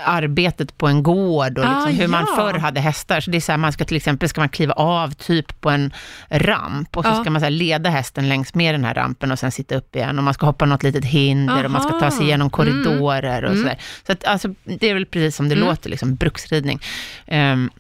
arbetet 0.05 0.79
på 0.79 0.87
en 0.87 1.03
gård 1.03 1.59
och 1.59 1.65
Ah, 1.65 1.69
liksom 1.87 2.01
hur 2.01 2.09
man 2.09 2.25
ja. 2.29 2.37
förr 2.37 2.59
hade 2.59 2.81
hästar. 2.81 3.21
Så 3.21 3.31
det 3.31 3.37
är 3.39 3.41
så 3.41 3.53
här, 3.53 3.57
man 3.57 3.73
ska 3.73 3.85
till 3.85 3.97
exempel 3.97 4.29
ska 4.29 4.41
man 4.41 4.49
kliva 4.49 4.73
av 4.73 5.11
typ 5.15 5.61
på 5.61 5.71
en 5.71 5.93
ramp 6.31 6.97
och 6.97 7.05
så 7.05 7.11
Ja. 7.11 7.21
ska 7.21 7.31
man 7.31 7.41
så 7.41 7.49
leda 7.49 7.91
hästen 7.91 8.29
längs 8.29 8.55
med 8.55 8.75
den 8.75 8.85
här 8.85 8.95
rampen 8.95 9.33
och 9.33 9.39
sen 9.39 9.53
sitta 9.53 9.75
upp 9.75 9.97
igen 9.97 10.19
och 10.19 10.25
man 10.25 10.35
ska 10.35 10.47
hoppa 10.47 10.65
något 10.65 10.83
litet 10.83 11.05
hinder 11.05 11.65
och 11.65 11.71
man 11.71 11.83
ska 11.83 11.91
ta 12.01 12.11
sig 12.11 12.19
Aha. 12.19 12.27
igenom 12.27 12.51
korridorer 12.51 13.43
och 13.45 13.51
Mm. 13.51 13.63
sådär. 13.63 13.79
Så 14.07 14.13
att, 14.13 14.25
alltså, 14.25 14.49
det 14.65 14.91
är 14.91 14.95
väl 14.95 15.07
precis 15.07 15.37
som 15.37 15.49
det 15.49 15.55
Mm. 15.55 15.69
låter, 15.69 15.91
liksom 15.91 16.15
bruksridning. 16.15 16.81
Ehm, 17.27 17.71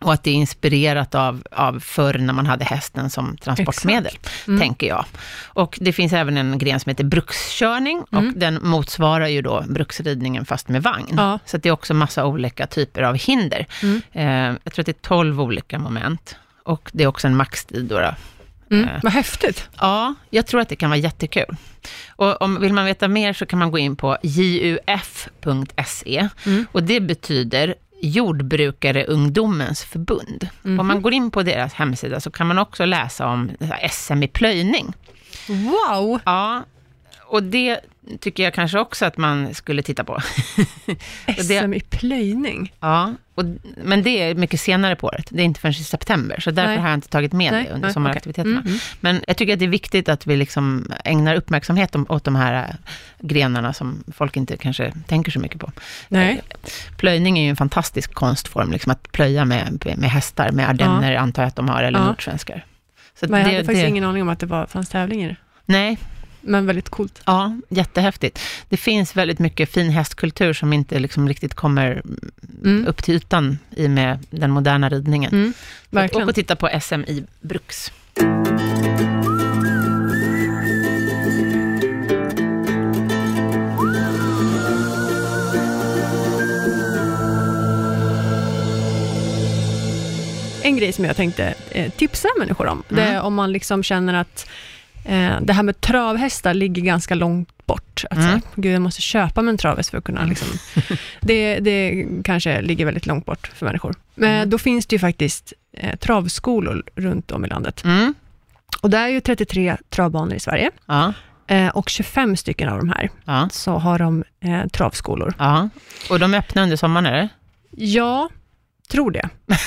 Och 0.00 0.12
att 0.12 0.22
det 0.24 0.30
är 0.30 0.34
inspirerat 0.34 1.14
av, 1.14 1.42
av 1.50 1.80
förr 1.80 2.18
när 2.18 2.32
man 2.32 2.46
hade 2.46 2.64
hästen 2.64 3.10
som 3.10 3.36
transportmedel, 3.36 4.18
Mm. 4.48 4.60
tänker 4.60 4.86
jag. 4.86 5.04
Och 5.46 5.78
det 5.80 5.92
finns 5.92 6.12
även 6.12 6.36
en 6.36 6.58
gren 6.58 6.80
som 6.80 6.90
heter 6.90 7.04
brukskörning 7.04 8.00
och 8.00 8.18
Mm. 8.18 8.32
den 8.36 8.58
motsvarar 8.62 9.26
ju 9.26 9.42
då 9.42 9.64
bruksridningen 9.68 10.44
fast 10.44 10.68
med 10.68 10.82
vagn. 10.82 11.14
Ja. 11.16 11.38
Så 11.46 11.56
det 11.56 11.68
är 11.68 11.72
också 11.72 11.94
massa 11.94 12.26
olika 12.26 12.66
typer 12.66 13.02
av 13.02 13.14
hinder. 13.16 13.66
Mm. 13.82 14.02
Eh, 14.12 14.58
jag 14.64 14.72
tror 14.72 14.82
att 14.82 14.86
det 14.86 14.92
är 14.92 15.08
12 15.08 15.40
olika 15.40 15.78
moment. 15.78 16.36
Och 16.64 16.90
det 16.92 17.02
är 17.04 17.06
också 17.06 17.26
en 17.26 17.36
maxtid 17.36 17.84
då. 17.84 17.98
då. 18.00 18.14
Mm. 18.70 18.88
Eh. 18.88 19.00
Vad 19.02 19.12
häftigt. 19.12 19.68
Ja, 19.80 20.14
jag 20.30 20.46
tror 20.46 20.60
att 20.60 20.68
det 20.68 20.76
kan 20.76 20.90
vara 20.90 20.98
jättekul. 21.00 21.56
Och 22.16 22.42
om 22.42 22.60
vill 22.60 22.72
man 22.72 22.84
veta 22.84 23.08
mer 23.08 23.32
så 23.32 23.46
kan 23.46 23.58
man 23.58 23.70
gå 23.70 23.78
in 23.78 23.96
på 23.96 24.16
juf.se 24.22 26.28
Mm. 26.46 26.66
och 26.72 26.82
det 26.82 27.00
betyder 27.00 27.74
Jordbrukareungdomens 28.02 29.84
förbund. 29.84 30.48
Mhm. 30.62 30.80
Om 30.80 30.86
man 30.86 31.02
går 31.02 31.12
in 31.12 31.30
på 31.30 31.42
deras 31.42 31.74
hemsida 31.74 32.20
så 32.20 32.30
kan 32.30 32.46
man 32.46 32.58
också 32.58 32.84
läsa 32.84 33.26
om 33.26 33.50
SM 33.90 34.22
i 34.22 34.28
plöjning. 34.28 34.92
Wow! 35.48 36.20
Ja, 36.24 36.64
och 37.20 37.42
det 37.42 37.80
tycker 38.20 38.42
jag 38.42 38.54
kanske 38.54 38.78
också 38.78 39.04
att 39.06 39.16
man 39.16 39.54
skulle 39.54 39.82
titta 39.82 40.04
på. 40.04 40.18
SM 41.38 41.74
i 41.74 41.80
plöjning. 41.80 42.72
Ja, 42.80 43.14
och, 43.34 43.44
men 43.84 44.02
det 44.02 44.22
är 44.22 44.34
mycket 44.34 44.60
senare 44.60 44.96
på 44.96 45.06
året. 45.06 45.26
Det 45.30 45.42
är 45.42 45.44
inte 45.44 45.60
förrän 45.60 45.72
i 45.72 45.74
september, 45.74 46.40
så 46.40 46.50
därför 46.50 46.68
Nej. 46.72 46.78
har 46.80 46.88
jag 46.88 46.96
inte 46.96 47.08
tagit 47.08 47.32
med 47.32 47.52
Nej, 47.52 47.64
det 47.64 47.70
under 47.70 47.86
nej, 47.86 47.92
sommaraktiviteterna. 47.94 48.58
okej. 48.60 48.70
Mm, 48.70 48.80
Men 49.00 49.20
jag 49.26 49.36
tycker 49.36 49.52
att 49.52 49.58
det 49.58 49.64
är 49.64 49.68
viktigt 49.68 50.08
att 50.08 50.26
vi 50.26 50.36
liksom 50.36 50.92
ägnar 51.04 51.34
uppmärksamhet 51.34 51.96
åt 52.08 52.24
de 52.24 52.36
här 52.36 52.68
äh, 52.68 52.74
grenarna 53.20 53.72
som 53.72 54.04
folk 54.14 54.36
inte 54.36 54.56
kanske 54.56 54.92
tänker 55.06 55.30
så 55.32 55.38
mycket 55.40 55.60
på. 55.60 55.72
Nej. 56.08 56.42
Eh, 56.50 56.58
Plöjning 56.96 57.38
är 57.38 57.42
ju 57.42 57.50
en 57.50 57.56
fantastisk 57.56 58.14
konstform, 58.14 58.72
liksom 58.72 58.92
att 58.92 59.12
plöja 59.12 59.44
med, 59.44 59.94
med 59.98 60.10
hästar, 60.10 60.50
med 60.50 60.68
ardenner 60.68 61.16
antar 61.16 61.42
jag 61.42 61.48
att 61.48 61.56
de 61.56 61.68
har, 61.68 61.82
eller 61.82 61.98
Ja. 61.98 62.04
nordsvenskar. 62.04 62.64
Så 63.20 63.26
Men 63.28 63.40
jag 63.40 63.48
det- 63.48 63.52
hade 63.54 63.64
faktiskt 63.64 63.82
det- 63.84 63.88
ingen 63.88 64.04
aning 64.04 64.22
om 64.22 64.28
att 64.28 64.40
det 64.40 64.46
var, 64.46 64.66
fanns 64.66 64.88
tävlingar. 64.88 65.36
Nej, 65.66 65.98
Men 66.40 66.66
väldigt 66.66 66.88
coolt. 66.88 67.22
Ja, 67.26 67.56
jättehäftigt. 67.68 68.40
Det 68.68 68.76
finns 68.76 69.16
väldigt 69.16 69.38
mycket 69.38 69.70
fin 69.72 69.90
hästkultur 69.90 70.52
som 70.52 70.72
inte 70.72 70.98
liksom 70.98 71.28
riktigt 71.28 71.54
kommer 71.54 72.02
Mm. 72.64 72.86
upp 72.86 73.02
till 73.02 73.14
ytan 73.14 73.58
i 73.76 73.88
med 73.88 74.18
den 74.30 74.50
moderna 74.50 74.88
ridningen. 74.88 75.32
Mm. 75.32 75.52
Verkligen. 75.90 76.22
Åk 76.22 76.28
och 76.28 76.34
titta 76.34 76.56
på 76.56 76.68
SM 76.80 77.00
i 77.00 77.24
Bruks. 77.40 77.92
En 90.62 90.76
grej 90.76 90.92
som 90.92 91.04
jag 91.04 91.16
tänkte 91.16 91.54
eh, 91.70 91.92
tipsa 91.92 92.28
människor 92.38 92.66
om, 92.66 92.82
det 92.88 93.02
är 93.02 93.10
Mm. 93.10 93.24
om 93.24 93.34
man 93.34 93.52
liksom 93.52 93.82
känner 93.82 94.14
att 94.14 94.48
det 95.40 95.52
här 95.52 95.62
med 95.62 95.80
travhästar 95.80 96.54
ligger 96.54 96.82
ganska 96.82 97.14
långt 97.14 97.66
bort. 97.66 98.04
Att 98.10 98.16
Mm. 98.18 98.28
säga, 98.28 98.40
Gud, 98.54 98.74
jag 98.74 98.82
måste 98.82 99.02
köpa 99.02 99.42
mig 99.42 99.50
en 99.52 99.58
travhäst 99.58 99.90
för 99.90 99.98
att 99.98 100.04
kunna 100.04 100.24
liksom, 100.24 100.48
det, 101.20 101.58
det 101.60 102.06
kanske 102.24 102.60
ligger 102.60 102.84
väldigt 102.84 103.06
långt 103.06 103.26
bort 103.26 103.50
för 103.54 103.66
människor. 103.66 103.94
Men 104.14 104.30
Mm. 104.36 104.50
då 104.50 104.58
finns 104.58 104.86
det 104.86 104.94
ju 104.94 105.00
faktiskt 105.00 105.52
eh, 105.72 105.96
travskolor 105.96 106.82
runt 106.94 107.30
om 107.30 107.44
i 107.44 107.48
landet. 107.48 107.84
Mm. 107.84 108.14
Och 108.82 108.90
det 108.90 108.98
är 108.98 109.08
ju 109.08 109.20
33 109.20 109.76
travbanor 109.90 110.34
i 110.34 110.40
Sverige 110.40 110.70
Ja, 110.86 111.12
eh, 111.46 111.68
och 111.68 111.88
25 111.88 112.36
stycken 112.36 112.68
av 112.68 112.78
de 112.78 112.88
här 112.88 113.10
ja, 113.24 113.48
så 113.52 113.76
har 113.78 113.98
de 113.98 114.24
eh, 114.40 114.66
travskolor. 114.66 115.34
ja. 115.38 115.68
Och 116.10 116.18
de 116.20 116.34
är 116.34 116.38
öppna 116.38 116.62
under 116.62 116.76
sommaren, 116.76 117.06
eller? 117.06 117.28
Ja, 117.70 118.28
tror 118.90 119.10
det. 119.10 119.28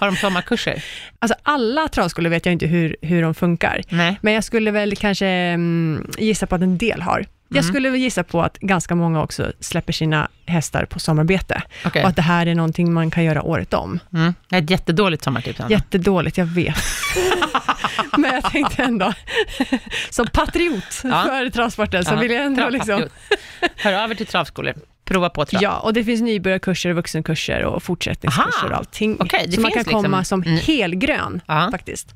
Har 0.00 0.06
de 0.06 0.16
sommarkurser? 0.16 0.84
Alltså 1.20 1.38
alla 1.42 1.88
travskolor 1.88 2.30
vet 2.30 2.46
jag 2.46 2.52
inte 2.52 2.66
hur, 2.66 2.96
hur 3.02 3.22
de 3.22 3.34
funkar. 3.34 3.82
Nej. 3.88 4.18
Men 4.22 4.32
jag 4.34 4.44
skulle 4.44 4.70
väl 4.70 4.96
kanske 4.96 5.26
mm, 5.26 6.10
gissa 6.18 6.46
på 6.46 6.54
att 6.54 6.62
en 6.62 6.78
del 6.78 7.02
har. 7.02 7.26
Jag 7.50 7.56
Mm. 7.64 7.72
skulle 7.72 7.90
väl 7.90 8.00
gissa 8.00 8.24
på 8.24 8.42
att 8.42 8.58
ganska 8.58 8.94
många 8.94 9.22
också 9.22 9.52
släpper 9.60 9.92
sina 9.92 10.28
hästar 10.46 10.84
på 10.84 10.98
sommarbete. 10.98 11.62
Okej. 11.86 12.02
Och 12.02 12.08
att 12.08 12.16
det 12.16 12.22
här 12.22 12.46
är 12.46 12.54
någonting 12.54 12.92
man 12.92 13.10
kan 13.10 13.24
göra 13.24 13.42
året 13.42 13.74
om. 13.74 13.98
Mm. 14.14 14.34
Det 14.48 14.56
är 14.56 14.62
ett 14.62 14.70
jättedåligt 14.70 15.24
sommartips, 15.24 15.60
Anna. 15.60 15.70
Jättedåligt, 15.70 16.38
jag 16.38 16.46
vet. 16.46 16.76
Men 18.18 18.30
jag 18.34 18.44
tänkte 18.52 18.82
ändå, 18.82 19.12
som 20.10 20.26
patriot 20.26 21.00
Ja. 21.04 21.24
för 21.28 21.50
travsporten, 21.50 22.04
så 22.04 22.16
vill 22.16 22.30
jag 22.30 22.44
ändå 22.44 22.68
liksom... 22.68 23.02
Hör 23.76 23.92
över 23.92 24.14
till 24.14 24.26
travskolor. 24.26 24.74
Prova 25.08 25.28
på 25.30 25.44
trav. 25.44 25.62
Ja, 25.62 25.78
och 25.78 25.92
det 25.92 26.04
finns 26.04 26.20
nybörjarkurser, 26.22 26.92
vuxenkurser 26.92 27.64
och 27.64 27.82
fortsättningskurser 27.82 28.58
Aha. 28.58 28.68
och 28.68 28.76
allting. 28.76 29.16
Okej, 29.20 29.44
det 29.46 29.52
så 29.52 29.60
man 29.60 29.70
kan 29.70 29.84
finns 29.84 29.94
komma 30.02 30.18
liksom- 30.18 30.42
som 30.42 30.52
Mm. 30.52 30.64
helgrön 30.64 31.40
Ja. 31.46 31.68
faktiskt. 31.70 32.14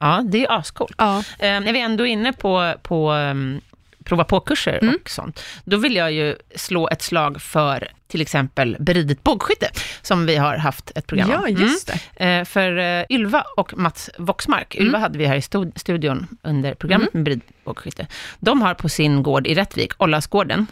ja, 0.00 0.22
det 0.28 0.44
är 0.44 0.52
ascoolt. 0.58 0.94
Ja. 0.98 1.18
Eh, 1.18 1.60
när 1.60 1.72
vi 1.72 1.80
ändå 1.80 2.06
är 2.06 2.10
inne 2.10 2.32
på, 2.32 2.74
på 2.82 3.12
um, 3.12 3.60
prova 4.04 4.24
på-kurser 4.24 4.78
Mm. 4.82 4.98
och 5.04 5.10
sånt, 5.10 5.44
då 5.64 5.76
vill 5.76 5.96
jag 5.96 6.12
ju 6.12 6.36
slå 6.54 6.88
ett 6.88 7.02
slag 7.02 7.42
för 7.42 7.88
till 8.08 8.20
exempel 8.20 8.76
beridet 8.80 9.22
bågskytte, 9.22 9.68
som 10.02 10.26
vi 10.26 10.36
har 10.36 10.56
haft 10.56 10.92
ett 10.94 11.06
program 11.06 11.30
ja, 11.30 11.38
om. 11.42 11.48
just 11.48 11.86
det. 11.86 12.00
Mm. 12.16 12.40
Eh, 12.40 12.44
för 12.44 12.78
eh, 12.78 13.04
Ylva 13.10 13.44
och 13.56 13.78
Mats 13.78 14.10
Voxmark, 14.18 14.74
Mm. 14.74 14.86
Ylva 14.86 14.98
hade 14.98 15.18
vi 15.18 15.26
här 15.26 15.36
i 15.36 15.42
studion 15.78 16.26
under 16.42 16.74
programmet 16.74 17.14
med 17.14 17.22
beridet 17.24 17.44
bågskytte. 17.64 18.06
De 18.40 18.62
har 18.62 18.74
på 18.74 18.88
sin 18.88 19.22
gård 19.22 19.46
i 19.46 19.54
Rättvik, 19.54 19.92
Ollasgården, 19.98 20.66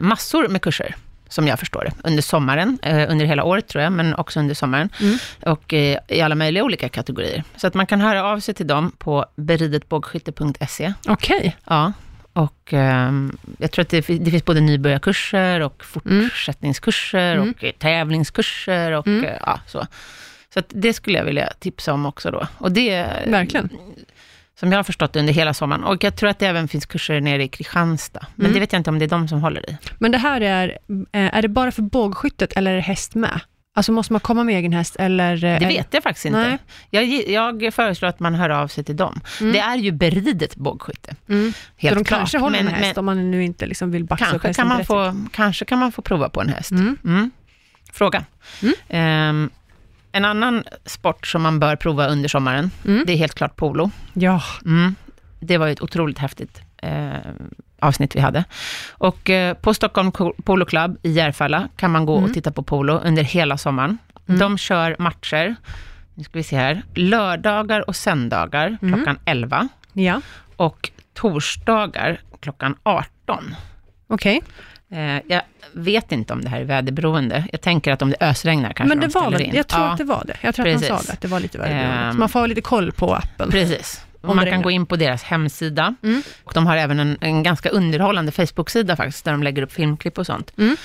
massor 0.00 0.48
med 0.48 0.62
kurser 0.62 0.94
som 1.28 1.46
jag 1.46 1.58
förstår 1.58 1.84
det, 1.84 2.08
under 2.08 2.22
sommaren, 2.22 2.78
eh, 2.82 3.10
under 3.10 3.24
hela 3.26 3.44
året 3.44 3.68
tror 3.68 3.84
jag, 3.84 3.92
men 3.92 4.14
också 4.14 4.40
under 4.40 4.54
sommaren, 4.54 4.88
Mm. 5.00 5.18
och 5.46 5.74
eh, 5.74 5.98
i 6.08 6.20
alla 6.20 6.34
möjliga 6.34 6.64
olika 6.64 6.88
kategorier. 6.88 7.44
Så 7.56 7.66
att 7.66 7.74
man 7.74 7.86
kan 7.86 8.00
höra 8.00 8.24
av 8.24 8.40
sig 8.40 8.54
till 8.54 8.66
dem 8.66 8.92
på 8.98 9.26
beridetbågskytte.se. 9.36 10.92
Okej. 11.08 11.56
Ja, 11.64 11.92
och 12.32 12.72
ehm, 12.72 13.38
jag 13.58 13.70
tror 13.70 13.82
att 13.82 13.88
det, 13.88 14.00
det 14.06 14.30
finns 14.30 14.44
både 14.44 14.60
nybörjarkurser 14.60 15.60
och 15.60 15.84
fortsättningskurser 15.84 17.36
Mm. 17.36 17.50
och 17.50 17.64
eh, 17.64 17.72
tävlingskurser 17.72 18.92
och 18.92 19.06
Mm. 19.06 19.24
eh, 19.24 19.36
ja, 19.46 19.60
så. 19.66 19.86
Så 20.54 20.58
att 20.58 20.66
det 20.68 20.92
skulle 20.92 21.18
jag 21.18 21.24
vilja 21.24 21.52
tipsa 21.58 21.92
om 21.92 22.06
också 22.06 22.30
då. 22.30 22.46
Och 22.58 22.72
det, 22.72 23.06
Verkligen. 23.26 23.68
Som 24.60 24.72
jag 24.72 24.78
har 24.78 24.82
förstått 24.84 25.16
under 25.16 25.32
hela 25.32 25.54
sommaren. 25.54 25.84
Och 25.84 26.04
jag 26.04 26.16
tror 26.16 26.30
att 26.30 26.38
det 26.38 26.46
även 26.46 26.68
finns 26.68 26.86
kurser 26.86 27.20
nere 27.20 27.42
i 27.44 27.48
Kristianstad. 27.48 28.26
Men 28.34 28.46
Mm. 28.46 28.54
det 28.54 28.60
vet 28.60 28.72
jag 28.72 28.80
inte 28.80 28.90
om 28.90 28.98
det 28.98 29.04
är 29.04 29.08
de 29.08 29.28
som 29.28 29.40
håller 29.42 29.70
i. 29.70 29.76
Men 29.98 30.12
det 30.12 30.18
här 30.18 30.40
är, 30.40 30.68
eh, 31.12 31.36
är 31.36 31.42
det 31.42 31.48
bara 31.48 31.70
för 31.72 31.82
bågskyttet 31.82 32.52
eller 32.52 32.70
är 32.70 32.76
det 32.76 32.82
häst 32.82 33.14
med? 33.14 33.40
Alltså 33.74 33.92
måste 33.92 34.12
man 34.12 34.20
komma 34.20 34.44
med 34.44 34.54
egen 34.56 34.72
häst 34.72 34.96
eller? 34.98 35.44
eh, 35.44 35.58
Det 35.60 35.66
vet 35.66 35.88
jag 35.94 36.02
faktiskt 36.02 36.24
inte. 36.26 36.58
Jag, 36.90 37.04
jag 37.28 37.74
föreslår 37.74 38.08
att 38.08 38.20
man 38.20 38.34
hör 38.34 38.50
av 38.50 38.68
sig 38.68 38.84
till 38.84 38.96
dem. 38.96 39.20
Mm. 39.40 39.52
Det 39.52 39.58
är 39.58 39.76
ju 39.76 39.92
beridet 39.92 40.56
bågskytte. 40.56 41.14
Mm. 41.28 41.52
Helt 41.76 41.92
så 41.94 41.98
de 41.98 42.04
klart. 42.04 42.18
kanske 42.18 42.38
håller 42.38 42.56
men, 42.58 42.64
med 42.64 42.74
häst 42.74 42.96
men 42.96 42.98
om 42.98 43.04
man 43.04 43.30
nu 43.30 43.44
inte 43.44 43.66
liksom 43.66 43.90
vill 43.90 44.04
baxa 44.04 44.24
upp 44.24 44.30
kanske, 44.30 44.48
hästen 44.48 44.68
kan 44.68 44.76
man 44.76 44.84
få, 44.84 45.28
kanske 45.32 45.64
kan 45.64 45.78
man 45.78 45.92
få 45.92 46.02
prova 46.02 46.28
på 46.28 46.40
en 46.40 46.48
häst. 46.48 46.70
Mm. 46.70 46.98
Mm. 47.04 47.30
Fråga. 47.92 48.24
Mm. 48.90 49.50
En 50.12 50.24
annan 50.24 50.64
sport 50.86 51.26
som 51.26 51.42
man 51.42 51.58
bör 51.60 51.76
prova 51.76 52.06
under 52.06 52.28
sommaren, 52.28 52.70
Mm. 52.86 53.04
det 53.06 53.12
är 53.12 53.16
helt 53.16 53.34
klart 53.34 53.56
polo. 53.56 53.90
Ja, 54.14 54.42
Mm. 54.64 54.94
Det 55.40 55.58
var 55.58 55.68
ett 55.68 55.80
otroligt 55.82 56.18
häftigt 56.18 56.60
eh, 56.82 57.10
avsnitt 57.80 58.16
vi 58.16 58.20
hade. 58.20 58.44
Och 58.90 59.30
eh, 59.30 59.54
på 59.54 59.74
Stockholm 59.74 60.12
Polo 60.44 60.64
Club 60.66 60.98
i 61.02 61.10
Järfälla 61.12 61.68
kan 61.76 61.90
man 61.90 62.06
gå 62.06 62.16
Mm. 62.16 62.28
och 62.28 62.34
titta 62.34 62.52
på 62.52 62.62
polo 62.62 62.92
under 63.04 63.22
hela 63.22 63.58
sommaren. 63.58 63.98
Mm. 64.28 64.38
De 64.40 64.58
kör 64.58 64.96
matcher, 64.98 65.56
nu 66.14 66.24
ska 66.24 66.32
vi 66.38 66.42
se 66.42 66.56
här, 66.56 66.82
lördagar 66.94 67.88
och 67.88 67.96
söndagar 67.96 68.78
Mm. 68.82 68.94
klockan 68.94 69.18
11 69.24 69.68
ja. 69.92 70.20
och 70.56 70.90
torsdagar 71.14 72.20
klockan 72.40 72.74
18. 72.82 73.54
okej. 74.06 74.36
Eh, 74.36 74.42
jag 75.26 75.42
vet 75.72 76.12
inte 76.12 76.32
om 76.32 76.42
det 76.42 76.48
här 76.48 76.60
är 76.60 76.64
väderberoende. 76.64 77.44
Jag 77.52 77.60
tänker 77.60 77.92
att 77.92 78.02
om 78.02 78.10
det 78.10 78.16
ösregnar 78.20 78.72
kanske 78.72 78.96
Men 78.96 79.00
det 79.00 79.12
de 79.12 79.32
var 79.32 79.40
in. 79.40 79.54
jag 79.54 79.66
tror 79.66 79.84
ja, 79.84 79.90
att 79.90 79.98
det 79.98 80.04
var 80.04 80.24
det. 80.26 80.36
Jag 80.40 80.54
tror 80.54 80.66
att 80.66 80.72
precis. 80.72 80.88
han 80.88 80.98
sa 80.98 81.06
det, 81.06 81.12
att 81.12 81.20
det 81.20 81.28
var 81.28 81.40
lite 81.40 81.58
värre. 81.58 81.70
Ehm. 81.70 82.12
så 82.12 82.18
man 82.18 82.28
får 82.28 82.40
ha 82.40 82.46
lite 82.46 82.60
koll 82.60 82.92
på 82.92 83.14
appen. 83.14 83.50
Precis. 83.50 84.04
Och 84.20 84.36
man 84.36 84.46
kan 84.46 84.62
gå 84.62 84.70
in 84.70 84.86
på 84.86 84.96
deras 84.96 85.22
hemsida. 85.22 85.94
Mm. 86.02 86.22
Och 86.44 86.52
de 86.54 86.66
har 86.66 86.76
även 86.76 87.00
en, 87.00 87.18
en 87.20 87.42
ganska 87.42 87.68
underhållande 87.68 88.32
Facebook-sida 88.32 88.96
faktiskt, 88.96 89.24
där 89.24 89.32
de 89.32 89.42
lägger 89.42 89.62
upp 89.62 89.72
filmklipp 89.72 90.18
och 90.18 90.26
sånt. 90.26 90.52
Mm. 90.58 90.76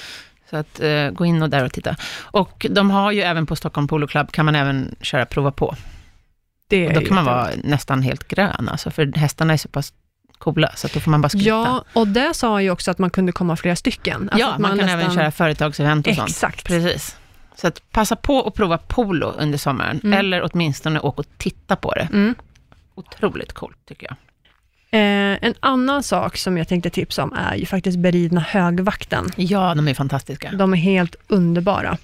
Så 0.49 0.57
att 0.57 0.79
eh, 0.79 1.09
gå 1.09 1.25
in 1.25 1.41
och 1.41 1.49
där 1.49 1.65
och 1.65 1.73
titta. 1.73 1.95
Och 2.17 2.65
de 2.69 2.91
har 2.91 3.11
ju 3.11 3.21
även 3.21 3.45
på 3.45 3.55
Stockholm 3.55 3.87
Polo 3.87 4.07
Club, 4.07 4.31
kan 4.31 4.45
man 4.45 4.55
även 4.55 4.95
köra 5.01 5.25
prova 5.25 5.51
på. 5.51 5.75
Det 6.67 6.87
Och 6.87 6.93
då 6.93 7.01
kan 7.01 7.15
man 7.15 7.25
vara 7.25 7.49
nästan 7.63 8.01
helt 8.01 8.27
grön, 8.27 8.69
alltså, 8.69 8.91
för 8.91 9.17
hästarna 9.17 9.53
är 9.53 9.57
så 9.57 9.67
pass 9.67 9.93
coola, 10.37 10.71
så 10.75 10.87
att 10.87 10.93
då 10.93 10.99
får 10.99 11.11
man 11.11 11.21
bara 11.21 11.29
skritta. 11.29 11.47
Ja, 11.47 11.83
och 11.93 12.07
det 12.07 12.33
sa 12.33 12.61
ju 12.61 12.69
också 12.71 12.91
att 12.91 12.97
man 12.99 13.09
kunde 13.09 13.31
komma 13.31 13.55
flera 13.55 13.75
stycken. 13.75 14.21
Alltså 14.31 14.39
ja 14.47 14.53
att 14.53 14.59
man, 14.59 14.79
kan 14.79 14.89
även 14.89 14.97
nästan- 15.05 15.15
köra 15.15 15.31
företagsevent 15.31 16.07
och 16.07 16.15
sånt. 16.15 16.29
Exakt. 16.29 16.67
Precis. 16.67 17.17
Så 17.55 17.67
att 17.67 17.91
passa 17.91 18.15
på 18.15 18.47
att 18.47 18.53
prova 18.53 18.77
polo 18.77 19.33
under 19.37 19.57
sommaren, 19.57 19.99
Mm. 20.03 20.19
eller 20.19 20.49
åtminstone 20.51 20.99
åka 20.99 21.19
och 21.21 21.27
titta 21.37 21.75
på 21.75 21.93
det. 21.93 22.07
Mm. 22.13 22.35
Otroligt 22.95 23.53
coolt, 23.53 23.77
tycker 23.87 24.07
jag. 24.07 24.15
Eh, 24.91 25.37
en 25.41 25.53
annan 25.59 26.03
sak 26.03 26.37
som 26.37 26.57
jag 26.57 26.67
tänkte 26.67 26.89
tipsa 26.89 27.23
om 27.23 27.33
är 27.33 27.55
ju 27.55 27.65
faktiskt 27.65 27.97
Beridna 27.99 28.41
högvakten. 28.41 29.31
Ja, 29.35 29.75
de 29.75 29.87
är 29.87 29.93
fantastiska. 29.93 30.51
De 30.51 30.73
är 30.73 30.77
helt 30.77 31.15
underbara. 31.27 31.97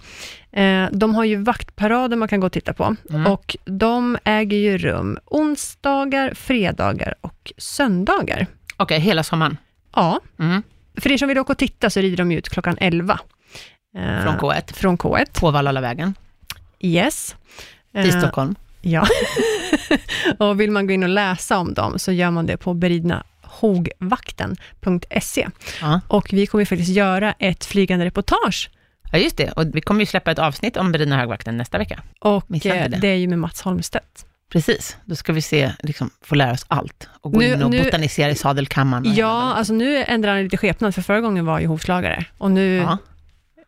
Eh, 0.54 0.86
de 0.91 1.16
har 1.16 1.24
ju 1.24 1.36
vaktparader 1.36 2.18
man 2.18 2.28
kan 2.28 2.39
gå 2.39 2.45
och 2.45 2.52
titta 2.54 2.74
på 2.74 2.95
Mm. 3.10 3.32
och 3.32 3.56
de 3.66 4.18
äger 4.24 4.58
ju 4.58 4.78
rum 4.78 5.18
onsdagar, 5.26 6.34
fredagar 6.34 7.16
och 7.22 7.52
söndagar. 7.58 8.47
Okej, 8.78 8.99
hela 8.99 9.24
sommaren. 9.24 9.58
Ja, 9.95 10.20
Mm. 10.39 10.64
för 10.97 11.12
er 11.12 11.18
som 11.18 11.28
vill 11.28 11.39
åka 11.39 11.52
och 11.54 11.58
titta 11.58 11.89
så 11.89 11.99
rider 11.99 12.18
de 12.18 12.32
ut 12.32 12.49
klockan 12.49 12.78
11. 12.80 13.20
Eh, 13.97 14.24
Från 14.24 14.38
K1. 14.39 14.74
Från 14.74 14.97
K1, 14.97 15.39
På 15.39 15.52
Vallalavägen 15.52 16.14
yes. 16.80 17.36
till 17.91 18.10
Eh, 18.10 18.20
Stockholm. 18.20 18.56
Ja. 18.82 19.08
och 20.39 20.62
vill 20.62 20.72
man 20.72 20.88
gå 20.88 20.93
in 20.93 21.04
och 21.04 21.10
läsa 21.10 21.58
om 21.58 21.74
dem 21.74 21.99
så 21.99 22.12
gör 22.12 22.32
man 22.32 22.45
det 22.45 22.58
på 22.58 22.74
beridnahogvakten.se. 22.74 25.47
Ja. 25.82 26.02
Och 26.08 26.30
vi 26.34 26.47
kommer 26.47 26.66
faktiskt 26.66 26.89
göra 26.91 27.34
ett 27.39 27.66
flygande 27.66 28.06
reportage 28.06 28.70
ja, 29.12 29.18
just 29.18 29.38
det. 29.38 29.51
Och 29.51 29.76
vi 29.76 29.82
kommer 29.82 29.99
ju 29.99 30.05
släppa 30.05 30.32
ett 30.32 30.39
avsnitt 30.39 30.78
om 30.78 30.91
Berina 30.91 31.18
högvakten 31.18 31.57
nästa 31.57 31.78
vecka. 31.78 32.03
och 32.20 32.66
eh, 32.66 32.89
det. 32.89 32.97
det 33.01 33.07
är 33.07 33.16
ju 33.16 33.28
med 33.28 33.39
Mats 33.39 33.62
Holmstedt. 33.62 34.26
Precis, 34.51 34.97
då 35.05 35.16
ska 35.16 35.34
vi 35.34 35.41
se, 35.41 35.72
liksom, 35.80 36.09
få 36.22 36.36
lära 36.36 36.51
oss 36.51 36.66
allt 36.68 37.09
och 37.22 37.32
gå 37.32 37.39
Nu- 37.39 37.53
in 37.53 37.64
och 37.64 37.72
nu- 37.72 37.84
botanisera 37.84 38.30
i 38.32 38.36
sadelkammaren. 38.36 39.16
Ja, 39.16 39.53
alltså 39.53 39.74
nu 39.74 40.03
ändrar 40.03 40.32
han 40.34 40.43
lite 40.43 40.57
skepnad, 40.57 40.95
för 40.95 41.01
förra 41.01 41.22
gången 41.22 41.45
var 41.45 41.59
ju 41.59 41.68
hovslagare 41.68 42.26
och 42.38 42.51
nu 42.51 42.76
ja, 42.78 42.97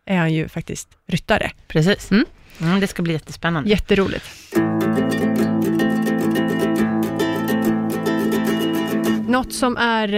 är 0.06 0.16
han 0.18 0.32
ju 0.32 0.48
faktiskt 0.48 0.88
ryttare. 1.08 1.50
precis. 1.68 2.10
Mm. 2.10 2.24
Mm, 2.60 2.80
det 2.80 2.86
ska 2.86 3.02
bli 3.02 3.12
jättespännande. 3.12 3.70
Jätteroligt. 3.70 4.24
Något 9.28 9.52
som, 9.52 9.76
är, 9.76 10.14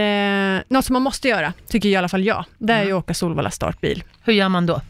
eh, 0.56 0.62
något 0.68 0.84
som 0.84 0.92
man 0.92 1.02
måste 1.02 1.28
göra, 1.28 1.52
tycker 1.68 1.88
i 1.88 1.96
alla 1.96 2.08
fall 2.08 2.24
jag, 2.24 2.44
det 2.58 2.72
är 2.72 2.78
ju 2.82 2.84
Mm. 2.86 2.98
att 2.98 3.04
åka 3.04 3.14
Solvalla 3.14 3.50
startbil. 3.50 4.04
Hur 4.22 4.32
gör 4.32 4.48
man 4.48 4.66
då? 4.66 4.80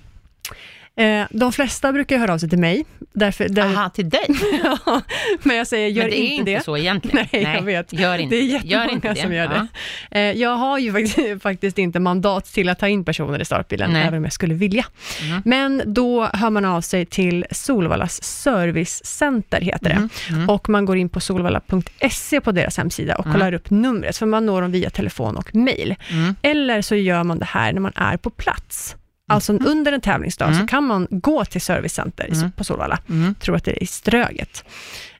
Eh, 0.99 1.27
de 1.31 1.53
flesta 1.53 1.93
brukar 1.93 2.19
höra 2.19 2.33
av 2.35 2.39
sig 2.39 2.49
till 2.49 2.59
mig, 2.59 2.85
därför, 3.13 3.49
där, 3.49 3.63
Aha, 3.77 3.89
till 3.91 4.09
dig? 4.11 4.27
Ja, 4.87 5.03
men 5.43 5.57
jag 5.57 5.67
säger, 5.67 5.89
gör 5.89 6.03
Men 6.03 6.11
det 6.11 6.17
är 6.17 6.23
inte 6.23 6.35
inte 6.35 6.51
det. 6.51 6.65
så 6.65 6.77
egentligen. 6.77 7.27
Nej, 7.33 7.43
jag 7.43 7.63
vet. 7.63 7.93
Gör 7.93 8.19
inte, 8.19 8.37
Det 8.37 8.41
är 8.41 8.45
gör 8.45 8.53
jättemånga 8.55 8.91
inte 8.91 9.09
det. 9.09 9.21
som 9.23 9.33
gör 9.33 9.45
Ja. 9.45 9.67
det. 10.11 10.19
Eh, 10.31 10.39
Jag 10.41 10.57
har 10.57 10.79
ju 10.79 10.93
faktiskt, 10.93 11.19
faktiskt 11.43 11.79
inte 11.79 12.01
mandat 12.01 12.45
till 12.47 12.69
att 12.69 12.79
ta 12.79 12.89
in 12.89 13.05
personer 13.05 13.41
i 13.41 13.45
startbilen, 13.45 13.93
Nej. 13.93 14.03
även 14.03 14.19
om 14.19 14.25
jag 14.25 14.33
skulle 14.33 14.55
vilja. 14.55 14.85
Mm. 15.23 15.43
Men 15.45 15.83
då 15.95 16.25
hör 16.33 16.51
man 16.51 16.65
av 16.65 16.81
sig 16.81 17.07
till 17.07 17.47
Solvallas 17.51 18.23
servicecenter, 18.23 19.61
heter 19.61 19.89
det. 19.89 19.95
Mm, 19.95 20.09
mm. 20.31 20.49
Och 20.49 20.69
man 20.69 20.85
går 20.85 20.97
in 20.97 21.09
på 21.09 21.21
solvalla.se 21.21 22.41
på 22.41 22.53
deras 22.53 22.77
hemsida 22.79 23.17
och 23.17 23.27
Mm. 23.27 23.35
kollar 23.35 23.53
upp 23.55 23.71
numret, 23.71 24.17
för 24.17 24.27
man 24.27 24.47
når 24.47 24.63
dem 24.63 24.73
via 24.73 24.91
telefon 24.91 25.37
och 25.37 25.55
mail. 25.55 25.95
Mm. 26.11 26.37
Eller 26.43 26.83
så 26.83 26.95
gör 26.95 27.25
man 27.25 27.39
det 27.39 27.45
här 27.45 27.73
när 27.73 27.81
man 27.81 27.93
är 27.97 28.17
på 28.17 28.31
plats. 28.31 28.97
Alltså 29.29 29.53
under 29.53 29.93
en 29.93 30.01
tävlingsdag 30.01 30.45
Mm. 30.47 30.61
så 30.61 30.67
kan 30.67 30.85
man 30.85 31.07
gå 31.11 31.45
till 31.45 31.61
servicecenter 31.61 32.29
Mm. 32.33 32.53
på 32.53 32.65
Solvalla 32.65 32.99
Mm. 33.09 33.35
tror 33.35 33.57
att 33.57 33.65
det 33.65 33.71
är 33.71 33.83
i 33.83 33.87
Ströget. 33.87 34.65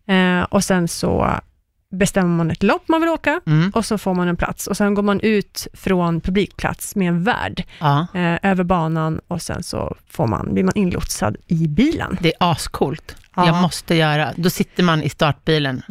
Eh, 0.09 0.41
och 0.43 0.65
sen 0.65 0.89
så 0.89 1.31
bestämmer 1.91 2.37
man 2.37 2.51
ett 2.51 2.63
lopp 2.63 2.89
man 2.89 3.01
vill 3.01 3.11
åka 3.11 3.41
Mm. 3.47 3.71
och 3.75 3.85
så 3.85 3.99
får 3.99 4.15
man 4.15 4.29
en 4.29 4.37
plats. 4.37 4.67
Och 4.67 4.77
sen 4.77 4.95
går 4.95 5.03
man 5.03 5.21
ut 5.21 5.67
från 5.75 6.21
publikplats 6.21 6.97
med 6.97 7.09
en 7.09 7.25
värd 7.25 7.65
Ja, 7.81 8.07
eh, 8.15 8.51
över 8.51 8.65
banan 8.65 9.21
och 9.29 9.43
sen 9.43 9.63
så 9.63 9.97
får 10.11 10.27
man, 10.27 10.55
blir 10.55 10.65
man 10.65 10.73
inlotsad 10.77 11.37
i 11.47 11.69
bilen. 11.69 12.17
det 12.21 12.29
är 12.29 12.51
ascoolt. 12.51 13.17
Ja. 13.37 13.47
Jag 13.47 13.63
måste 13.63 13.95
göra. 13.95 14.33
Då 14.37 14.51
sitter 14.51 14.83
man 14.83 15.03
i 15.03 15.09
startbilen 15.09 15.83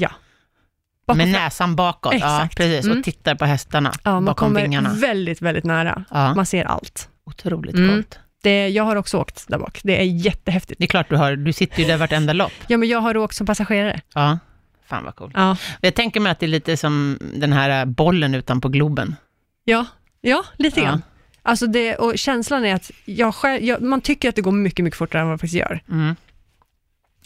Bakom 1.07 1.17
med 1.17 1.33
fram- 1.33 1.43
näsan 1.43 1.75
bakåt. 1.75 2.13
Ja, 2.19 2.47
precis. 2.55 2.85
Mm. 2.85 2.97
Och 2.97 3.03
tittar 3.03 3.35
på 3.35 3.45
hästarna 3.45 3.91
Ja, 4.03 4.11
man 4.11 4.25
bakom 4.25 4.47
kommer 4.47 4.61
vingarna. 4.61 4.93
väldigt, 4.93 5.41
väldigt 5.41 5.63
nära. 5.63 6.05
Ja, 6.09 6.35
Man 6.35 6.45
ser 6.45 6.65
allt. 6.65 7.09
Otroligt 7.25 7.75
Mm. 7.75 7.89
coolt. 7.95 8.19
Det, 8.43 8.67
jag 8.69 8.83
har 8.83 8.95
också 8.95 9.17
åkt 9.17 9.47
där 9.47 9.57
bak. 9.57 9.79
Det 9.83 9.99
är 9.99 10.03
jättehäftigt. 10.03 10.79
Det 10.79 10.85
är 10.85 10.87
klart 10.87 11.09
du 11.09 11.15
har. 11.15 11.35
Du 11.35 11.53
sitter 11.53 11.79
ju 11.79 11.85
där 11.85 11.97
vartenda 11.97 12.33
lopp. 12.33 12.51
Ja, 12.67 12.77
men 12.77 12.89
jag 12.89 12.99
har 12.99 13.17
åkt 13.17 13.35
som 13.35 13.47
passagerare. 13.47 14.01
Ja, 14.13 14.39
fan 14.85 15.03
vad 15.05 15.15
coolt. 15.15 15.33
Ja, 15.35 15.57
Jag 15.81 15.95
tänker 15.95 16.19
mig 16.19 16.31
att 16.31 16.39
det 16.39 16.45
är 16.45 16.47
lite 16.47 16.77
som 16.77 17.19
den 17.35 17.53
här 17.53 17.85
bollen 17.85 18.35
utanpå 18.35 18.69
Globen. 18.69 19.15
ja, 19.63 19.85
ja 20.21 20.45
lite 20.57 20.79
Ja. 20.79 20.85
grann. 20.85 21.01
Alltså 21.41 21.67
det, 21.67 21.95
och 21.95 22.17
känslan 22.17 22.65
är 22.65 22.75
att 22.75 22.91
jag 23.05 23.35
själv, 23.35 23.63
jag, 23.63 23.81
man 23.81 24.01
tycker 24.01 24.29
att 24.29 24.35
det 24.35 24.41
går 24.41 24.51
mycket, 24.51 24.83
mycket 24.83 24.97
fortare 24.97 25.21
än 25.21 25.27
vad 25.27 25.33
det 25.33 25.39
faktiskt 25.39 25.53
gör. 25.59 25.83
Mm. 25.91 26.15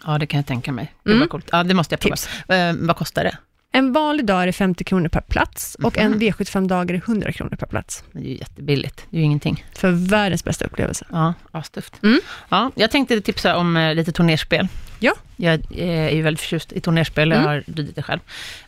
Ja, 0.05 0.17
det 0.17 0.27
kan 0.27 0.37
jag 0.37 0.45
tänka 0.47 0.71
mig. 0.71 0.93
Det 1.03 1.11
Mm. 1.11 1.27
coolt. 1.27 1.49
Ja, 1.51 1.63
det 1.63 1.73
måste 1.73 1.93
jag 1.93 1.99
prova. 1.99 2.55
Eh, 2.69 2.75
vad 2.79 2.95
kostar 2.97 3.23
det? 3.23 3.37
En 3.72 3.93
vanlig 3.93 4.26
dag 4.26 4.41
är 4.41 4.45
det 4.45 4.53
50 4.53 4.84
kronor 4.84 5.09
per 5.09 5.22
plats 5.22 5.76
och 5.84 5.97
Mhm. 5.97 6.13
en 6.13 6.20
V75-dag 6.20 6.89
är 6.89 6.93
det 6.93 6.99
100 7.05 7.32
kronor 7.32 7.55
per 7.55 7.67
plats. 7.67 8.03
Det 8.11 8.20
är 8.20 8.24
ju 8.24 8.38
jättebilligt. 8.38 9.05
Det 9.09 9.17
är 9.17 9.20
ju 9.20 9.26
ingenting. 9.26 9.65
För 9.76 9.91
världens 9.91 10.43
bästa 10.43 10.65
upplevelse. 10.65 11.05
Ja, 11.11 11.34
astufft. 11.51 12.03
Mm. 12.03 12.20
Ja, 12.49 12.72
jag 12.76 12.91
tänkte 12.91 13.22
tipsa 13.22 13.57
om 13.57 13.78
eh, 13.78 13.95
lite 13.95 14.11
turnerspel. 14.11 14.67
Ja. 14.99 15.13
Jag 15.36 15.53
eh, 15.72 15.89
är 15.89 16.09
ju 16.09 16.22
väldigt 16.22 16.41
förtjust 16.41 16.74
i 16.74 16.82
turnerspel, 16.82 17.30
jag 17.30 17.38
Mm. 17.38 17.47
har 17.49 17.63
ridit 17.67 17.95
det 17.95 18.01
själv. 18.03 18.20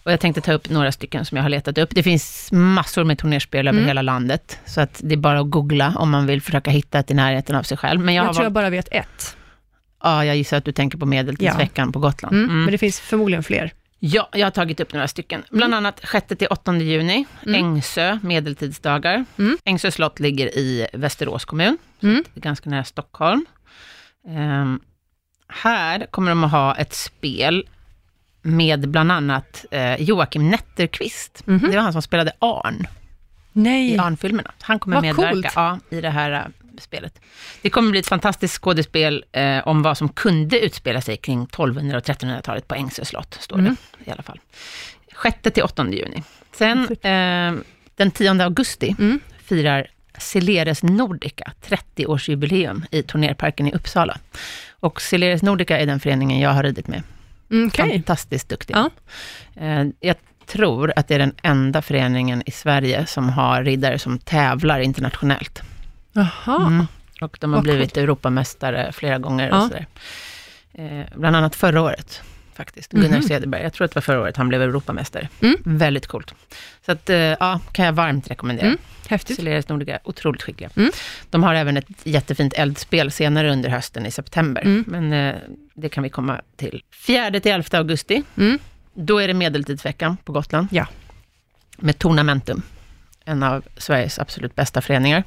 Och 0.04 0.12
jag 0.12 0.20
tänkte 0.20 0.42
ta 0.42 0.54
upp 0.54 0.70
några 0.70 0.92
stycken 0.92 1.26
som 1.26 1.36
jag 1.36 1.44
har 1.44 1.50
letat 1.50 1.78
upp. 1.78 1.90
Det 1.92 2.04
finns 2.04 2.50
massor 2.52 3.04
med 3.04 3.18
turnerspel 3.18 3.68
över 3.68 3.78
Mm. 3.78 3.88
hela 3.88 4.02
landet, 4.02 4.60
så 4.66 4.82
att 4.82 5.00
det 5.04 5.16
är 5.16 5.18
bara 5.18 5.40
att 5.40 5.50
googla 5.50 5.94
om 5.98 6.10
man 6.10 6.26
vill 6.28 6.42
försöka 6.42 6.72
hitta 6.72 7.00
ett 7.00 7.12
i 7.12 7.14
närheten 7.14 7.56
av 7.56 7.64
sig 7.64 7.78
själv. 7.78 8.00
Men 8.02 8.14
jag, 8.16 8.26
Jag, 8.26 8.34
tror 8.34 8.46
jag 8.46 8.54
bara 8.54 8.70
vet 8.70 8.88
ett. 8.92 9.38
ja, 10.04 10.26
jag 10.26 10.36
gissar 10.38 10.58
att 10.58 10.66
du 10.66 10.72
tänker 10.72 10.98
på 10.98 11.06
Medeltidsveckan 11.06 11.92
på 11.92 12.00
Gotland. 12.00 12.36
Mm. 12.36 12.50
Mm. 12.50 12.64
Men 12.64 12.72
det 12.72 12.78
finns 12.78 13.00
förmodligen 13.00 13.44
fler. 13.44 13.72
Ja, 14.04 14.30
jag 14.32 14.46
har 14.46 14.52
tagit 14.52 14.80
upp 14.80 14.94
några 14.94 15.08
stycken. 15.08 15.44
Bland 15.50 15.76
annat 15.76 16.00
6-8 16.04 16.80
juni, 16.82 17.26
Mm. 17.46 17.56
Ängsö 17.66 18.20
medeltidsdagar. 18.24 19.26
Mm. 19.38 19.58
Ängsö 19.66 19.92
slott 19.92 20.20
ligger 20.20 20.58
i 20.58 20.88
Västerås 20.94 21.46
kommun, 21.46 21.78
Mm. 22.04 22.24
ganska 22.36 22.70
nära 22.70 22.84
Stockholm. 22.84 23.46
Ehm, 24.28 24.80
här 25.48 26.06
kommer 26.12 26.30
de 26.32 26.44
att 26.44 26.52
ha 26.52 26.76
ett 26.76 26.94
spel 26.94 27.68
med 28.42 28.90
bland 28.90 29.12
annat 29.12 29.66
eh, 29.72 30.02
Joakim 30.02 30.50
Netterqvist. 30.50 31.48
Mhm. 31.48 31.60
Det 31.72 31.76
var 31.76 31.84
han 31.84 31.94
som 31.94 32.02
spelade 32.02 32.32
Arn 32.40 32.88
Nej. 33.54 33.94
i 33.94 33.98
Arn-filmerna. 33.98 34.52
Han 34.62 34.80
kommer 34.80 34.96
Vad 34.96 35.04
medverka 35.04 35.52
ja, 35.56 35.80
i 35.98 36.02
det 36.02 36.10
här 36.10 36.48
eh, 36.82 36.84
spelet. 36.84 37.22
Det 37.62 37.70
kommer 37.70 37.92
bli 37.92 38.00
ett 38.00 38.08
fantastiskt 38.08 38.62
skådespel 38.62 39.26
eh, 39.32 39.68
om 39.68 39.82
vad 39.82 39.98
som 39.98 40.10
kunde 40.10 40.60
utspela 40.60 41.02
sig 41.02 41.18
kring 41.18 41.44
1200 41.44 41.98
och 41.98 42.04
1300-talet 42.04 42.68
på 42.68 42.76
Ängsö 42.76 43.06
slott, 43.06 43.38
står 43.42 43.60
Mm. 43.60 43.76
det 43.98 44.10
i 44.10 44.12
alla 44.14 44.24
fall. 44.24 44.40
6 45.24 45.38
till 45.54 45.64
8 45.64 45.88
juni. 45.92 46.24
Sen 46.52 46.78
eh, 47.02 47.54
den 47.96 48.12
10 48.12 48.44
augusti 48.44 48.96
Mm. 49.00 49.20
firar 49.44 49.88
Celeres 50.18 50.84
Nordica 50.84 51.52
30-årsjubileum 51.68 52.84
i 52.92 53.04
Turnerparken 53.04 53.68
i 53.68 53.74
Uppsala. 53.74 54.18
Och 54.80 55.02
Celeres 55.02 55.42
Nordica 55.42 55.78
är 55.80 55.86
den 55.86 56.00
föreningen 56.00 56.40
jag 56.40 56.50
har 56.50 56.64
ridit 56.64 56.88
med. 56.88 57.04
Mm, 57.52 57.68
Okej. 57.68 57.92
Fantastiskt 57.92 58.50
duktig. 58.50 58.76
Ja. 58.76 58.90
Eh, 59.62 59.86
Jag 60.00 60.16
tror 60.46 60.94
att 60.96 61.08
det 61.08 61.16
är 61.16 61.20
den 61.20 61.36
enda 61.44 61.82
föreningen 61.82 62.44
i 62.46 62.52
Sverige 62.52 63.06
som 63.06 63.30
har 63.30 63.64
riddare 63.64 64.00
som 64.00 64.20
tävlar 64.20 64.80
internationellt. 64.80 65.62
Jaha. 66.14 66.68
Mm. 66.68 66.86
Och 67.22 67.38
de 67.42 67.50
har 67.50 67.58
Vad 67.58 67.64
blivit 67.64 67.98
Europamästare 67.98 68.92
flera 68.92 69.18
gånger. 69.20 69.50
Ja. 69.50 69.66
Och. 70.74 70.80
Eh, 70.82 71.06
bland 71.16 71.36
annat 71.36 71.56
förra 71.56 71.82
året, 71.82 72.22
faktiskt. 72.54 72.92
Gunnar 72.92 73.10
Mhm. 73.10 73.22
Cederberg, 73.24 73.64
jag 73.64 73.74
tror 73.74 73.86
att 73.86 73.92
det 73.92 73.96
var 73.96 74.02
förra 74.02 74.22
året 74.22 74.38
han 74.38 74.48
blev 74.50 74.62
Europamästare. 74.62 75.30
Mm. 75.42 75.56
Väldigt 75.64 76.08
coolt. 76.08 76.34
Så 76.86 76.92
att, 76.92 77.10
eh, 77.10 77.18
ja, 77.18 77.60
kan 77.72 77.86
jag 77.86 77.94
varmt 77.94 78.32
rekommendera. 78.32 78.68
Mm. 78.68 78.78
Häftigt. 79.08 79.36
Celeris 79.36 79.70
Nordica, 79.70 80.00
otroligt 80.04 80.42
skickliga. 80.44 80.70
Mm. 80.76 80.92
De 81.30 81.44
har 81.44 81.54
även 81.56 81.78
ett 81.78 81.88
jättefint 82.04 82.54
eldspel 82.54 83.12
senare 83.12 83.52
under 83.52 83.70
hösten 83.70 84.06
i 84.06 84.12
september, 84.12 84.62
Mm. 84.62 84.84
men 84.88 85.14
eh, 85.14 85.36
det 85.74 85.90
kan 85.90 86.04
vi 86.04 86.10
komma 86.10 86.42
till. 86.58 86.84
4 87.08 87.40
till 87.40 87.52
11 87.52 87.78
augusti, 87.78 88.24
Mm. 88.38 88.60
då 88.94 89.20
är 89.20 89.28
det 89.28 89.34
medeltidsveckan 89.34 90.18
på 90.18 90.32
Gotland. 90.32 90.68
Ja. 90.72 90.88
Med 91.78 91.98
Tornamentum, 92.00 92.62
en 93.32 93.44
av 93.44 93.64
Sveriges 93.78 94.20
absolut 94.20 94.56
bästa 94.56 94.82
föreningar. 94.82 95.24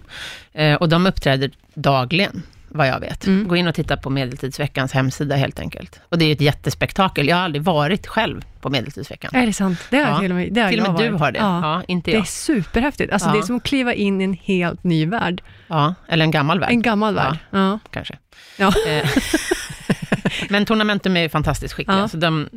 Eh, 0.52 0.74
och 0.74 0.88
de 0.88 1.06
uppträder 1.06 1.50
dagligen, 1.74 2.42
vad 2.68 2.88
jag 2.88 3.00
vet. 3.00 3.26
Mm. 3.26 3.48
Gå 3.48 3.56
in 3.56 3.68
och 3.68 3.74
titta 3.74 3.96
på 3.96 4.10
Medeltidsveckans 4.10 4.92
hemsida 4.92 5.36
helt 5.36 5.60
enkelt. 5.60 6.00
Och 6.08 6.18
det 6.18 6.24
är 6.24 6.26
ju 6.26 6.32
ett 6.32 6.40
jättespektakel. 6.40 7.28
Jag 7.28 7.36
har 7.36 7.42
aldrig 7.44 7.62
varit 7.62 8.06
själv 8.06 8.44
på 8.60 8.70
Medeltidsveckan. 8.70 9.30
Är 9.34 9.46
det 9.46 9.52
sant? 9.52 9.78
Det 9.90 9.98
har 9.98 10.10
Ja. 10.10 10.18
till 10.20 10.30
och 10.30 10.36
med, 10.36 10.52
det 10.52 10.60
har 10.60 10.68
Till 10.70 10.80
och 10.80 10.86
jag 10.86 10.92
med 10.92 11.02
du 11.02 11.08
varit. 11.10 11.20
har 11.20 11.32
det, 11.32 11.38
ja. 11.38 11.60
Ja. 11.62 11.82
inte 11.88 12.10
Det 12.10 12.14
är 12.14 12.18
jag. 12.18 12.28
superhäftigt. 12.28 13.12
Alltså, 13.12 13.28
Ja. 13.28 13.32
Det 13.32 13.38
är 13.38 13.42
som 13.42 13.56
att 13.56 13.62
kliva 13.62 13.94
in 13.94 14.20
i 14.20 14.24
en 14.24 14.34
helt 14.42 14.84
ny 14.84 15.06
värld. 15.06 15.42
Ja, 15.66 15.94
eller 16.08 16.24
en 16.24 16.30
gammal 16.30 16.60
värld. 16.60 16.70
En 16.70 16.82
gammal 16.82 17.14
värld. 17.14 17.36
Ja. 17.50 17.78
kanske. 17.90 18.18
Ja. 18.56 18.72
Eh, 18.88 19.08
Men 20.48 20.64
Tornamentum 20.66 21.16
är 21.16 21.28
fantastiskt 21.28 21.74
skickliga, 21.74 21.98
Ja. 21.98 22.08
så 22.08 22.16
de, 22.16 22.48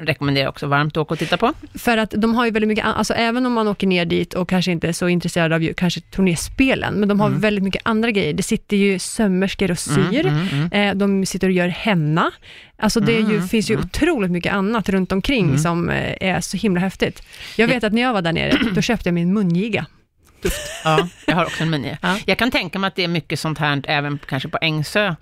rekommenderar 0.00 0.44
jag 0.44 0.50
också 0.50 0.66
varmt 0.66 0.92
att 0.96 1.00
åka 1.00 1.14
och 1.14 1.18
titta 1.18 1.36
på. 1.36 1.52
För 1.74 1.96
att 1.96 2.10
de 2.16 2.34
har 2.34 2.44
ju 2.44 2.50
väldigt 2.50 2.68
mycket, 2.68 2.84
alltså 2.84 3.14
även 3.14 3.46
om 3.46 3.52
man 3.52 3.68
åker 3.68 3.86
ner 3.86 4.04
dit 4.04 4.34
och 4.34 4.48
kanske 4.48 4.72
inte 4.72 4.88
är 4.88 4.92
så 4.92 5.08
intresserad 5.08 5.52
av 5.52 5.62
ju, 5.62 5.74
kanske 5.74 6.00
turnéspelen, 6.00 6.94
men 6.94 7.08
de 7.08 7.20
har 7.20 7.30
väldigt 7.30 7.64
mycket 7.64 7.82
andra 7.84 8.10
grejer. 8.10 8.32
Det 8.34 8.42
sitter 8.42 8.76
ju 8.76 8.98
sömmerskor 8.98 9.70
och 9.70 9.78
syr, 9.78 10.26
Mm, 10.26 10.34
mm, 10.34 10.48
mm. 10.72 10.72
Eh, 10.72 10.94
de 10.94 11.26
sitter 11.26 11.46
och 11.48 11.52
gör 11.52 11.68
henna. 11.68 12.30
Alltså 12.78 13.00
det 13.00 13.12
ju, 13.12 13.18
Mm, 13.24 13.48
finns 13.48 13.70
ju 13.70 13.78
otroligt 13.78 14.30
mycket 14.30 14.52
annat 14.52 14.88
runt 14.88 15.12
omkring 15.12 15.58
som 15.58 15.90
eh, 15.90 16.14
är 16.20 16.40
så 16.40 16.56
himla 16.56 16.80
häftigt. 16.80 17.22
Jag 17.56 17.68
vet 17.68 17.84
att 17.84 17.92
när 17.92 18.02
jag 18.02 18.12
var 18.12 18.22
där 18.22 18.32
nere, 18.32 18.58
då 18.74 18.80
köpte 18.82 19.08
jag 19.08 19.14
min 19.14 19.32
mungiga. 19.34 19.86
Ja, 20.84 21.08
jag 21.26 21.34
har 21.34 21.44
också 21.44 21.62
en 21.62 21.70
mini. 21.70 21.96
Ja. 22.02 22.18
Jag 22.26 22.38
kan 22.38 22.50
tänka 22.50 22.78
mig 22.78 22.88
att 22.88 22.96
det 22.96 23.04
är 23.04 23.08
mycket 23.08 23.40
sånt 23.40 23.58
här 23.58 23.82
även 23.84 24.18
kanske 24.28 24.48
på 24.48 24.58
Ängsö, 24.60 25.14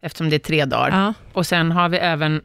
eftersom 0.00 0.30
det 0.30 0.36
är 0.36 0.40
tre 0.40 0.64
dagar. 0.64 0.90
Ja. 0.90 1.14
Och 1.32 1.46
sen 1.46 1.72
har 1.72 1.88
vi 1.88 1.96
även 1.96 2.42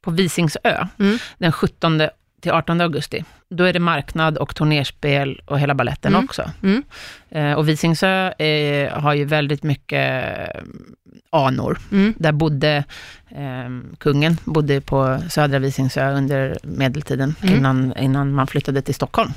på 0.00 0.10
Visingsö, 0.10 0.86
Mm. 0.98 1.18
den 1.38 1.52
17 1.52 2.02
till 2.40 2.50
18 2.52 2.80
augusti. 2.80 3.24
Då 3.48 3.64
är 3.64 3.72
det 3.72 3.78
marknad 3.80 4.38
och 4.38 4.54
turnerspel 4.56 5.40
och 5.46 5.60
hela 5.60 5.74
balletten 5.74 6.12
Mm. 6.14 6.24
också. 6.24 6.50
Mm. 6.62 6.82
Eh, 7.30 7.52
och 7.52 7.68
Visingsö 7.68 8.30
eh, 8.30 8.92
har 8.98 9.14
ju 9.14 9.24
väldigt 9.24 9.62
mycket 9.62 10.24
eh, 10.54 10.62
anor. 11.30 11.78
Mm. 11.92 12.14
Där 12.18 12.32
bodde 12.32 12.84
eh, 13.28 13.96
kungen, 13.98 14.36
bodde 14.44 14.80
på 14.80 15.18
södra 15.30 15.58
Visingsö 15.58 16.10
under 16.12 16.58
medeltiden, 16.62 17.34
Mm. 17.42 17.54
innan, 17.56 17.96
innan 17.98 18.32
man 18.32 18.46
flyttade 18.46 18.82
till 18.82 18.94
Stockholm. 18.94 19.32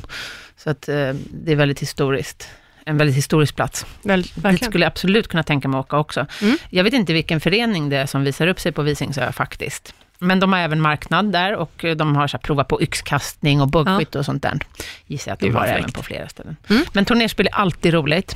Så 0.58 0.70
att 0.70 0.90
eh, 0.90 1.14
det 1.44 1.52
är 1.52 1.56
väldigt 1.56 1.80
historiskt. 1.80 2.48
En 2.86 2.98
väldigt 2.98 3.16
historisk 3.18 3.56
plats. 3.56 3.86
Väl, 4.04 4.22
Dit 4.22 4.38
verkligen. 4.38 4.70
skulle 4.72 4.86
jag 4.86 4.92
absolut 4.92 5.28
kunna 5.28 5.44
tänka 5.44 5.68
mig 5.68 5.80
att 5.80 5.86
åka 5.86 5.98
också. 5.98 6.26
Mm. 6.42 6.58
Jag 6.70 6.84
vet 6.84 6.94
inte 6.94 7.14
vilken 7.14 7.40
förening 7.40 7.90
det 7.90 7.98
är 7.98 8.06
som 8.06 8.24
visar 8.24 8.48
upp 8.48 8.60
sig 8.60 8.72
på 8.72 8.82
Visingsö 8.82 9.32
faktiskt. 9.32 9.94
Men 10.20 10.40
de 10.40 10.54
har 10.54 10.60
även 10.60 10.82
marknad 10.82 11.32
där 11.32 11.56
och 11.56 11.86
eh, 11.86 11.96
de 11.96 12.16
har 12.16 12.28
så 12.28 12.38
här, 12.38 12.42
provat 12.42 12.68
på 12.68 12.82
yxkastning 12.82 13.62
och 13.62 13.68
bågskytte 13.68 14.20
och 14.20 14.26
sånt 14.26 14.44
där. 14.44 14.60
Gissar 15.08 15.32
jag 15.32 15.34
att 15.34 15.40
de 15.40 15.50
har 15.52 15.66
även 15.66 15.92
på 15.92 16.04
flera 16.04 16.30
ställen. 16.30 16.56
Mm. 16.70 16.84
Men 16.94 17.06
turnerspel 17.06 17.48
är 17.48 17.56
alltid 17.56 17.94
roligt. 17.94 18.36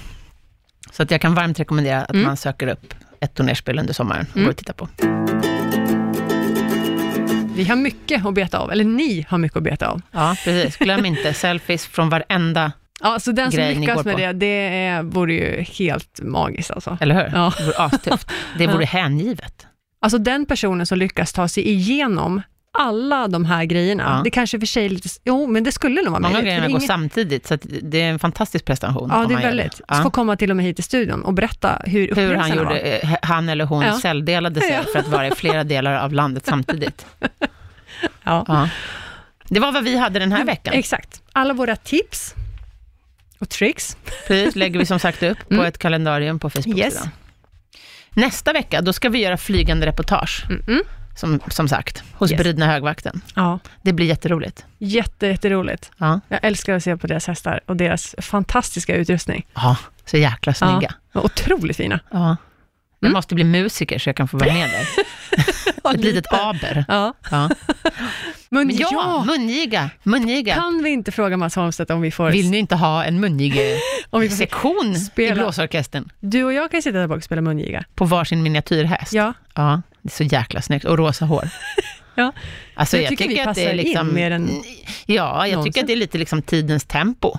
Så 0.92 1.04
att 1.04 1.12
jag 1.12 1.22
kan 1.22 1.34
varmt 1.36 1.60
rekommendera 1.60 2.02
att 2.02 2.10
Mm. 2.14 2.24
man 2.26 2.38
söker 2.38 2.68
upp 2.68 2.94
ett 3.20 3.34
turnerspel 3.36 3.80
under 3.80 3.94
sommaren 3.94 4.26
och 4.30 4.36
Mm. 4.36 4.44
går 4.46 4.52
och 4.52 4.58
tittar 4.58 4.74
på. 4.74 4.88
Vi 7.56 7.64
har 7.64 7.76
mycket 7.76 8.26
att 8.26 8.34
beta 8.34 8.58
av, 8.60 8.72
eller 8.72 8.84
ni 8.84 9.26
har 9.30 9.38
mycket 9.38 9.58
att 9.58 9.64
beta 9.64 9.88
av. 9.88 10.02
Ja, 10.12 10.36
precis. 10.44 10.78
Glöm 10.78 11.06
inte 11.06 11.34
selfies 11.34 11.86
från 11.88 12.10
varenda, 12.10 12.72
Ja, 13.04 13.20
så 13.20 13.32
den 13.32 13.52
som 13.52 13.58
Grej 13.58 13.76
ni 13.76 13.80
lyckas 13.88 14.06
med 14.06 14.14
på. 14.16 14.20
det, 14.20 14.34
det 14.34 14.86
är, 14.86 15.04
vore 15.04 15.34
ju 15.34 15.62
helt 15.62 16.20
magiskt 16.24 16.72
alltså. 16.72 16.98
eller 17.02 17.16
hur? 17.16 17.38
Ja. 17.38 17.54
Det 17.58 17.64
vore 17.64 17.78
astufft. 17.78 18.32
Det 18.58 18.68
vore 18.68 18.86
hängivet. 19.00 19.68
Alltså 20.02 20.18
den 20.18 20.46
personen 20.46 20.86
som 20.86 20.98
lyckas 20.98 21.34
ta 21.34 21.48
sig 21.48 21.68
igenom 21.70 22.42
alla 22.78 23.28
de 23.28 23.46
här 23.46 23.66
grejerna, 23.66 24.04
Ja. 24.18 24.22
det 24.24 24.30
kanske 24.30 24.60
för 24.60 24.66
sig 24.68 24.86
är 24.86 24.90
lite, 24.90 25.10
jo 25.26 25.48
men 25.48 25.64
det 25.64 25.72
skulle 25.72 26.02
nog 26.02 26.12
vara 26.12 26.20
Många 26.20 26.34
möjligt. 26.34 26.46
grejerna 26.46 26.68
går 26.68 26.80
samtidigt, 26.80 27.48
så 27.48 27.54
att 27.54 27.62
det 27.82 28.02
är 28.02 28.10
en 28.10 28.20
fantastisk 28.20 28.66
prestation. 28.66 29.10
Ja, 29.14 29.26
det 29.26 29.34
är 29.34 29.42
väldigt. 29.42 29.82
Ja. 29.88 29.96
Få 30.04 30.10
komma 30.10 30.36
till 30.36 30.50
och 30.52 30.58
med 30.58 30.66
hit 30.66 30.76
till 30.78 30.84
studion 30.84 31.24
och 31.24 31.34
berätta 31.34 31.82
hur 31.86 32.16
Hur 32.16 32.36
han 32.36 32.50
gjorde, 32.50 32.64
var. 32.64 32.76
eh, 33.04 33.16
han 33.22 33.50
eller 33.50 33.66
hon 33.66 33.84
Ja. 33.84 33.94
celldelade 33.94 34.62
sig 34.62 34.72
Ja. 34.72 34.84
för 34.94 35.00
att 35.00 35.08
vara 35.08 35.28
i 35.28 35.32
flera 35.32 35.64
delar 35.74 35.94
av 35.98 36.14
landet 36.14 36.46
samtidigt. 36.46 37.06
Ja. 38.24 38.46
Ja. 38.48 38.70
Det 39.50 39.60
var 39.60 39.72
vad 39.72 39.84
vi 39.84 39.98
hade 39.98 40.20
den 40.20 40.32
här 40.32 40.46
veckan. 40.46 40.74
Exakt. 40.74 41.22
Alla 41.34 41.54
våra 41.54 41.76
tips 41.76 42.34
och 43.44 43.50
tricks. 43.50 43.98
Precis, 44.28 44.56
lägger 44.56 44.80
vi 44.80 44.86
som 44.86 45.00
sagt 45.00 45.24
upp 45.24 45.38
på 45.48 45.54
Mm. 45.54 45.66
ett 45.66 45.78
kalendarium 45.78 46.40
på 46.40 46.50
Facebook. 46.50 46.78
Yes. 46.78 47.04
Nästa 48.16 48.54
vecka, 48.54 48.82
då 48.82 48.94
ska 48.94 49.10
vi 49.10 49.20
göra 49.20 49.38
flygande 49.38 49.86
reportage, 49.86 50.46
Mm-mm. 50.50 50.80
som, 51.16 51.40
som 51.48 51.68
sagt, 51.68 52.04
hos 52.14 52.32
Yes. 52.32 52.42
Bridna 52.42 52.66
högvakten. 52.66 53.22
Ja, 53.36 53.60
Det 53.82 53.94
blir 53.94 54.06
jätteroligt. 54.08 54.66
jätte, 54.78 55.28
jätteroligt. 55.28 55.92
Ja, 55.98 56.20
Jag 56.28 56.40
älskar 56.44 56.74
att 56.76 56.84
se 56.84 56.98
på 56.98 57.08
deras 57.08 57.28
hästar 57.28 57.60
och 57.66 57.76
deras 57.78 58.16
fantastiska 58.22 58.96
utrustning. 58.96 59.46
ja 59.54 59.78
så 60.06 60.18
jäkla 60.18 60.54
snygga. 60.54 60.94
Ja, 61.12 61.22
otroligt 61.22 61.78
fina. 61.78 62.00
Ja. 62.12 62.38
Jag 63.00 63.08
Mm. 63.08 63.14
måste 63.14 63.36
bli 63.36 63.44
musiker 63.44 64.00
så 64.00 64.10
jag 64.10 64.16
kan 64.16 64.28
få 64.28 64.38
vara 64.38 64.54
med 64.54 64.70
där. 64.70 64.88
Ett 65.96 66.00
litet 66.04 66.34
aber. 66.34 66.86
Ja. 66.88 67.14
Ja. 67.32 67.50
Men 68.54 68.76
ja, 68.76 68.88
ja, 68.92 69.24
mungiga, 69.28 69.90
mungiga. 70.04 70.56
kan 70.56 70.84
vi 70.84 70.90
inte 70.90 71.12
fråga 71.12 71.38
Mats 71.38 71.56
Holmstedt 71.56 71.92
om 71.92 72.02
vi 72.02 72.12
får... 72.12 72.32
Vill 72.32 72.50
ni 72.52 72.58
inte 72.58 72.76
ha 72.76 73.04
en 73.04 73.20
om 74.10 74.22
vi 74.22 74.30
får 74.30 74.36
i 74.96 75.00
spela? 75.00 75.36
blåsorkestern? 75.36 76.12
Du 76.20 76.44
och 76.44 76.54
jag 76.54 76.72
kan 76.72 76.82
sitta 76.82 76.98
där 76.98 77.08
bak 77.08 77.18
och 77.18 77.24
spela 77.24 77.42
mungiga. 77.42 77.84
På 77.96 78.06
varsin 78.06 78.44
miniatyrhäst? 78.44 79.14
Ja, 79.14 79.34
Ja, 79.56 79.82
det 80.02 80.08
är 80.08 80.12
så 80.16 80.24
jäkla 80.24 80.62
snyggt. 80.62 80.86
Och 80.86 80.98
rosa 80.98 81.26
hår. 81.26 81.50
Ja. 82.16 82.32
Alltså, 82.76 82.98
Jag 82.98 83.04
jag, 83.04 83.10
tycker 83.10 83.24
tycker, 83.24 83.36
vi 83.44 83.50
att 83.50 83.56
det 83.56 83.62
är 83.62 83.66
passar 83.66 83.80
in 83.80 83.86
liksom... 83.86 84.14
mer 84.14 84.32
än 84.32 84.50
Ja, 85.06 85.48
jag 85.48 85.52
någonsin. 85.52 85.74
tycker 85.74 85.82
att 85.82 85.88
det 85.88 85.94
är 85.94 85.98
lite 85.98 86.18
liksom 86.18 86.42
tidens 86.42 86.86
tempo. 86.86 87.38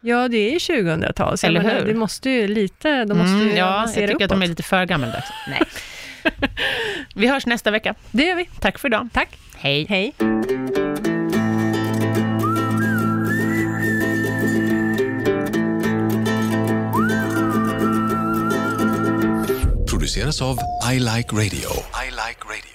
ja 0.00 0.28
det 0.28 0.36
är 0.36 0.50
ju 0.52 0.58
2000-tal, 0.58 1.38
så 1.38 1.46
jag 1.46 1.50
Eller 1.50 1.62
menar, 1.62 1.74
hur? 1.80 1.86
det 1.86 1.94
måste 1.94 2.30
ju 2.30 2.48
lite, 2.48 3.04
de 3.04 3.18
måste 3.18 3.32
Mm, 3.34 3.48
ju 3.48 3.54
ja, 3.56 3.80
jag 3.86 3.94
tycker 3.94 4.24
att 4.24 4.30
de 4.30 4.42
är 4.42 4.46
uppåt. 4.46 4.48
lite 4.48 4.62
för 4.62 4.84
gammaldags. 4.84 5.26
Nej. 5.48 5.62
Vi 7.14 7.26
hörs 7.26 7.46
nästa 7.46 7.70
vecka. 7.70 7.94
Det 8.10 8.24
gör 8.24 8.36
vi. 8.36 8.48
Tack 8.60 8.78
för 8.78 8.88
idag. 8.88 9.08
Tack. 9.12 9.28
Hej. 9.66 9.86
Hej. 9.88 10.14
produceras 19.86 20.40
av 20.40 20.58
I 20.92 20.98
Like 20.98 21.32
Radio. 21.32 21.70
I 21.94 22.10
like 22.10 22.40
radio. 22.44 22.65